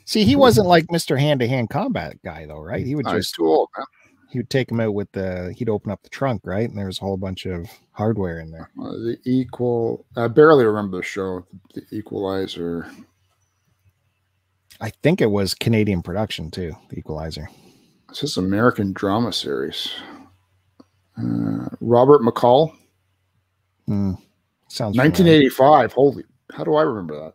See, 0.05 0.23
he 0.23 0.35
wasn't 0.35 0.67
like 0.67 0.85
Mr. 0.87 1.19
Hand 1.19 1.39
to 1.41 1.47
Hand 1.47 1.69
Combat 1.69 2.17
guy, 2.23 2.45
though, 2.47 2.59
right? 2.61 2.85
He 2.85 2.95
would 2.95 3.05
No, 3.05 3.13
just 3.13 3.35
too 3.35 3.45
old, 3.47 3.69
man. 3.77 3.85
he 4.31 4.39
would 4.39 4.49
take 4.49 4.69
him 4.71 4.79
out 4.79 4.93
with 4.93 5.11
the 5.11 5.53
he'd 5.57 5.69
open 5.69 5.91
up 5.91 6.01
the 6.03 6.09
trunk, 6.09 6.41
right? 6.45 6.67
And 6.69 6.77
there 6.77 6.85
was 6.87 6.97
a 6.99 7.01
whole 7.01 7.17
bunch 7.17 7.45
of 7.45 7.67
hardware 7.91 8.39
in 8.39 8.51
there. 8.51 8.69
Uh, 8.79 8.91
the 8.91 9.17
equal. 9.25 10.05
I 10.15 10.27
barely 10.27 10.65
remember 10.65 10.97
the 10.97 11.03
show. 11.03 11.45
The 11.73 11.83
Equalizer. 11.91 12.87
I 14.81 14.89
think 15.03 15.21
it 15.21 15.31
was 15.31 15.53
Canadian 15.53 16.01
production 16.03 16.51
too, 16.51 16.75
the 16.89 16.97
Equalizer. 16.99 17.47
It's 18.09 18.21
this 18.21 18.37
American 18.37 18.93
drama 18.93 19.31
series. 19.33 19.91
Uh, 21.17 21.67
Robert 21.81 22.21
McCall, 22.21 22.71
Hmm. 23.87 24.13
Sounds 24.67 24.95
familiar. 24.97 25.11
1985. 25.11 25.93
Holy, 25.93 26.23
how 26.51 26.63
do 26.63 26.73
I 26.75 26.81
remember 26.81 27.15
that? 27.19 27.33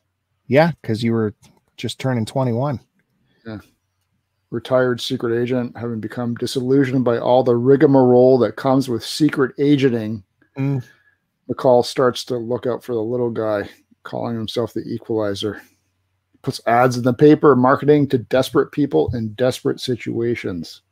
Yeah, 0.48 0.72
because 0.82 1.02
you 1.02 1.12
were 1.12 1.32
just 1.76 2.00
turning 2.00 2.26
21. 2.26 2.80
Yeah. 3.46 3.58
Retired 4.50 5.00
secret 5.00 5.40
agent, 5.40 5.76
having 5.76 6.00
become 6.00 6.34
disillusioned 6.34 7.04
by 7.04 7.18
all 7.18 7.44
the 7.44 7.54
rigmarole 7.56 8.36
that 8.38 8.56
comes 8.56 8.88
with 8.88 9.04
secret 9.04 9.52
agenting, 9.58 10.24
Mm. 10.58 10.84
McCall 11.48 11.84
starts 11.84 12.24
to 12.24 12.36
look 12.36 12.66
out 12.66 12.82
for 12.82 12.94
the 12.94 13.00
little 13.02 13.30
guy, 13.30 13.68
calling 14.02 14.34
himself 14.36 14.74
the 14.74 14.80
Equalizer. 14.82 15.62
Puts 16.42 16.60
ads 16.66 16.96
in 16.96 17.04
the 17.04 17.14
paper, 17.14 17.54
marketing 17.54 18.08
to 18.08 18.18
desperate 18.18 18.72
people 18.72 19.14
in 19.14 19.32
desperate 19.34 19.78
situations. 19.78 20.82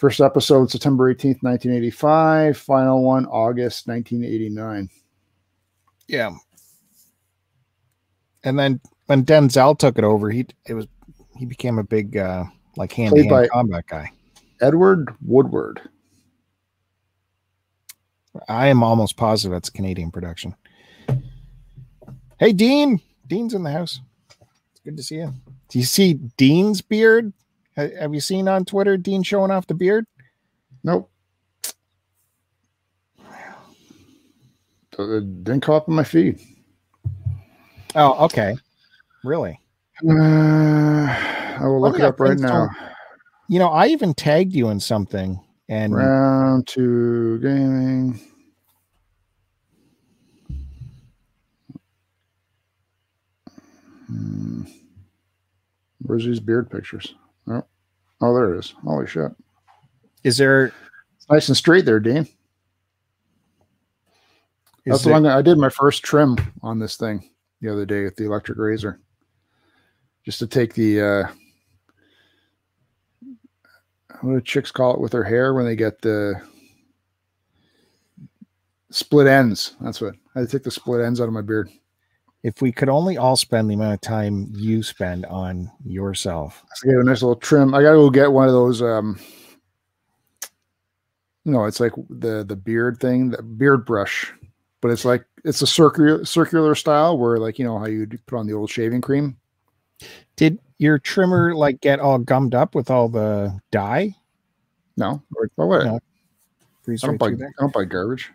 First 0.00 0.22
episode, 0.22 0.70
September 0.70 1.14
18th, 1.14 1.42
1985. 1.42 2.56
Final 2.56 3.04
one, 3.04 3.26
August 3.26 3.86
1989. 3.86 4.88
Yeah. 6.08 6.30
And 8.42 8.58
then 8.58 8.80
when 9.08 9.26
Denzel 9.26 9.78
took 9.78 9.98
it 9.98 10.04
over, 10.04 10.30
he 10.30 10.46
it 10.64 10.72
was 10.72 10.86
he 11.36 11.44
became 11.44 11.78
a 11.78 11.84
big 11.84 12.16
uh 12.16 12.44
like 12.78 12.92
hand 12.92 13.14
to 13.14 13.22
hand 13.22 13.50
combat 13.50 13.84
guy. 13.88 14.10
Edward 14.62 15.14
Woodward. 15.20 15.82
I 18.48 18.68
am 18.68 18.82
almost 18.82 19.18
positive 19.18 19.52
that's 19.52 19.68
Canadian 19.68 20.10
production. 20.10 20.56
Hey 22.38 22.54
Dean, 22.54 23.02
Dean's 23.26 23.52
in 23.52 23.64
the 23.64 23.70
house. 23.70 24.00
It's 24.70 24.80
good 24.82 24.96
to 24.96 25.02
see 25.02 25.16
you. 25.16 25.34
Do 25.68 25.78
you 25.78 25.84
see 25.84 26.14
Dean's 26.14 26.80
beard? 26.80 27.34
Ha- 27.80 27.96
Have 28.00 28.14
you 28.14 28.20
seen 28.20 28.46
on 28.48 28.64
Twitter 28.64 28.96
Dean 28.96 29.22
showing 29.22 29.50
off 29.50 29.66
the 29.66 29.74
beard? 29.74 30.06
Nope. 30.84 31.10
It 34.98 35.44
didn't 35.44 35.62
come 35.62 35.76
up 35.76 35.88
on 35.88 35.94
my 35.94 36.04
feed. 36.04 36.38
Oh, 37.94 38.24
okay. 38.26 38.54
Really? 39.24 39.58
Uh, 40.06 40.12
I 40.12 41.58
will 41.62 41.80
look 41.80 41.98
it 41.98 42.02
up 42.02 42.20
right 42.20 42.38
now. 42.38 42.66
don't- 42.66 42.76
You 43.48 43.58
know, 43.58 43.68
I 43.68 43.86
even 43.88 44.12
tagged 44.12 44.52
you 44.54 44.68
in 44.68 44.78
something 44.80 45.40
and 45.70 45.94
Round 45.94 46.66
two 46.66 47.38
gaming. 47.40 48.20
Hmm. 54.06 54.62
Where's 56.02 56.24
these 56.24 56.40
beard 56.40 56.70
pictures? 56.70 57.14
Oh, 57.50 57.64
oh, 58.20 58.34
there 58.34 58.54
it 58.54 58.58
is. 58.58 58.74
Holy 58.84 59.06
shit! 59.06 59.32
is 60.24 60.36
there 60.36 60.72
It's 61.16 61.28
nice 61.28 61.48
and 61.48 61.56
straight 61.56 61.84
there, 61.84 62.00
Dean. 62.00 62.26
That's 64.86 65.04
the 65.04 65.10
one 65.10 65.22
that 65.24 65.36
I 65.36 65.42
did 65.42 65.58
my 65.58 65.68
first 65.68 66.02
trim 66.02 66.36
on 66.62 66.78
this 66.78 66.96
thing 66.96 67.30
the 67.60 67.70
other 67.70 67.84
day 67.84 68.04
with 68.04 68.16
the 68.16 68.24
electric 68.24 68.58
razor, 68.58 68.98
just 70.24 70.38
to 70.40 70.46
take 70.46 70.74
the 70.74 71.00
uh, 71.00 71.24
what 74.22 74.32
do 74.32 74.40
chicks 74.40 74.70
call 74.70 74.94
it 74.94 75.00
with 75.00 75.12
their 75.12 75.24
hair 75.24 75.54
when 75.54 75.64
they 75.64 75.76
get 75.76 76.00
the 76.00 76.40
split 78.90 79.26
ends. 79.26 79.76
That's 79.80 80.00
what 80.00 80.14
I 80.34 80.40
had 80.40 80.48
to 80.48 80.56
take 80.56 80.64
the 80.64 80.70
split 80.70 81.04
ends 81.04 81.20
out 81.20 81.28
of 81.28 81.34
my 81.34 81.42
beard. 81.42 81.70
If 82.42 82.62
we 82.62 82.72
could 82.72 82.88
only 82.88 83.16
all 83.16 83.36
spend 83.36 83.68
the 83.68 83.74
amount 83.74 83.94
of 83.94 84.00
time 84.00 84.50
you 84.54 84.82
spend 84.82 85.26
on 85.26 85.70
yourself. 85.84 86.64
I 86.82 86.88
gave 86.88 86.98
a 86.98 87.04
nice 87.04 87.22
little 87.22 87.36
trim. 87.36 87.74
I 87.74 87.82
gotta 87.82 87.96
go 87.96 88.10
get 88.10 88.32
one 88.32 88.48
of 88.48 88.54
those. 88.54 88.80
Um, 88.80 89.18
you 91.44 91.52
know, 91.52 91.64
it's 91.64 91.80
like 91.80 91.92
the 92.08 92.44
the 92.44 92.56
beard 92.56 92.98
thing, 92.98 93.30
the 93.30 93.42
beard 93.42 93.84
brush, 93.84 94.32
but 94.80 94.90
it's 94.90 95.04
like 95.04 95.24
it's 95.44 95.62
a 95.62 95.66
circular 95.66 96.24
circular 96.24 96.74
style 96.74 97.18
where 97.18 97.38
like 97.38 97.58
you 97.58 97.64
know 97.64 97.78
how 97.78 97.86
you 97.86 98.06
put 98.26 98.38
on 98.38 98.46
the 98.46 98.54
old 98.54 98.70
shaving 98.70 99.00
cream. 99.00 99.36
Did 100.36 100.58
your 100.78 100.98
trimmer 100.98 101.54
like 101.54 101.80
get 101.80 102.00
all 102.00 102.18
gummed 102.18 102.54
up 102.54 102.74
with 102.74 102.90
all 102.90 103.08
the 103.08 103.58
dye? 103.70 104.14
No, 104.96 105.22
or? 105.56 105.84
No. 105.84 106.00
I 106.88 106.96
don't 107.06 107.18
buy 107.18 107.28
I 107.28 107.50
don't 107.58 107.72
buy 107.72 107.84
garbage. 107.84 108.32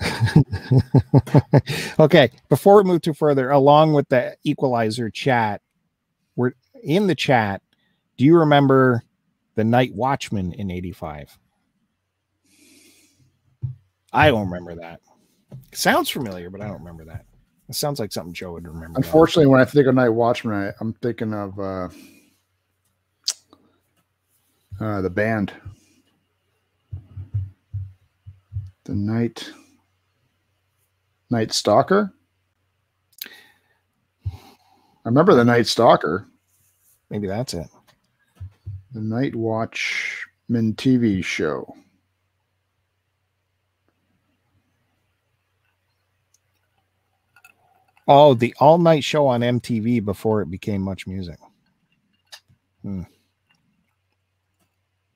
okay, 1.98 2.30
before 2.48 2.76
we 2.76 2.84
move 2.84 3.02
too 3.02 3.14
further, 3.14 3.50
along 3.50 3.94
with 3.94 4.08
the 4.08 4.36
equalizer 4.44 5.10
chat, 5.10 5.60
we're 6.36 6.52
in 6.82 7.06
the 7.06 7.14
chat. 7.14 7.62
Do 8.16 8.24
you 8.24 8.38
remember 8.38 9.02
The 9.54 9.64
Night 9.64 9.94
Watchman 9.94 10.52
in 10.52 10.70
85. 10.70 11.38
I 14.12 14.28
don't 14.28 14.48
remember 14.48 14.74
that. 14.76 15.00
sounds 15.72 16.08
familiar, 16.08 16.50
but 16.50 16.60
I 16.60 16.66
don't 16.66 16.78
remember 16.78 17.04
that. 17.06 17.24
It 17.68 17.74
sounds 17.74 18.00
like 18.00 18.12
something 18.12 18.32
Joe 18.32 18.52
would 18.52 18.66
remember. 18.66 18.96
Unfortunately, 18.96 19.46
when 19.46 19.60
I 19.60 19.64
think 19.64 19.86
of 19.86 19.94
Night 19.94 20.08
Watchman, 20.08 20.54
I, 20.54 20.72
I'm 20.80 20.94
thinking 20.94 21.34
of 21.34 21.58
uh, 21.58 21.88
uh, 24.80 25.02
the 25.02 25.10
band. 25.10 25.52
The 28.84 28.94
Night 28.94 29.52
Night 31.30 31.52
Stalker. 31.52 32.12
I 34.26 34.30
remember 35.04 35.34
the 35.34 35.44
Night 35.44 35.66
Stalker. 35.66 36.26
Maybe 37.10 37.26
that's 37.26 37.54
it. 37.54 37.66
The 38.92 39.00
Night 39.00 39.34
Watchman 39.34 40.74
TV 40.74 41.24
show. 41.24 41.74
Oh, 48.10 48.32
the 48.32 48.54
all 48.58 48.78
night 48.78 49.04
show 49.04 49.26
on 49.26 49.42
MTV 49.42 50.02
before 50.02 50.40
it 50.40 50.50
became 50.50 50.80
Much 50.80 51.06
Music. 51.06 51.38
Hmm. 52.82 53.02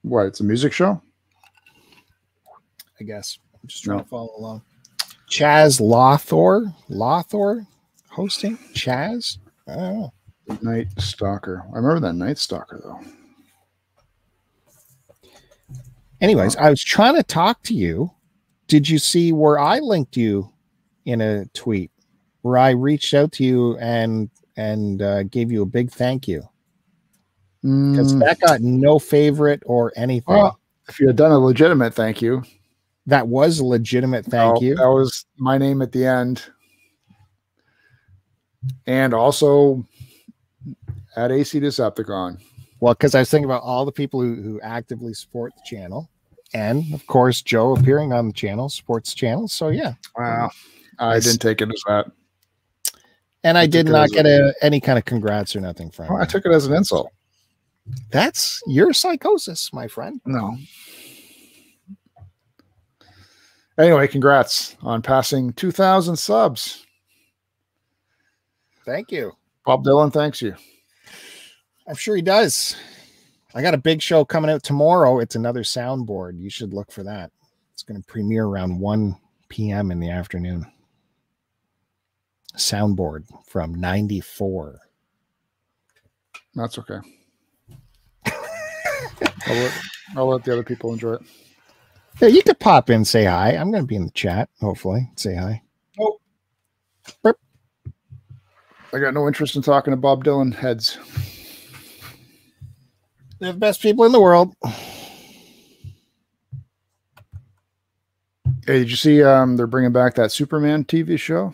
What? 0.02 0.26
It's 0.26 0.40
a 0.40 0.44
music 0.44 0.74
show? 0.74 1.00
I 3.00 3.04
guess. 3.04 3.38
I'm 3.54 3.66
just 3.66 3.82
trying 3.82 3.96
no. 3.96 4.02
to 4.02 4.08
follow 4.08 4.30
along. 4.36 4.62
Chaz 5.32 5.80
Lawther, 5.80 6.74
Lawther 6.90 7.66
hosting 8.10 8.58
Chaz. 8.74 9.38
Oh, 9.66 10.12
Night 10.60 10.88
Stalker. 10.98 11.64
I 11.72 11.76
remember 11.76 12.06
that 12.06 12.12
Night 12.12 12.36
Stalker 12.36 12.82
though. 12.84 13.00
Anyways, 16.20 16.54
I 16.56 16.68
was 16.68 16.84
trying 16.84 17.16
to 17.16 17.22
talk 17.22 17.62
to 17.62 17.74
you. 17.74 18.10
Did 18.68 18.86
you 18.86 18.98
see 18.98 19.32
where 19.32 19.58
I 19.58 19.78
linked 19.78 20.18
you 20.18 20.52
in 21.06 21.22
a 21.22 21.46
tweet 21.54 21.90
where 22.42 22.58
I 22.58 22.70
reached 22.70 23.14
out 23.14 23.32
to 23.32 23.44
you 23.44 23.78
and 23.78 24.28
and 24.58 25.00
uh, 25.00 25.22
gave 25.22 25.50
you 25.50 25.62
a 25.62 25.66
big 25.66 25.90
thank 25.90 26.28
you? 26.28 26.42
Because 27.62 28.12
mm. 28.12 28.20
that 28.20 28.38
got 28.38 28.60
no 28.60 28.98
favorite 28.98 29.62
or 29.64 29.94
anything. 29.96 30.34
Well, 30.34 30.60
if 30.90 31.00
you 31.00 31.06
had 31.06 31.16
done 31.16 31.32
a 31.32 31.38
legitimate 31.38 31.94
thank 31.94 32.20
you, 32.20 32.42
that 33.06 33.26
was 33.26 33.58
a 33.58 33.64
legitimate 33.64 34.24
thank 34.26 34.54
no, 34.54 34.60
you. 34.60 34.74
That 34.76 34.90
was 34.90 35.26
my 35.36 35.58
name 35.58 35.82
at 35.82 35.92
the 35.92 36.06
end. 36.06 36.42
And 38.86 39.12
also 39.12 39.84
at 41.16 41.32
AC 41.32 41.60
Decepticon. 41.60 42.40
Well, 42.80 42.94
because 42.94 43.14
I 43.14 43.20
was 43.20 43.30
thinking 43.30 43.44
about 43.44 43.62
all 43.62 43.84
the 43.84 43.92
people 43.92 44.20
who, 44.20 44.34
who 44.36 44.60
actively 44.60 45.14
support 45.14 45.52
the 45.56 45.62
channel. 45.64 46.08
And 46.54 46.92
of 46.94 47.06
course, 47.06 47.42
Joe 47.42 47.74
appearing 47.74 48.12
on 48.12 48.26
the 48.26 48.32
channel 48.32 48.68
supports 48.68 49.12
the 49.12 49.18
channel. 49.18 49.48
So 49.48 49.68
yeah. 49.68 49.94
Wow. 50.16 50.50
I, 50.98 51.18
didn't 51.18 51.40
take 51.40 51.60
it 51.60 51.68
as 51.68 51.82
that. 51.86 52.12
And 53.44 53.58
I, 53.58 53.62
I 53.62 53.66
did 53.66 53.86
not 53.86 54.10
get 54.10 54.26
a, 54.26 54.54
any 54.62 54.80
kind 54.80 54.98
of 54.98 55.04
congrats 55.04 55.56
or 55.56 55.60
nothing 55.60 55.90
from 55.90 56.08
well, 56.08 56.22
I 56.22 56.26
took 56.26 56.46
it 56.46 56.52
as 56.52 56.66
an 56.66 56.74
insult. 56.74 57.10
That's 58.10 58.62
your 58.66 58.92
psychosis, 58.92 59.72
my 59.72 59.88
friend. 59.88 60.20
No. 60.24 60.56
Anyway, 63.82 64.06
congrats 64.06 64.76
on 64.82 65.02
passing 65.02 65.52
2,000 65.54 66.14
subs. 66.14 66.86
Thank 68.86 69.10
you. 69.10 69.32
Bob 69.66 69.84
Dylan 69.84 70.12
thanks 70.12 70.40
you. 70.40 70.54
I'm 71.88 71.96
sure 71.96 72.14
he 72.14 72.22
does. 72.22 72.76
I 73.56 73.60
got 73.60 73.74
a 73.74 73.78
big 73.78 74.00
show 74.00 74.24
coming 74.24 74.52
out 74.52 74.62
tomorrow. 74.62 75.18
It's 75.18 75.34
another 75.34 75.64
soundboard. 75.64 76.38
You 76.38 76.48
should 76.48 76.72
look 76.72 76.92
for 76.92 77.02
that. 77.02 77.32
It's 77.72 77.82
going 77.82 78.00
to 78.00 78.06
premiere 78.06 78.44
around 78.44 78.78
1 78.78 79.16
p.m. 79.48 79.90
in 79.90 79.98
the 79.98 80.10
afternoon. 80.10 80.64
Soundboard 82.56 83.24
from 83.48 83.74
94. 83.74 84.78
That's 86.54 86.78
okay. 86.78 87.00
I'll, 88.26 89.56
let, 89.56 89.80
I'll 90.16 90.28
let 90.28 90.44
the 90.44 90.52
other 90.52 90.62
people 90.62 90.92
enjoy 90.92 91.14
it. 91.14 91.22
Yeah, 92.20 92.28
you 92.28 92.42
could 92.42 92.58
pop 92.60 92.90
in, 92.90 93.04
say 93.04 93.24
hi. 93.24 93.50
I'm 93.52 93.70
going 93.70 93.82
to 93.82 93.86
be 93.86 93.96
in 93.96 94.04
the 94.04 94.10
chat, 94.12 94.48
hopefully. 94.60 95.10
Say 95.16 95.34
hi. 95.34 95.62
Oh. 95.98 96.18
Burp. 97.22 97.38
I 98.92 98.98
got 98.98 99.14
no 99.14 99.26
interest 99.26 99.56
in 99.56 99.62
talking 99.62 99.92
to 99.92 99.96
Bob 99.96 100.24
Dylan 100.24 100.54
heads. 100.54 100.98
They're 103.40 103.52
the 103.52 103.58
best 103.58 103.82
people 103.82 104.04
in 104.04 104.12
the 104.12 104.20
world. 104.20 104.54
Hey, 108.66 108.78
did 108.78 108.90
you 108.90 108.96
see 108.96 109.22
um 109.24 109.56
they're 109.56 109.66
bringing 109.66 109.90
back 109.90 110.14
that 110.14 110.30
Superman 110.30 110.84
TV 110.84 111.18
show? 111.18 111.52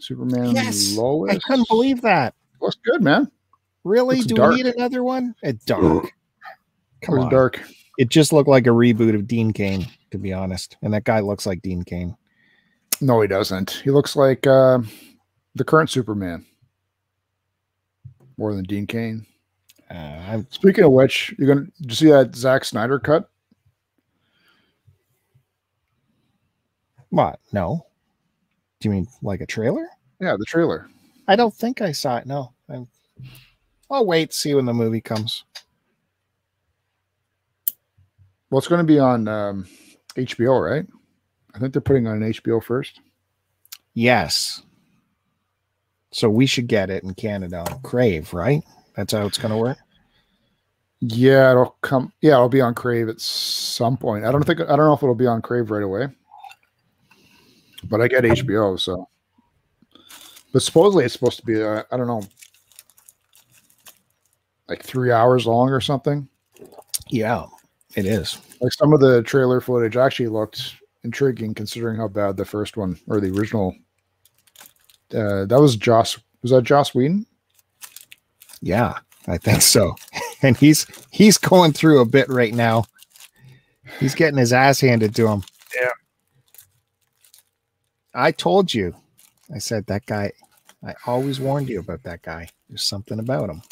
Superman 0.00 0.50
yes, 0.56 0.96
Lois. 0.96 1.36
I 1.36 1.38
couldn't 1.38 1.68
believe 1.68 2.00
that. 2.02 2.34
Looks 2.60 2.78
good, 2.84 3.02
man. 3.02 3.30
Really? 3.84 4.16
Looks 4.16 4.26
Do 4.26 4.34
dark. 4.34 4.54
we 4.54 4.62
need 4.62 4.74
another 4.74 5.04
one? 5.04 5.34
It's 5.42 5.64
dark. 5.66 6.12
Come 7.02 7.18
on. 7.20 7.30
dark. 7.30 7.60
It 7.98 8.08
just 8.08 8.32
looked 8.32 8.48
like 8.48 8.66
a 8.66 8.70
reboot 8.70 9.14
of 9.14 9.26
Dean 9.26 9.52
Cain 9.52 9.86
to 10.10 10.18
be 10.18 10.32
honest. 10.32 10.76
And 10.82 10.92
that 10.94 11.04
guy 11.04 11.20
looks 11.20 11.46
like 11.46 11.62
Dean 11.62 11.82
Cain. 11.82 12.16
No, 13.00 13.20
he 13.20 13.28
doesn't. 13.28 13.82
He 13.84 13.90
looks 13.90 14.16
like 14.16 14.46
uh, 14.46 14.80
the 15.54 15.64
current 15.64 15.90
Superman 15.90 16.44
more 18.36 18.54
than 18.54 18.64
Dean 18.64 18.86
Cain. 18.86 19.26
Uh, 19.90 20.42
Speaking 20.50 20.84
of 20.84 20.92
which, 20.92 21.34
you're 21.38 21.54
gonna 21.54 21.66
you 21.78 21.94
see 21.94 22.10
that 22.10 22.34
Zack 22.34 22.64
Snyder 22.64 22.98
cut? 22.98 23.30
What? 27.10 27.40
No. 27.52 27.86
Do 28.80 28.88
you 28.88 28.94
mean 28.94 29.08
like 29.22 29.40
a 29.40 29.46
trailer? 29.46 29.88
Yeah, 30.20 30.36
the 30.38 30.44
trailer. 30.44 30.88
I 31.26 31.36
don't 31.36 31.54
think 31.54 31.80
I 31.80 31.92
saw 31.92 32.18
it. 32.18 32.26
No. 32.26 32.52
I'm, 32.68 32.86
I'll 33.90 34.04
wait 34.04 34.34
see 34.34 34.54
when 34.54 34.66
the 34.66 34.74
movie 34.74 35.00
comes. 35.00 35.44
Well, 38.50 38.58
it's 38.58 38.68
going 38.68 38.80
to 38.80 38.84
be 38.84 38.98
on 38.98 39.28
um, 39.28 39.66
HBO, 40.16 40.60
right? 40.60 40.86
I 41.54 41.58
think 41.58 41.72
they're 41.72 41.82
putting 41.82 42.06
on 42.06 42.22
an 42.22 42.32
HBO 42.32 42.62
first. 42.62 43.00
Yes. 43.94 44.62
So 46.10 46.30
we 46.30 46.46
should 46.46 46.66
get 46.66 46.90
it 46.90 47.04
in 47.04 47.14
Canada 47.14 47.58
on 47.58 47.80
Crave, 47.82 48.32
right? 48.32 48.62
That's 48.96 49.12
how 49.12 49.26
it's 49.26 49.38
going 49.38 49.52
to 49.52 49.58
work. 49.58 49.78
Yeah, 51.00 51.52
it'll 51.52 51.76
come. 51.80 52.12
Yeah, 52.20 52.34
it'll 52.34 52.48
be 52.48 52.60
on 52.60 52.74
Crave 52.74 53.08
at 53.08 53.20
some 53.20 53.96
point. 53.96 54.24
I 54.24 54.32
don't 54.32 54.42
think. 54.44 54.60
I 54.60 54.64
don't 54.64 54.78
know 54.78 54.94
if 54.94 55.02
it'll 55.02 55.14
be 55.14 55.26
on 55.26 55.42
Crave 55.42 55.70
right 55.70 55.82
away. 55.82 56.08
But 57.84 58.00
I 58.00 58.08
get 58.08 58.24
HBO, 58.24 58.80
so. 58.80 59.08
But 60.52 60.62
supposedly 60.62 61.04
it's 61.04 61.14
supposed 61.14 61.38
to 61.38 61.46
be. 61.46 61.62
Uh, 61.62 61.84
I 61.92 61.96
don't 61.96 62.08
know, 62.08 62.22
like 64.68 64.82
three 64.82 65.12
hours 65.12 65.46
long 65.46 65.70
or 65.70 65.80
something. 65.80 66.28
Yeah, 67.10 67.46
it 67.96 68.06
is. 68.06 68.38
Like 68.60 68.72
some 68.72 68.92
of 68.92 69.00
the 69.00 69.22
trailer 69.22 69.60
footage 69.60 69.96
actually 69.96 70.28
looked 70.28 70.74
intriguing 71.04 71.54
considering 71.54 71.96
how 71.96 72.08
bad 72.08 72.36
the 72.36 72.44
first 72.44 72.76
one 72.76 72.98
or 73.06 73.20
the 73.20 73.30
original. 73.30 73.74
Uh, 75.14 75.46
that 75.46 75.58
was 75.60 75.76
Joss. 75.76 76.18
Was 76.42 76.50
that 76.50 76.64
Joss 76.64 76.94
Whedon? 76.94 77.26
Yeah, 78.60 78.98
I 79.26 79.38
think 79.38 79.62
so. 79.62 79.96
and 80.42 80.56
he's 80.56 80.86
he's 81.10 81.38
going 81.38 81.72
through 81.72 82.00
a 82.00 82.06
bit 82.06 82.28
right 82.28 82.54
now. 82.54 82.84
He's 83.98 84.14
getting 84.14 84.38
his 84.38 84.52
ass 84.52 84.80
handed 84.80 85.14
to 85.16 85.26
him. 85.26 85.42
Yeah. 85.80 85.90
I 88.14 88.32
told 88.32 88.74
you. 88.74 88.94
I 89.54 89.58
said 89.58 89.86
that 89.86 90.04
guy. 90.04 90.32
I 90.86 90.94
always 91.06 91.40
warned 91.40 91.70
you 91.70 91.80
about 91.80 92.02
that 92.02 92.20
guy. 92.20 92.48
There's 92.68 92.84
something 92.84 93.18
about 93.18 93.48
him. 93.48 93.62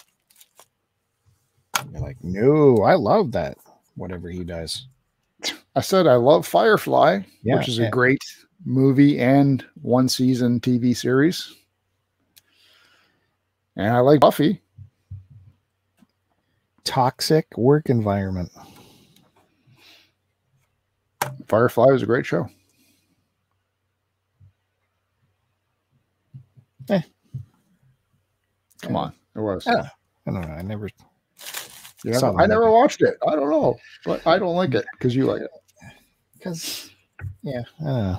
You're 1.92 2.00
like, 2.00 2.16
no, 2.22 2.78
I 2.82 2.94
love 2.94 3.32
that 3.32 3.58
whatever 3.97 4.28
he 4.28 4.44
does. 4.44 4.86
I 5.74 5.80
said 5.80 6.07
I 6.07 6.14
love 6.14 6.47
Firefly, 6.47 7.20
yeah, 7.42 7.57
which 7.57 7.68
is 7.68 7.78
a 7.78 7.90
great 7.90 8.24
movie 8.64 9.18
and 9.18 9.64
one 9.82 10.09
season 10.09 10.61
TV 10.61 10.97
series. 10.97 11.55
And 13.76 13.88
I 13.88 13.99
like 14.01 14.20
Buffy. 14.20 14.62
Toxic 16.84 17.47
work 17.59 17.90
environment. 17.90 18.51
Firefly 21.47 21.86
was 21.86 22.03
a 22.03 22.07
great 22.07 22.24
show. 22.24 22.49
Eh. 26.88 27.03
Come 28.82 28.97
on. 28.97 29.12
It 29.34 29.40
was. 29.40 29.66
Yeah. 29.66 29.88
I 30.26 30.30
don't 30.30 30.40
know. 30.40 30.49
I 30.49 30.62
never 30.62 30.88
yeah, 32.07 32.32
I 32.38 32.46
never 32.46 32.70
watched 32.70 33.02
it. 33.02 33.16
I 33.26 33.34
don't 33.34 33.50
know, 33.50 33.76
but 34.04 34.24
I 34.26 34.38
don't 34.38 34.54
like 34.54 34.74
it 34.74 34.86
because 34.92 35.14
you 35.14 35.26
like 35.26 35.42
it. 35.42 35.50
Because, 36.34 36.90
yeah, 37.42 37.62
uh. 37.84 38.16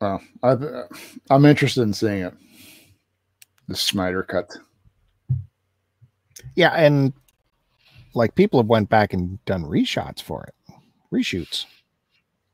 Well, 0.00 0.22
i 0.42 0.56
I'm 1.28 1.44
interested 1.44 1.82
in 1.82 1.92
seeing 1.92 2.22
it. 2.22 2.34
The 3.66 3.76
Snyder 3.76 4.22
cut. 4.22 4.50
Yeah, 6.54 6.70
and 6.70 7.12
like 8.14 8.34
people 8.34 8.60
have 8.60 8.68
went 8.68 8.88
back 8.88 9.12
and 9.12 9.44
done 9.44 9.64
reshots 9.64 10.22
for 10.22 10.44
it, 10.44 10.74
reshoots, 11.12 11.66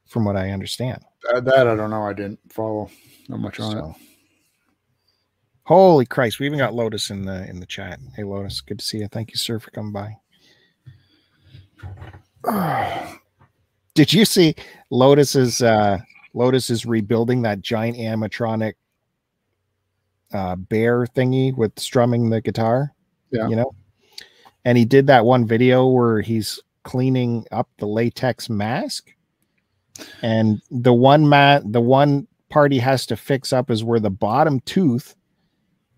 from 0.09 0.24
what 0.24 0.36
I 0.36 0.50
understand. 0.50 1.05
That, 1.32 1.44
that 1.44 1.68
I 1.68 1.76
don't 1.76 1.90
know. 1.90 2.02
I 2.02 2.14
didn't 2.14 2.40
follow 2.50 2.90
not 3.28 3.40
much 3.40 3.61
on 3.61 3.72
So, 3.72 3.96
holy 5.64 6.06
Christ, 6.06 6.38
we 6.38 6.46
even 6.46 6.58
got 6.58 6.74
Lotus 6.74 7.10
in 7.10 7.24
the 7.24 7.48
in 7.48 7.60
the 7.60 7.66
chat. 7.66 7.98
Hey 8.14 8.22
Lotus, 8.22 8.60
good 8.60 8.78
to 8.78 8.84
see 8.84 8.98
you. 8.98 9.08
Thank 9.08 9.30
you, 9.30 9.36
sir, 9.36 9.58
for 9.58 9.70
coming 9.70 9.92
by. 9.92 10.16
it. 12.44 13.20
Did 13.94 14.12
you 14.12 14.24
see 14.24 14.54
Lotus 14.90 15.34
is 15.34 15.62
uh 15.62 15.98
Lotus 16.34 16.70
is 16.70 16.84
rebuilding 16.84 17.42
that 17.42 17.60
giant 17.60 17.96
animatronic 17.96 18.74
uh 20.32 20.56
bear 20.56 21.06
thingy 21.06 21.56
with 21.56 21.78
strumming 21.78 22.30
the 22.30 22.40
guitar? 22.40 22.92
Yeah. 23.30 23.48
You 23.48 23.56
know? 23.56 23.74
And 24.64 24.78
he 24.78 24.84
did 24.84 25.06
that 25.08 25.24
one 25.24 25.46
video 25.46 25.86
where 25.86 26.20
he's 26.20 26.60
cleaning 26.84 27.46
up 27.52 27.68
the 27.78 27.86
latex 27.86 28.48
mask. 28.48 29.10
And 30.22 30.60
the 30.70 30.92
one 30.92 31.28
mat 31.28 31.62
the 31.72 31.80
one 31.80 32.26
part 32.50 32.72
he 32.72 32.78
has 32.78 33.06
to 33.06 33.16
fix 33.16 33.52
up 33.52 33.70
is 33.70 33.84
where 33.84 34.00
the 34.00 34.10
bottom 34.10 34.60
tooth 34.60 35.14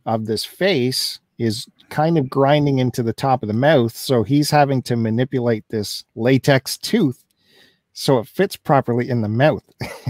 of 0.06 0.26
this 0.26 0.44
face 0.44 1.18
is 1.38 1.66
kind 1.90 2.16
of 2.16 2.30
grinding 2.30 2.78
into 2.78 3.02
the 3.02 3.12
top 3.12 3.42
of 3.42 3.48
the 3.48 3.54
mouth. 3.54 3.94
So 3.94 4.22
he's 4.22 4.50
having 4.50 4.80
to 4.82 4.96
manipulate 4.96 5.64
this 5.68 6.04
latex 6.14 6.78
tooth 6.78 7.22
so 7.92 8.18
it 8.18 8.28
fits 8.28 8.56
properly 8.56 9.08
in 9.08 9.22
the 9.22 9.28
mouth. 9.28 9.64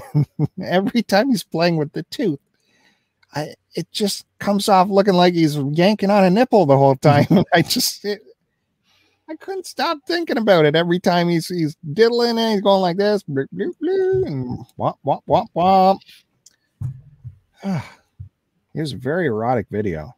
Every 0.62 1.02
time 1.02 1.30
he's 1.30 1.42
playing 1.42 1.76
with 1.76 1.92
the 1.92 2.02
tooth, 2.04 2.40
I 3.34 3.54
it 3.74 3.90
just 3.92 4.26
comes 4.38 4.68
off 4.68 4.88
looking 4.88 5.14
like 5.14 5.34
he's 5.34 5.56
yanking 5.56 6.10
on 6.10 6.24
a 6.24 6.30
nipple 6.30 6.66
the 6.66 6.76
whole 6.76 6.96
time. 6.96 7.26
I 7.52 7.62
just 7.62 8.04
it, 8.04 8.22
I 9.28 9.36
couldn't 9.36 9.66
stop 9.66 9.98
thinking 10.06 10.38
about 10.38 10.64
it 10.64 10.74
every 10.74 10.98
time 10.98 11.28
he's 11.28 11.48
he's 11.48 11.76
diddling 11.92 12.38
and 12.38 12.52
he's 12.52 12.60
going 12.60 12.80
like 12.80 12.96
this, 12.96 13.22
bloop, 13.22 13.46
bloop, 13.54 13.74
bloop, 13.82 14.26
and 14.26 14.66
womp 14.78 14.96
womp 15.04 15.22
womp 15.28 15.98
womp. 17.62 17.82
it 18.76 18.80
was 18.80 18.92
a 18.92 18.96
very 18.96 19.26
erotic 19.26 19.66
video. 19.70 20.14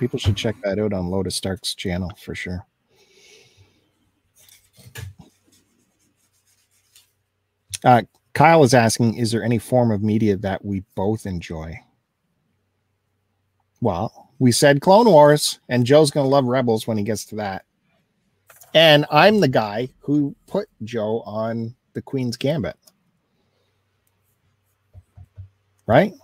People 0.00 0.18
should 0.18 0.36
check 0.36 0.56
that 0.64 0.78
out 0.78 0.94
on 0.94 1.10
Lotus 1.10 1.36
Stark's 1.36 1.74
channel 1.74 2.10
for 2.18 2.34
sure. 2.34 2.66
Uh, 7.84 8.02
Kyle 8.32 8.64
is 8.64 8.72
asking, 8.72 9.18
is 9.18 9.30
there 9.30 9.44
any 9.44 9.58
form 9.58 9.90
of 9.90 10.02
media 10.02 10.38
that 10.38 10.64
we 10.64 10.84
both 10.94 11.26
enjoy? 11.26 11.78
Well, 13.82 14.30
we 14.38 14.50
said 14.50 14.80
Clone 14.80 15.06
Wars, 15.06 15.60
and 15.68 15.84
Joe's 15.84 16.10
going 16.10 16.24
to 16.24 16.30
love 16.30 16.46
Rebels 16.46 16.86
when 16.86 16.96
he 16.96 17.04
gets 17.04 17.26
to 17.26 17.36
that. 17.36 17.66
And 18.72 19.04
I'm 19.10 19.40
the 19.40 19.48
guy 19.48 19.90
who 20.00 20.34
put 20.46 20.68
Joe 20.82 21.20
on 21.26 21.76
the 21.92 22.00
Queen's 22.00 22.38
Gambit. 22.38 22.76
Right? 25.86 26.14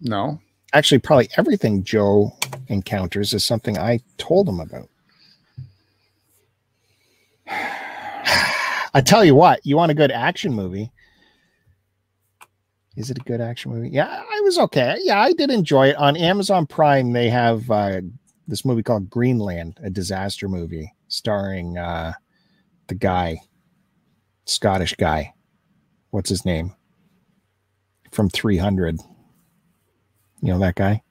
No. 0.00 0.40
Actually, 0.72 0.98
probably 0.98 1.28
everything 1.36 1.84
Joe 1.84 2.36
encounters 2.68 3.32
is 3.32 3.44
something 3.44 3.78
I 3.78 4.00
told 4.18 4.48
him 4.48 4.60
about. 4.60 4.88
I 8.94 9.00
tell 9.04 9.24
you 9.24 9.34
what, 9.34 9.64
you 9.64 9.76
want 9.76 9.92
a 9.92 9.94
good 9.94 10.10
action 10.10 10.52
movie? 10.52 10.90
Is 12.96 13.10
it 13.10 13.18
a 13.18 13.24
good 13.24 13.40
action 13.42 13.72
movie? 13.72 13.90
Yeah, 13.90 14.08
I 14.08 14.40
was 14.40 14.58
okay. 14.58 14.96
Yeah, 15.02 15.20
I 15.20 15.32
did 15.32 15.50
enjoy 15.50 15.88
it. 15.88 15.96
On 15.96 16.16
Amazon 16.16 16.66
Prime, 16.66 17.12
they 17.12 17.28
have 17.28 17.70
uh, 17.70 18.00
this 18.48 18.64
movie 18.64 18.82
called 18.82 19.10
Greenland, 19.10 19.78
a 19.82 19.90
disaster 19.90 20.48
movie 20.48 20.92
starring 21.08 21.76
uh, 21.76 22.14
the 22.86 22.94
guy, 22.94 23.38
Scottish 24.46 24.94
guy. 24.94 25.34
What's 26.10 26.30
his 26.30 26.46
name? 26.46 26.74
From 28.12 28.30
300. 28.30 28.98
You 30.46 30.52
know 30.52 30.60
that 30.60 30.76
guy? 30.76 31.02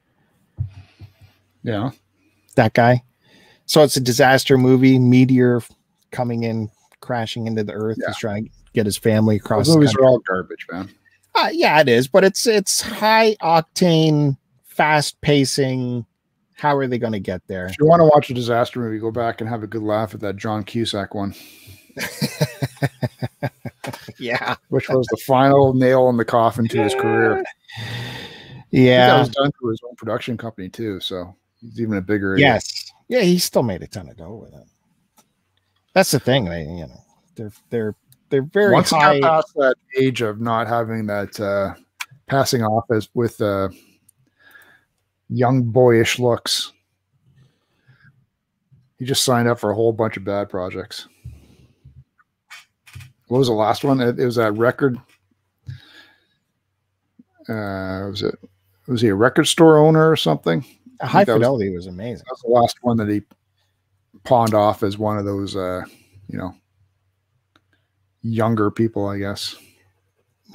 Yeah. 1.64 1.90
that 2.56 2.74
guy. 2.74 3.04
So 3.66 3.84
it's 3.84 3.98
a 3.98 4.02
disaster 4.02 4.58
movie, 4.58 4.98
meteor 4.98 5.62
coming 6.12 6.44
in, 6.44 6.70
crashing 7.02 7.46
into 7.46 7.66
the 7.66 7.74
earth. 7.74 7.98
Yeah. 8.00 8.08
He's 8.08 8.18
trying 8.18 8.46
to 8.46 8.52
get 8.74 8.86
his 8.86 8.96
family 8.96 9.36
across. 9.36 9.66
Those 9.66 9.74
the 9.74 9.80
movies 9.82 9.96
are 9.96 10.06
all 10.06 10.20
garbage, 10.20 10.66
man. 10.72 10.90
Uh, 11.36 11.50
yeah, 11.52 11.82
it 11.82 11.90
is, 11.90 12.08
but 12.08 12.24
it's 12.24 12.48
it's 12.48 12.80
high 12.80 13.36
octane, 13.42 14.38
fast 14.64 15.20
pacing. 15.20 16.06
How 16.54 16.78
are 16.78 16.88
they 16.88 16.98
going 16.98 17.12
to 17.12 17.20
get 17.20 17.46
there? 17.48 17.66
If 17.66 17.76
you 17.78 17.86
want 17.88 18.00
to 18.00 18.06
watch 18.06 18.30
a 18.30 18.34
disaster 18.34 18.80
movie, 18.80 19.00
go 19.00 19.12
back 19.12 19.42
and 19.42 19.50
have 19.50 19.64
a 19.64 19.68
good 19.68 19.84
laugh 19.84 20.14
at 20.14 20.22
that 20.22 20.38
John 20.38 20.64
Cusack 20.64 21.14
one, 21.14 21.36
Yeah, 24.18 24.56
which 24.70 24.88
was 24.88 25.06
the 25.08 25.18
final 25.18 25.74
nail 25.74 26.08
in 26.08 26.16
the 26.16 26.24
coffin 26.24 26.70
to 26.70 26.82
his 26.82 26.96
career. 26.96 27.44
Think 28.76 28.88
that 28.88 28.92
yeah, 28.92 29.20
was 29.20 29.30
done 29.30 29.52
through 29.54 29.70
his 29.72 29.80
own 29.88 29.96
production 29.96 30.36
company 30.36 30.68
too, 30.68 31.00
so 31.00 31.34
he's 31.62 31.80
even 31.80 31.98
a 31.98 32.02
bigger. 32.02 32.38
yes, 32.38 32.92
yeah. 33.08 33.22
He 33.22 33.40
still 33.40 33.64
made 33.64 33.82
a 33.82 33.88
ton 33.88 34.10
of 34.10 34.18
dough 34.18 34.36
with 34.44 34.54
it. 34.54 34.68
That's 35.94 36.12
the 36.12 36.20
thing. 36.20 36.44
They, 36.44 36.64
you 36.64 36.86
know, 36.86 37.02
they're 37.36 37.54
they're 37.70 37.96
they're 38.30 38.42
very 38.42 38.74
Once 38.74 38.90
high. 38.90 39.22
got 39.22 39.46
past 39.46 39.54
that 39.56 39.76
age 39.98 40.20
of 40.20 40.42
not 40.42 40.68
having 40.68 41.06
that 41.06 41.40
uh, 41.40 41.74
passing 42.28 42.64
off 42.64 42.84
as 42.92 43.08
with 43.14 43.40
uh, 43.40 43.70
young 45.30 45.64
boyish 45.64 46.20
looks, 46.20 46.74
he 49.00 49.06
just 49.06 49.24
signed 49.24 49.48
up 49.48 49.58
for 49.58 49.72
a 49.72 49.76
whole 49.76 49.94
bunch 49.94 50.18
of 50.18 50.26
bad 50.26 50.50
projects. 50.50 51.08
What 53.30 53.38
was 53.38 53.48
the 53.48 53.54
last 53.54 53.86
one? 53.86 54.02
It, 54.02 54.20
it 54.20 54.26
was 54.26 54.36
that 54.36 54.52
record. 54.52 54.98
Uh, 57.48 58.10
was 58.10 58.22
it? 58.22 58.36
Was 58.88 59.02
he 59.02 59.08
a 59.10 59.16
record 59.16 59.46
store 59.46 59.78
owner 59.78 60.10
or 60.10 60.16
something? 60.16 60.66
high 61.02 61.24
that 61.26 61.34
was- 61.34 61.42
fidelity 61.42 61.74
was 61.74 61.88
amazing. 61.88 62.24
That 62.28 62.32
was 62.34 62.42
the 62.42 62.50
last 62.50 62.78
one 62.82 62.98
that 62.98 63.10
he 63.10 63.22
pawned 64.24 64.54
off 64.54 64.82
as 64.84 64.98
one 64.98 65.18
of 65.18 65.26
those, 65.26 65.56
uh, 65.56 65.82
you 66.28 66.38
know, 66.38 66.56
younger 68.22 68.72
people, 68.72 69.08
I 69.08 69.18
guess. 69.20 69.56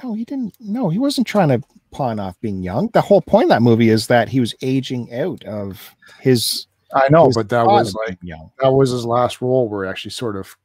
No, 0.03 0.13
he 0.13 0.25
didn't. 0.25 0.55
No, 0.59 0.89
he 0.89 0.97
wasn't 0.99 1.27
trying 1.27 1.49
to 1.49 1.61
pawn 1.91 2.19
off 2.19 2.39
being 2.41 2.63
young. 2.63 2.89
The 2.93 3.01
whole 3.01 3.21
point 3.21 3.43
of 3.45 3.49
that 3.49 3.61
movie 3.61 3.89
is 3.89 4.07
that 4.07 4.29
he 4.29 4.39
was 4.39 4.55
aging 4.61 5.13
out 5.13 5.43
of 5.45 5.93
his. 6.19 6.65
I 6.93 7.07
know, 7.09 7.27
his 7.27 7.35
but 7.35 7.49
that 7.49 7.65
was 7.67 7.93
like 7.93 8.17
young. 8.21 8.51
that 8.59 8.71
was 8.71 8.89
his 8.89 9.05
last 9.05 9.41
role 9.41 9.69
where 9.69 9.85
he 9.85 9.89
actually 9.89 10.11
sort 10.11 10.35
of 10.35 10.55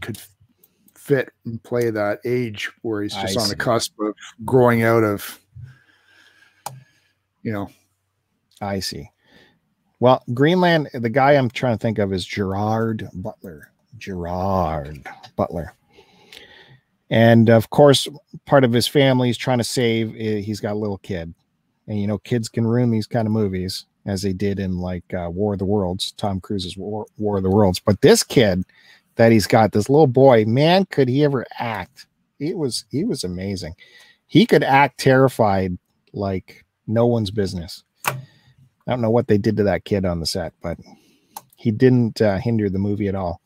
could 0.00 0.18
fit 0.94 1.30
and 1.46 1.62
play 1.62 1.88
that 1.90 2.18
age 2.24 2.70
where 2.82 3.02
he's 3.02 3.14
just 3.14 3.38
I 3.38 3.40
on 3.40 3.46
see. 3.46 3.50
the 3.54 3.56
cusp 3.56 3.98
of 4.00 4.14
growing 4.44 4.82
out 4.82 5.04
of, 5.04 5.38
you 7.42 7.52
know, 7.52 7.70
I 8.60 8.80
see. 8.80 9.10
Well, 10.00 10.22
Greenland. 10.34 10.88
The 10.94 11.08
guy 11.10 11.32
I'm 11.32 11.50
trying 11.50 11.76
to 11.76 11.82
think 11.82 11.98
of 11.98 12.12
is 12.12 12.24
Gerard 12.24 13.08
Butler. 13.14 13.72
Gerard 13.96 15.04
Butler. 15.36 15.74
And 17.10 17.48
of 17.48 17.70
course, 17.70 18.06
part 18.44 18.64
of 18.64 18.72
his 18.72 18.86
family 18.86 19.30
is 19.30 19.38
trying 19.38 19.58
to 19.58 19.64
save. 19.64 20.14
eh, 20.16 20.40
He's 20.40 20.60
got 20.60 20.74
a 20.74 20.78
little 20.78 20.98
kid, 20.98 21.34
and 21.86 22.00
you 22.00 22.06
know, 22.06 22.18
kids 22.18 22.48
can 22.48 22.66
ruin 22.66 22.90
these 22.90 23.06
kind 23.06 23.26
of 23.26 23.32
movies, 23.32 23.86
as 24.06 24.22
they 24.22 24.32
did 24.32 24.58
in 24.60 24.78
like 24.78 25.12
uh, 25.14 25.28
War 25.30 25.54
of 25.54 25.58
the 25.58 25.64
Worlds, 25.64 26.12
Tom 26.12 26.40
Cruise's 26.40 26.76
War, 26.76 27.06
War 27.16 27.38
of 27.38 27.42
the 27.42 27.50
Worlds. 27.50 27.80
But 27.80 28.00
this 28.02 28.22
kid 28.22 28.64
that 29.16 29.32
he's 29.32 29.46
got, 29.46 29.72
this 29.72 29.88
little 29.88 30.06
boy, 30.06 30.44
man, 30.44 30.84
could 30.86 31.08
he 31.08 31.24
ever 31.24 31.44
act? 31.58 32.06
It 32.38 32.56
was 32.56 32.84
he 32.90 33.04
was 33.04 33.24
amazing. 33.24 33.74
He 34.26 34.44
could 34.46 34.62
act 34.62 35.00
terrified 35.00 35.78
like 36.12 36.64
no 36.88 37.06
one's 37.06 37.30
business. 37.30 37.84
I 38.06 38.16
don't 38.92 39.02
know 39.02 39.10
what 39.10 39.28
they 39.28 39.38
did 39.38 39.56
to 39.58 39.64
that 39.64 39.84
kid 39.84 40.04
on 40.04 40.20
the 40.20 40.26
set, 40.26 40.54
but 40.62 40.78
he 41.56 41.70
didn't 41.70 42.20
uh, 42.22 42.38
hinder 42.38 42.70
the 42.70 42.78
movie 42.78 43.08
at 43.08 43.14
all. 43.14 43.40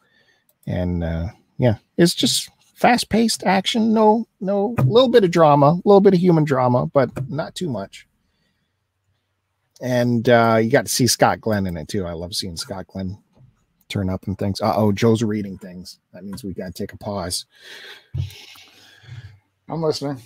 And 0.67 1.03
uh, 1.03 1.27
yeah, 1.59 1.77
it's 1.97 2.15
just 2.15 2.49
fast 2.75 3.09
paced 3.09 3.43
action. 3.45 3.93
No, 3.93 4.27
no, 4.41 4.75
a 4.79 4.83
little 4.83 5.09
bit 5.09 5.25
of 5.25 5.33
drama, 5.33 5.73
a 5.73 5.83
little 5.85 6.01
bit 6.01 6.15
of 6.15 6.21
human 6.21 6.45
drama, 6.45 6.87
but 6.87 7.29
not 7.29 7.55
too 7.55 7.69
much. 7.69 8.07
And 9.81 10.29
uh, 10.29 10.61
you 10.63 10.71
got 10.71 10.87
to 10.87 10.93
see 10.93 11.09
Scott 11.09 11.41
Glenn 11.41 11.67
in 11.67 11.77
it 11.77 11.89
too. 11.89 12.07
I 12.07 12.13
love 12.13 12.35
seeing 12.35 12.57
Scott 12.57 12.87
Glenn 12.87 13.19
turn 13.89 14.09
up 14.09 14.27
and 14.27 14.39
things. 14.39 14.61
Uh 14.61 14.75
oh, 14.77 14.93
Joe's 14.93 15.25
reading 15.25 15.59
things. 15.59 15.99
That 16.13 16.25
means 16.25 16.45
we 16.45 16.55
got 16.55 16.67
to 16.67 16.73
take 16.73 16.93
a 16.93 16.99
pause. 16.99 17.47
I'm 19.69 19.83
listening. 19.83 20.23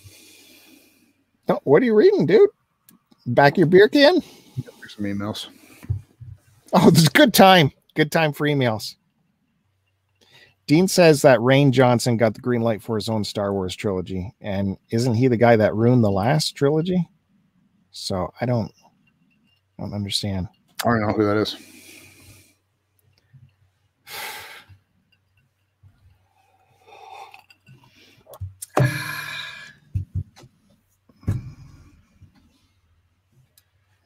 What 1.62 1.82
are 1.82 1.86
you 1.86 1.94
reading, 1.94 2.26
dude? 2.26 2.50
Back 3.26 3.56
your 3.56 3.66
beer 3.66 3.88
can? 3.88 4.22
There's 4.80 4.94
some 4.94 5.04
emails. 5.04 5.48
Oh, 6.72 6.90
this 6.90 7.02
is 7.02 7.08
good 7.08 7.34
time. 7.34 7.72
Good 7.94 8.12
time 8.12 8.32
for 8.32 8.46
emails. 8.46 8.94
Dean 10.66 10.88
says 10.88 11.22
that 11.22 11.40
Rain 11.40 11.70
Johnson 11.70 12.16
got 12.16 12.34
the 12.34 12.40
green 12.40 12.60
light 12.60 12.82
for 12.82 12.96
his 12.96 13.08
own 13.08 13.22
Star 13.22 13.52
Wars 13.52 13.76
trilogy, 13.76 14.34
and 14.40 14.76
isn't 14.90 15.14
he 15.14 15.28
the 15.28 15.36
guy 15.36 15.54
that 15.56 15.74
ruined 15.74 16.02
the 16.02 16.10
last 16.10 16.56
trilogy? 16.56 17.08
So 17.92 18.32
I 18.40 18.46
don't, 18.46 18.72
I 19.78 19.82
don't 19.82 19.94
understand. 19.94 20.48
I 20.84 20.88
don't 20.88 21.06
know 21.06 21.12
who 21.12 21.24
that 21.24 21.36
is. 21.36 21.56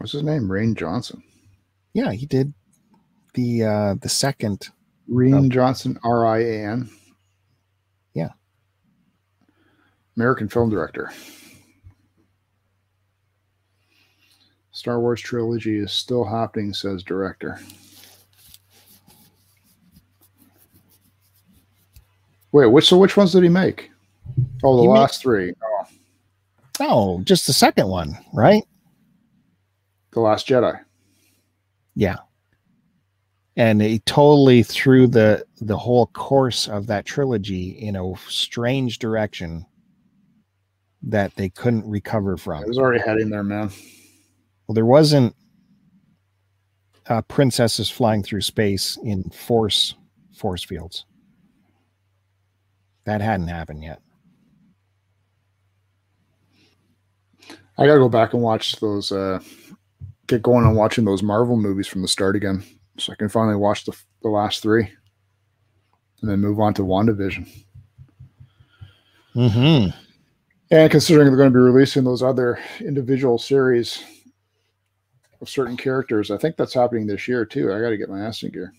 What's 0.01 0.13
his 0.13 0.23
name? 0.23 0.51
Rain 0.51 0.75
Johnson. 0.75 1.23
Yeah, 1.93 2.13
he 2.13 2.25
did 2.25 2.55
the 3.35 3.65
uh 3.65 3.95
the 4.01 4.09
second. 4.09 4.71
Rian 5.11 5.45
Oh. 5.45 5.49
Johnson, 5.51 5.99
R 6.03 6.25
I 6.27 6.39
A 6.39 6.65
N. 6.69 6.89
Yeah. 8.15 8.31
American 10.17 10.49
film 10.49 10.71
director. 10.71 11.13
Star 14.73 15.01
Wars 15.01 15.21
trilogy 15.21 15.77
is 15.77 15.93
still 15.93 16.25
happening, 16.25 16.73
says 16.73 17.03
director. 17.03 17.61
Wait, 22.53 22.69
which 22.69 22.89
so 22.89 22.97
which 22.97 23.19
ones 23.19 23.33
did 23.33 23.43
he 23.43 23.51
make? 23.51 23.91
Oh, 24.65 24.77
the 24.77 24.83
He 24.85 24.89
made- 24.89 24.95
last 24.95 25.21
three. 25.21 25.53
Oh, 25.63 25.87
Oh, 26.83 27.21
just 27.25 27.47
the 27.47 27.53
second 27.53 27.89
one, 27.89 28.17
right? 28.33 28.65
The 30.13 30.21
Last 30.21 30.49
Jedi. 30.49 30.81
Yeah. 31.95 32.17
And 33.57 33.83
he 33.83 33.99
totally 34.01 34.63
threw 34.63 35.07
the 35.07 35.45
the 35.61 35.77
whole 35.77 36.07
course 36.07 36.69
of 36.69 36.87
that 36.87 37.05
trilogy 37.05 37.71
in 37.71 37.97
a 37.97 38.15
strange 38.29 38.99
direction 38.99 39.67
that 41.03 41.35
they 41.37 41.51
couldn't 41.51 41.89
recover 41.89 42.37
from. 42.37 42.63
It 42.63 42.69
was 42.69 42.79
already 42.79 43.03
heading 43.05 43.29
there, 43.29 43.43
man. 43.43 43.71
Well, 44.67 44.75
there 44.75 44.87
wasn't 44.87 45.35
uh, 47.09 47.23
princesses 47.23 47.91
flying 47.91 48.23
through 48.23 48.43
space 48.43 48.97
in 49.03 49.25
force 49.31 49.95
force 50.35 50.65
fields. 50.65 51.05
That 53.05 53.21
hadn't 53.21 53.49
happened 53.49 53.83
yet. 53.83 54.01
I 57.77 57.87
gotta 57.87 57.99
go 57.99 58.09
back 58.09 58.35
and 58.35 58.43
watch 58.43 58.77
those. 58.77 59.11
uh 59.11 59.41
Get 60.31 60.43
going 60.43 60.65
on 60.65 60.77
watching 60.77 61.05
those 61.05 61.25
Marvel 61.25 61.57
movies 61.57 61.89
from 61.89 62.03
the 62.03 62.09
start 62.09 62.37
again, 62.37 62.63
so 62.99 63.13
I 63.13 63.17
can 63.17 63.29
finally 63.29 63.57
watch 63.57 63.85
the 63.85 63.93
the 64.23 64.29
last 64.29 64.63
three, 64.63 64.89
and 66.21 66.31
then 66.31 66.39
move 66.39 66.61
on 66.61 66.73
to 66.75 66.83
WandaVision. 66.83 67.49
Mm-hmm. 69.35 69.91
And 70.71 70.91
considering 70.93 71.27
they're 71.27 71.37
going 71.37 71.53
to 71.53 71.59
be 71.59 71.61
releasing 71.61 72.05
those 72.05 72.23
other 72.23 72.61
individual 72.79 73.39
series 73.39 74.05
of 75.41 75.49
certain 75.49 75.77
characters, 75.77 76.31
I 76.31 76.37
think 76.37 76.57
that's 76.57 76.75
happening 76.75 77.09
this 77.09 77.27
year 77.27 77.45
too. 77.45 77.73
I 77.73 77.81
got 77.81 77.91
to 77.91 77.97
get 77.97 78.09
my 78.09 78.21
ass 78.21 78.45
in 78.45 78.53
gear. 78.53 78.73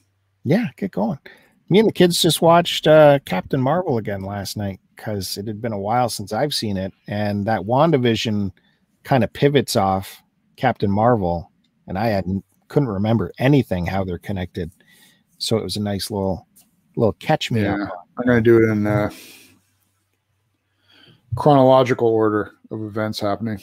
Yeah, 0.45 0.67
get 0.77 0.91
going. 0.91 1.19
Me 1.67 1.79
and 1.79 1.89
the 1.89 1.91
kids 1.91 2.21
just 2.21 2.41
watched 2.41 2.87
uh, 2.87 3.19
Captain 3.25 3.59
Marvel 3.59 3.97
again 3.97 4.21
last 4.21 4.55
night 4.55 4.79
because 4.95 5.37
it 5.37 5.47
had 5.47 5.61
been 5.61 5.73
a 5.73 5.77
while 5.77 6.07
since 6.07 6.31
I've 6.31 6.53
seen 6.53 6.77
it, 6.77 6.93
and 7.09 7.45
that 7.45 7.63
WandaVision 7.63 8.53
kind 9.03 9.25
of 9.25 9.33
pivots 9.33 9.75
off 9.75 10.23
Captain 10.61 10.91
Marvel, 10.91 11.51
and 11.87 11.97
I 11.97 12.09
hadn't 12.09 12.45
couldn't 12.67 12.87
remember 12.89 13.31
anything 13.39 13.83
how 13.87 14.03
they're 14.03 14.19
connected. 14.19 14.71
So 15.39 15.57
it 15.57 15.63
was 15.63 15.75
a 15.75 15.81
nice 15.81 16.11
little 16.11 16.47
little 16.95 17.13
catch 17.13 17.49
me 17.49 17.63
Yeah, 17.63 17.81
up. 17.83 18.07
I'm 18.19 18.25
going 18.27 18.43
to 18.43 18.47
do 18.47 18.63
it 18.63 18.71
in 18.71 18.85
uh, 18.85 19.09
chronological 21.35 22.07
order 22.07 22.51
of 22.69 22.83
events 22.83 23.19
happening, 23.19 23.59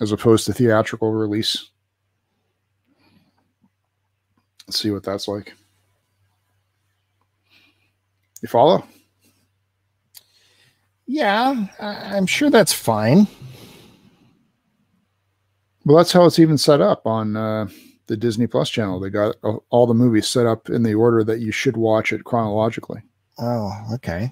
as 0.00 0.10
opposed 0.10 0.44
to 0.46 0.52
theatrical 0.52 1.12
release. 1.12 1.70
Let's 4.66 4.80
see 4.80 4.90
what 4.90 5.04
that's 5.04 5.28
like. 5.28 5.54
You 8.42 8.48
follow? 8.48 8.84
Yeah, 11.06 11.66
I'm 11.78 12.26
sure 12.26 12.50
that's 12.50 12.72
fine. 12.72 13.28
Well, 15.88 15.96
that's 15.96 16.12
how 16.12 16.26
it's 16.26 16.38
even 16.38 16.58
set 16.58 16.82
up 16.82 17.06
on 17.06 17.34
uh, 17.34 17.66
the 18.08 18.16
Disney 18.18 18.46
Plus 18.46 18.68
channel. 18.68 19.00
They 19.00 19.08
got 19.08 19.36
all 19.70 19.86
the 19.86 19.94
movies 19.94 20.28
set 20.28 20.44
up 20.44 20.68
in 20.68 20.82
the 20.82 20.92
order 20.92 21.24
that 21.24 21.40
you 21.40 21.50
should 21.50 21.78
watch 21.78 22.12
it 22.12 22.24
chronologically. 22.24 23.00
Oh, 23.38 23.72
okay. 23.94 24.30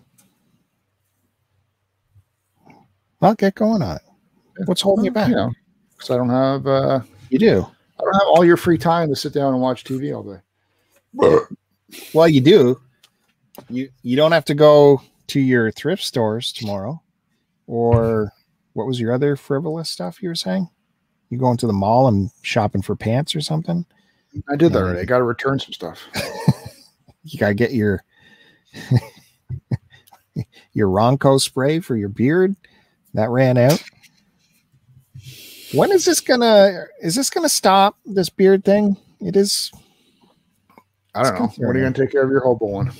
Well, 3.20 3.34
get 3.36 3.54
going 3.54 3.80
on 3.80 3.96
it. 3.96 4.02
What's 4.66 4.82
holding 4.82 5.06
you 5.06 5.10
back? 5.10 5.30
You 5.30 5.36
know, 5.36 5.52
because 5.96 6.10
I 6.10 6.18
don't 6.18 6.28
have 6.28 6.66
uh, 6.66 7.00
You 7.30 7.38
do. 7.38 7.66
I 7.98 8.04
don't 8.04 8.14
have 8.14 8.28
all 8.28 8.44
your 8.44 8.58
free 8.58 8.76
time 8.76 9.08
to 9.08 9.16
sit 9.16 9.32
down 9.32 9.54
and 9.54 9.62
watch 9.62 9.82
TV 9.82 10.14
all 10.14 10.24
day. 10.24 10.40
Well, 12.12 12.28
you 12.28 12.42
do. 12.42 12.78
You 13.70 13.88
you 14.02 14.16
don't 14.16 14.32
have 14.32 14.44
to 14.46 14.54
go 14.54 15.00
to 15.28 15.40
your 15.40 15.70
thrift 15.70 16.02
stores 16.02 16.52
tomorrow, 16.52 17.00
or 17.66 18.32
what 18.74 18.86
was 18.86 19.00
your 19.00 19.14
other 19.14 19.36
frivolous 19.36 19.88
stuff 19.88 20.20
you 20.20 20.28
were 20.28 20.34
saying? 20.34 20.68
You 21.30 21.38
going 21.38 21.56
to 21.58 21.66
the 21.66 21.72
mall 21.72 22.08
and 22.08 22.30
shopping 22.42 22.82
for 22.82 22.94
pants 22.96 23.34
or 23.34 23.40
something? 23.40 23.84
I 24.48 24.56
did 24.56 24.72
that 24.72 24.82
already. 24.82 25.00
I 25.00 25.04
got 25.04 25.18
to 25.18 25.24
return 25.24 25.58
some 25.58 25.72
stuff. 25.72 26.00
You 27.26 27.40
gotta 27.40 27.54
get 27.54 27.72
your 27.72 28.04
your 30.72 30.88
Ronco 30.88 31.40
spray 31.40 31.80
for 31.80 31.96
your 31.96 32.08
beard. 32.08 32.54
That 33.14 33.30
ran 33.30 33.58
out. 33.58 33.82
When 35.74 35.90
is 35.90 36.04
this 36.04 36.20
gonna? 36.20 36.84
Is 37.02 37.16
this 37.16 37.30
gonna 37.30 37.48
stop 37.48 37.98
this 38.04 38.28
beard 38.28 38.64
thing? 38.64 38.96
It 39.20 39.34
is. 39.34 39.72
I 41.16 41.24
don't 41.24 41.34
know. 41.34 41.52
When 41.56 41.70
are 41.70 41.78
you 41.78 41.84
going 41.84 41.94
to 41.94 42.02
take 42.02 42.12
care 42.12 42.22
of 42.22 42.30
your 42.30 42.40
hobo 42.40 42.66
one? 42.66 42.92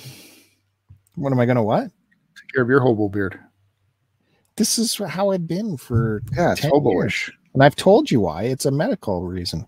What 1.15 1.31
am 1.31 1.39
I 1.39 1.45
gonna? 1.45 1.63
What? 1.63 1.83
Take 1.83 2.53
care 2.53 2.63
of 2.63 2.69
your 2.69 2.81
hobo 2.81 3.07
beard. 3.07 3.39
This 4.57 4.77
is 4.79 4.97
how 4.97 5.29
I've 5.29 5.47
been 5.47 5.77
for 5.77 6.23
Yeah, 6.35 6.53
it's 6.53 6.65
hobo-ish. 6.65 7.31
And 7.57 7.63
I've 7.63 7.75
told 7.75 8.11
you 8.11 8.19
why. 8.19 8.43
It's 8.43 8.67
a 8.67 8.71
medical 8.71 9.23
reason. 9.23 9.67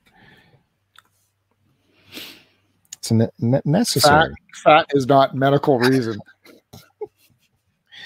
It's 2.99 3.09
a 3.09 3.15
ne- 3.15 3.29
ne- 3.39 3.61
necessary. 3.65 4.31
Fat 4.63 4.85
is 4.91 5.07
not 5.07 5.33
medical 5.33 5.79
reason. 5.79 6.19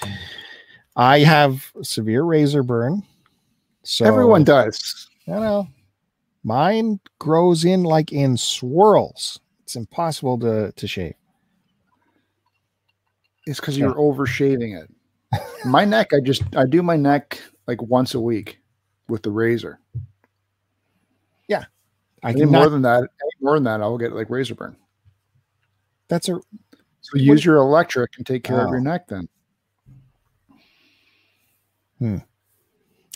I 0.96 1.18
have 1.18 1.70
severe 1.82 2.22
razor 2.22 2.62
burn. 2.62 3.02
So 3.82 4.06
Everyone 4.06 4.42
does. 4.42 5.06
I 5.28 5.32
know. 5.32 5.68
Mine 6.44 6.98
grows 7.18 7.66
in 7.66 7.82
like 7.82 8.10
in 8.10 8.38
swirls. 8.38 9.38
It's 9.64 9.76
impossible 9.76 10.38
to 10.38 10.72
to 10.72 10.86
shave. 10.86 11.12
It's 13.44 13.60
because 13.60 13.76
you're 13.76 14.00
over 14.00 14.24
shaving 14.24 14.78
it. 14.78 14.90
my 15.66 15.84
neck, 15.84 16.14
I 16.14 16.20
just 16.20 16.42
I 16.56 16.64
do 16.64 16.82
my 16.82 16.96
neck 16.96 17.38
like 17.66 17.82
once 17.82 18.14
a 18.14 18.20
week 18.20 18.62
with 19.08 19.22
the 19.22 19.30
razor. 19.30 19.78
Yeah. 21.48 21.64
I 22.22 22.32
can 22.32 22.50
more 22.50 22.68
than 22.70 22.82
that, 22.82 23.08
more 23.40 23.54
than 23.54 23.64
that, 23.64 23.80
I'll 23.82 23.98
get 23.98 24.12
like 24.14 24.30
razor 24.30 24.54
burn. 24.54 24.76
that's 26.08 26.28
a 26.28 26.40
So 27.02 27.18
use 27.18 27.44
your 27.44 27.56
electric 27.56 28.12
and 28.16 28.26
take 28.26 28.42
care 28.44 28.60
of 28.60 28.68
Oh. 28.68 28.70
your 28.72 28.80
neck 28.80 29.06
then. 29.08 29.28
Hmm. 31.98 32.16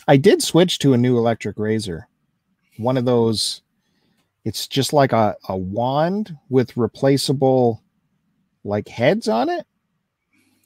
I 0.07 0.17
did 0.17 0.41
switch 0.41 0.79
to 0.79 0.93
a 0.93 0.97
new 0.97 1.17
electric 1.17 1.57
razor. 1.59 2.07
One 2.77 2.97
of 2.97 3.05
those, 3.05 3.61
it's 4.45 4.67
just 4.67 4.93
like 4.93 5.11
a, 5.11 5.35
a 5.49 5.57
wand 5.57 6.35
with 6.49 6.77
replaceable 6.77 7.83
like 8.63 8.87
heads 8.87 9.27
on 9.27 9.49
it. 9.49 9.65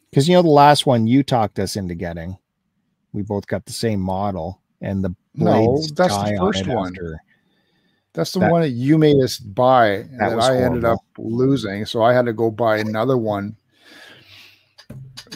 Because 0.09 0.27
you 0.29 0.35
know 0.35 0.41
the 0.43 0.49
last 0.49 0.85
one 0.85 1.07
you 1.07 1.23
talked 1.23 1.59
us 1.59 1.75
into 1.75 1.95
getting, 1.95 2.37
we 3.13 3.21
both 3.23 3.47
got 3.47 3.65
the 3.65 3.73
same 3.73 3.99
model, 3.99 4.61
and 4.83 5.03
the 5.03 5.15
No, 5.33 5.81
that's 5.95 6.13
the 6.13 6.37
on 6.37 6.37
first 6.37 6.61
it 6.61 6.67
one. 6.67 6.93
That's 8.13 8.31
the 8.31 8.41
That- 8.41 8.51
one 8.51 8.61
that 8.61 8.69
you 8.69 8.99
made 8.99 9.19
us 9.23 9.39
buy 9.39 9.87
and 9.87 10.19
That 10.19 10.29
that, 10.29 10.39
I 10.39 10.57
ended 10.57 10.85
up 10.85 10.99
losing. 11.17 11.85
So 11.87 12.03
I 12.03 12.13
had 12.13 12.25
to 12.27 12.33
go 12.33 12.51
buy 12.51 12.77
another 12.77 13.17
one 13.17 13.55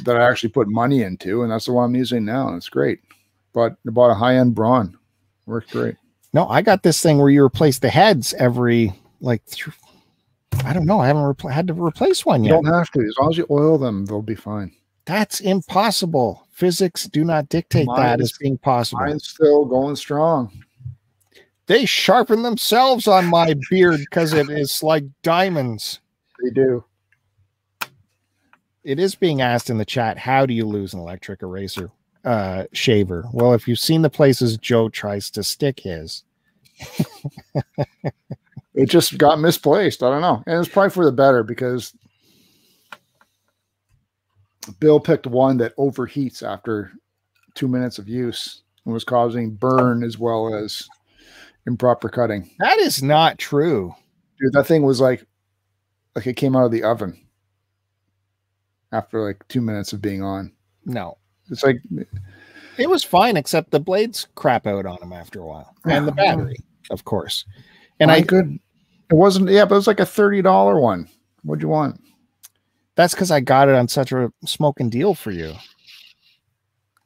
that 0.04 0.16
I 0.16 0.30
actually 0.30 0.50
put 0.50 0.68
money 0.68 1.02
into, 1.02 1.41
and 1.41 1.52
that's 1.52 1.66
the 1.66 1.74
one 1.74 1.86
I'm 1.86 1.95
using 1.95 2.24
now. 2.24 2.50
And 2.50 2.58
it's 2.58 2.70
great. 2.70 3.00
But 3.54 3.78
I 3.88 3.89
bought 3.89 4.12
a 4.12 4.16
high 4.16 4.36
end 4.36 4.54
Braun. 4.54 4.95
Worked 5.48 5.72
great. 5.72 5.95
No, 6.34 6.48
I 6.48 6.62
got 6.62 6.84
this 6.84 7.02
thing 7.02 7.18
where 7.18 7.32
you 7.32 7.43
replace 7.43 7.80
the 7.80 7.89
heads 7.89 8.36
every 8.36 8.93
like. 9.22 9.41
I 10.64 10.74
don't 10.74 10.86
know. 10.86 11.00
I 11.00 11.08
haven't 11.08 11.41
had 11.52 11.68
to 11.68 11.74
replace 11.74 12.26
one 12.26 12.43
yet. 12.43 12.50
You 12.50 12.62
don't 12.62 12.74
have 12.74 12.91
to. 12.91 13.00
As 13.00 13.16
long 13.20 13.32
as 13.32 13.38
you 13.38 13.48
oil 13.50 13.78
them, 13.80 14.06
they'll 14.06 14.22
be 14.22 14.36
fine. 14.36 14.72
That's 15.08 15.39
impossible. 15.39 16.45
Physics 16.51 17.05
do 17.05 17.24
not 17.24 17.49
dictate 17.49 17.88
that 17.95 18.22
as 18.22 18.34
being 18.34 18.58
possible. 18.58 19.05
Mine's 19.05 19.28
still 19.28 19.66
going 19.66 19.95
strong. 19.95 20.51
They 21.66 21.86
sharpen 21.86 22.43
themselves 22.43 23.08
on 23.08 23.26
my 23.26 23.55
beard 23.70 23.99
because 23.99 24.34
it 24.34 24.49
is 24.49 24.84
like 24.84 25.05
diamonds. 25.24 25.99
They 26.43 26.51
do. 26.51 26.84
It 28.84 28.99
is 28.99 29.16
being 29.16 29.41
asked 29.41 29.70
in 29.70 29.78
the 29.80 29.86
chat, 29.86 30.18
how 30.18 30.45
do 30.45 30.53
you 30.53 30.66
lose 30.66 30.93
an 30.93 30.99
electric 30.99 31.41
eraser 31.41 31.89
uh 32.24 32.66
shaver? 32.74 33.26
Well, 33.32 33.53
if 33.53 33.68
you've 33.68 33.80
seen 33.80 34.01
the 34.01 34.10
places 34.10 34.58
Joe 34.58 34.89
tries 34.89 35.32
to 35.32 35.43
stick 35.43 35.80
his, 35.80 36.24
It 38.78 38.91
just 38.91 39.18
got 39.18 39.39
misplaced. 39.39 40.03
I 40.03 40.12
don't 40.12 40.22
know. 40.22 40.43
And 40.45 40.60
it's 40.60 40.72
probably 40.72 40.91
for 40.91 41.03
the 41.03 41.12
better 41.12 41.41
because 41.41 41.93
Bill 44.80 44.99
picked 44.99 45.28
one 45.28 45.57
that 45.57 45.76
overheats 45.78 46.43
after 46.43 46.91
two 47.53 47.68
minutes 47.68 47.99
of 47.99 48.07
use 48.07 48.61
and 48.86 48.93
was 48.93 49.03
causing 49.03 49.55
burn 49.55 50.03
as 50.03 50.18
well 50.18 50.53
as 50.53 50.88
improper 51.65 52.09
cutting. 52.09 52.49
That 52.59 52.78
is 52.80 53.03
not 53.03 53.38
true. 53.38 53.93
Dude, 54.39 54.53
that 54.53 54.68
thing 54.68 54.84
was 54.84 55.01
like 55.01 55.26
like 56.15 56.28
it 56.28 56.36
came 56.36 56.55
out 56.55 56.65
of 56.65 56.72
the 56.72 56.84
oven 56.84 57.20
after 58.91 59.26
like 59.26 59.47
two 59.47 59.61
minutes 59.61 59.93
of 59.93 60.01
being 60.01 60.24
on. 60.24 60.51
No, 60.86 61.18
It's 61.49 61.63
like 61.63 61.82
it 62.78 62.89
was 62.89 63.03
fine, 63.03 63.36
except 63.36 63.72
the 63.72 63.80
blades 63.80 64.28
crap 64.36 64.65
out 64.68 64.86
on 64.86 64.97
them 64.99 65.11
after 65.11 65.41
a 65.41 65.45
while, 65.45 65.76
and 65.86 66.07
the 66.07 66.11
battery, 66.13 66.57
of 66.89 67.03
course. 67.05 67.45
And 67.99 68.11
I 68.11 68.22
could 68.22 68.59
it 69.09 69.15
wasn't 69.15 69.49
yeah, 69.49 69.65
but 69.65 69.76
it 69.76 69.80
was 69.80 69.88
like 69.88 69.99
a 69.99 70.05
thirty 70.05 70.41
dollar 70.41 70.80
one. 70.80 71.09
What'd 71.43 71.61
you 71.61 71.70
want? 71.70 72.01
That's 72.98 73.14
because 73.14 73.32
I 73.32 73.39
got 73.39 73.70
it 73.70 73.76
on 73.76 73.88
such 73.88 74.12
a 74.12 74.34
smoking 74.45 74.89
deal 74.89 75.14
for 75.14 75.32
you. 75.32 75.54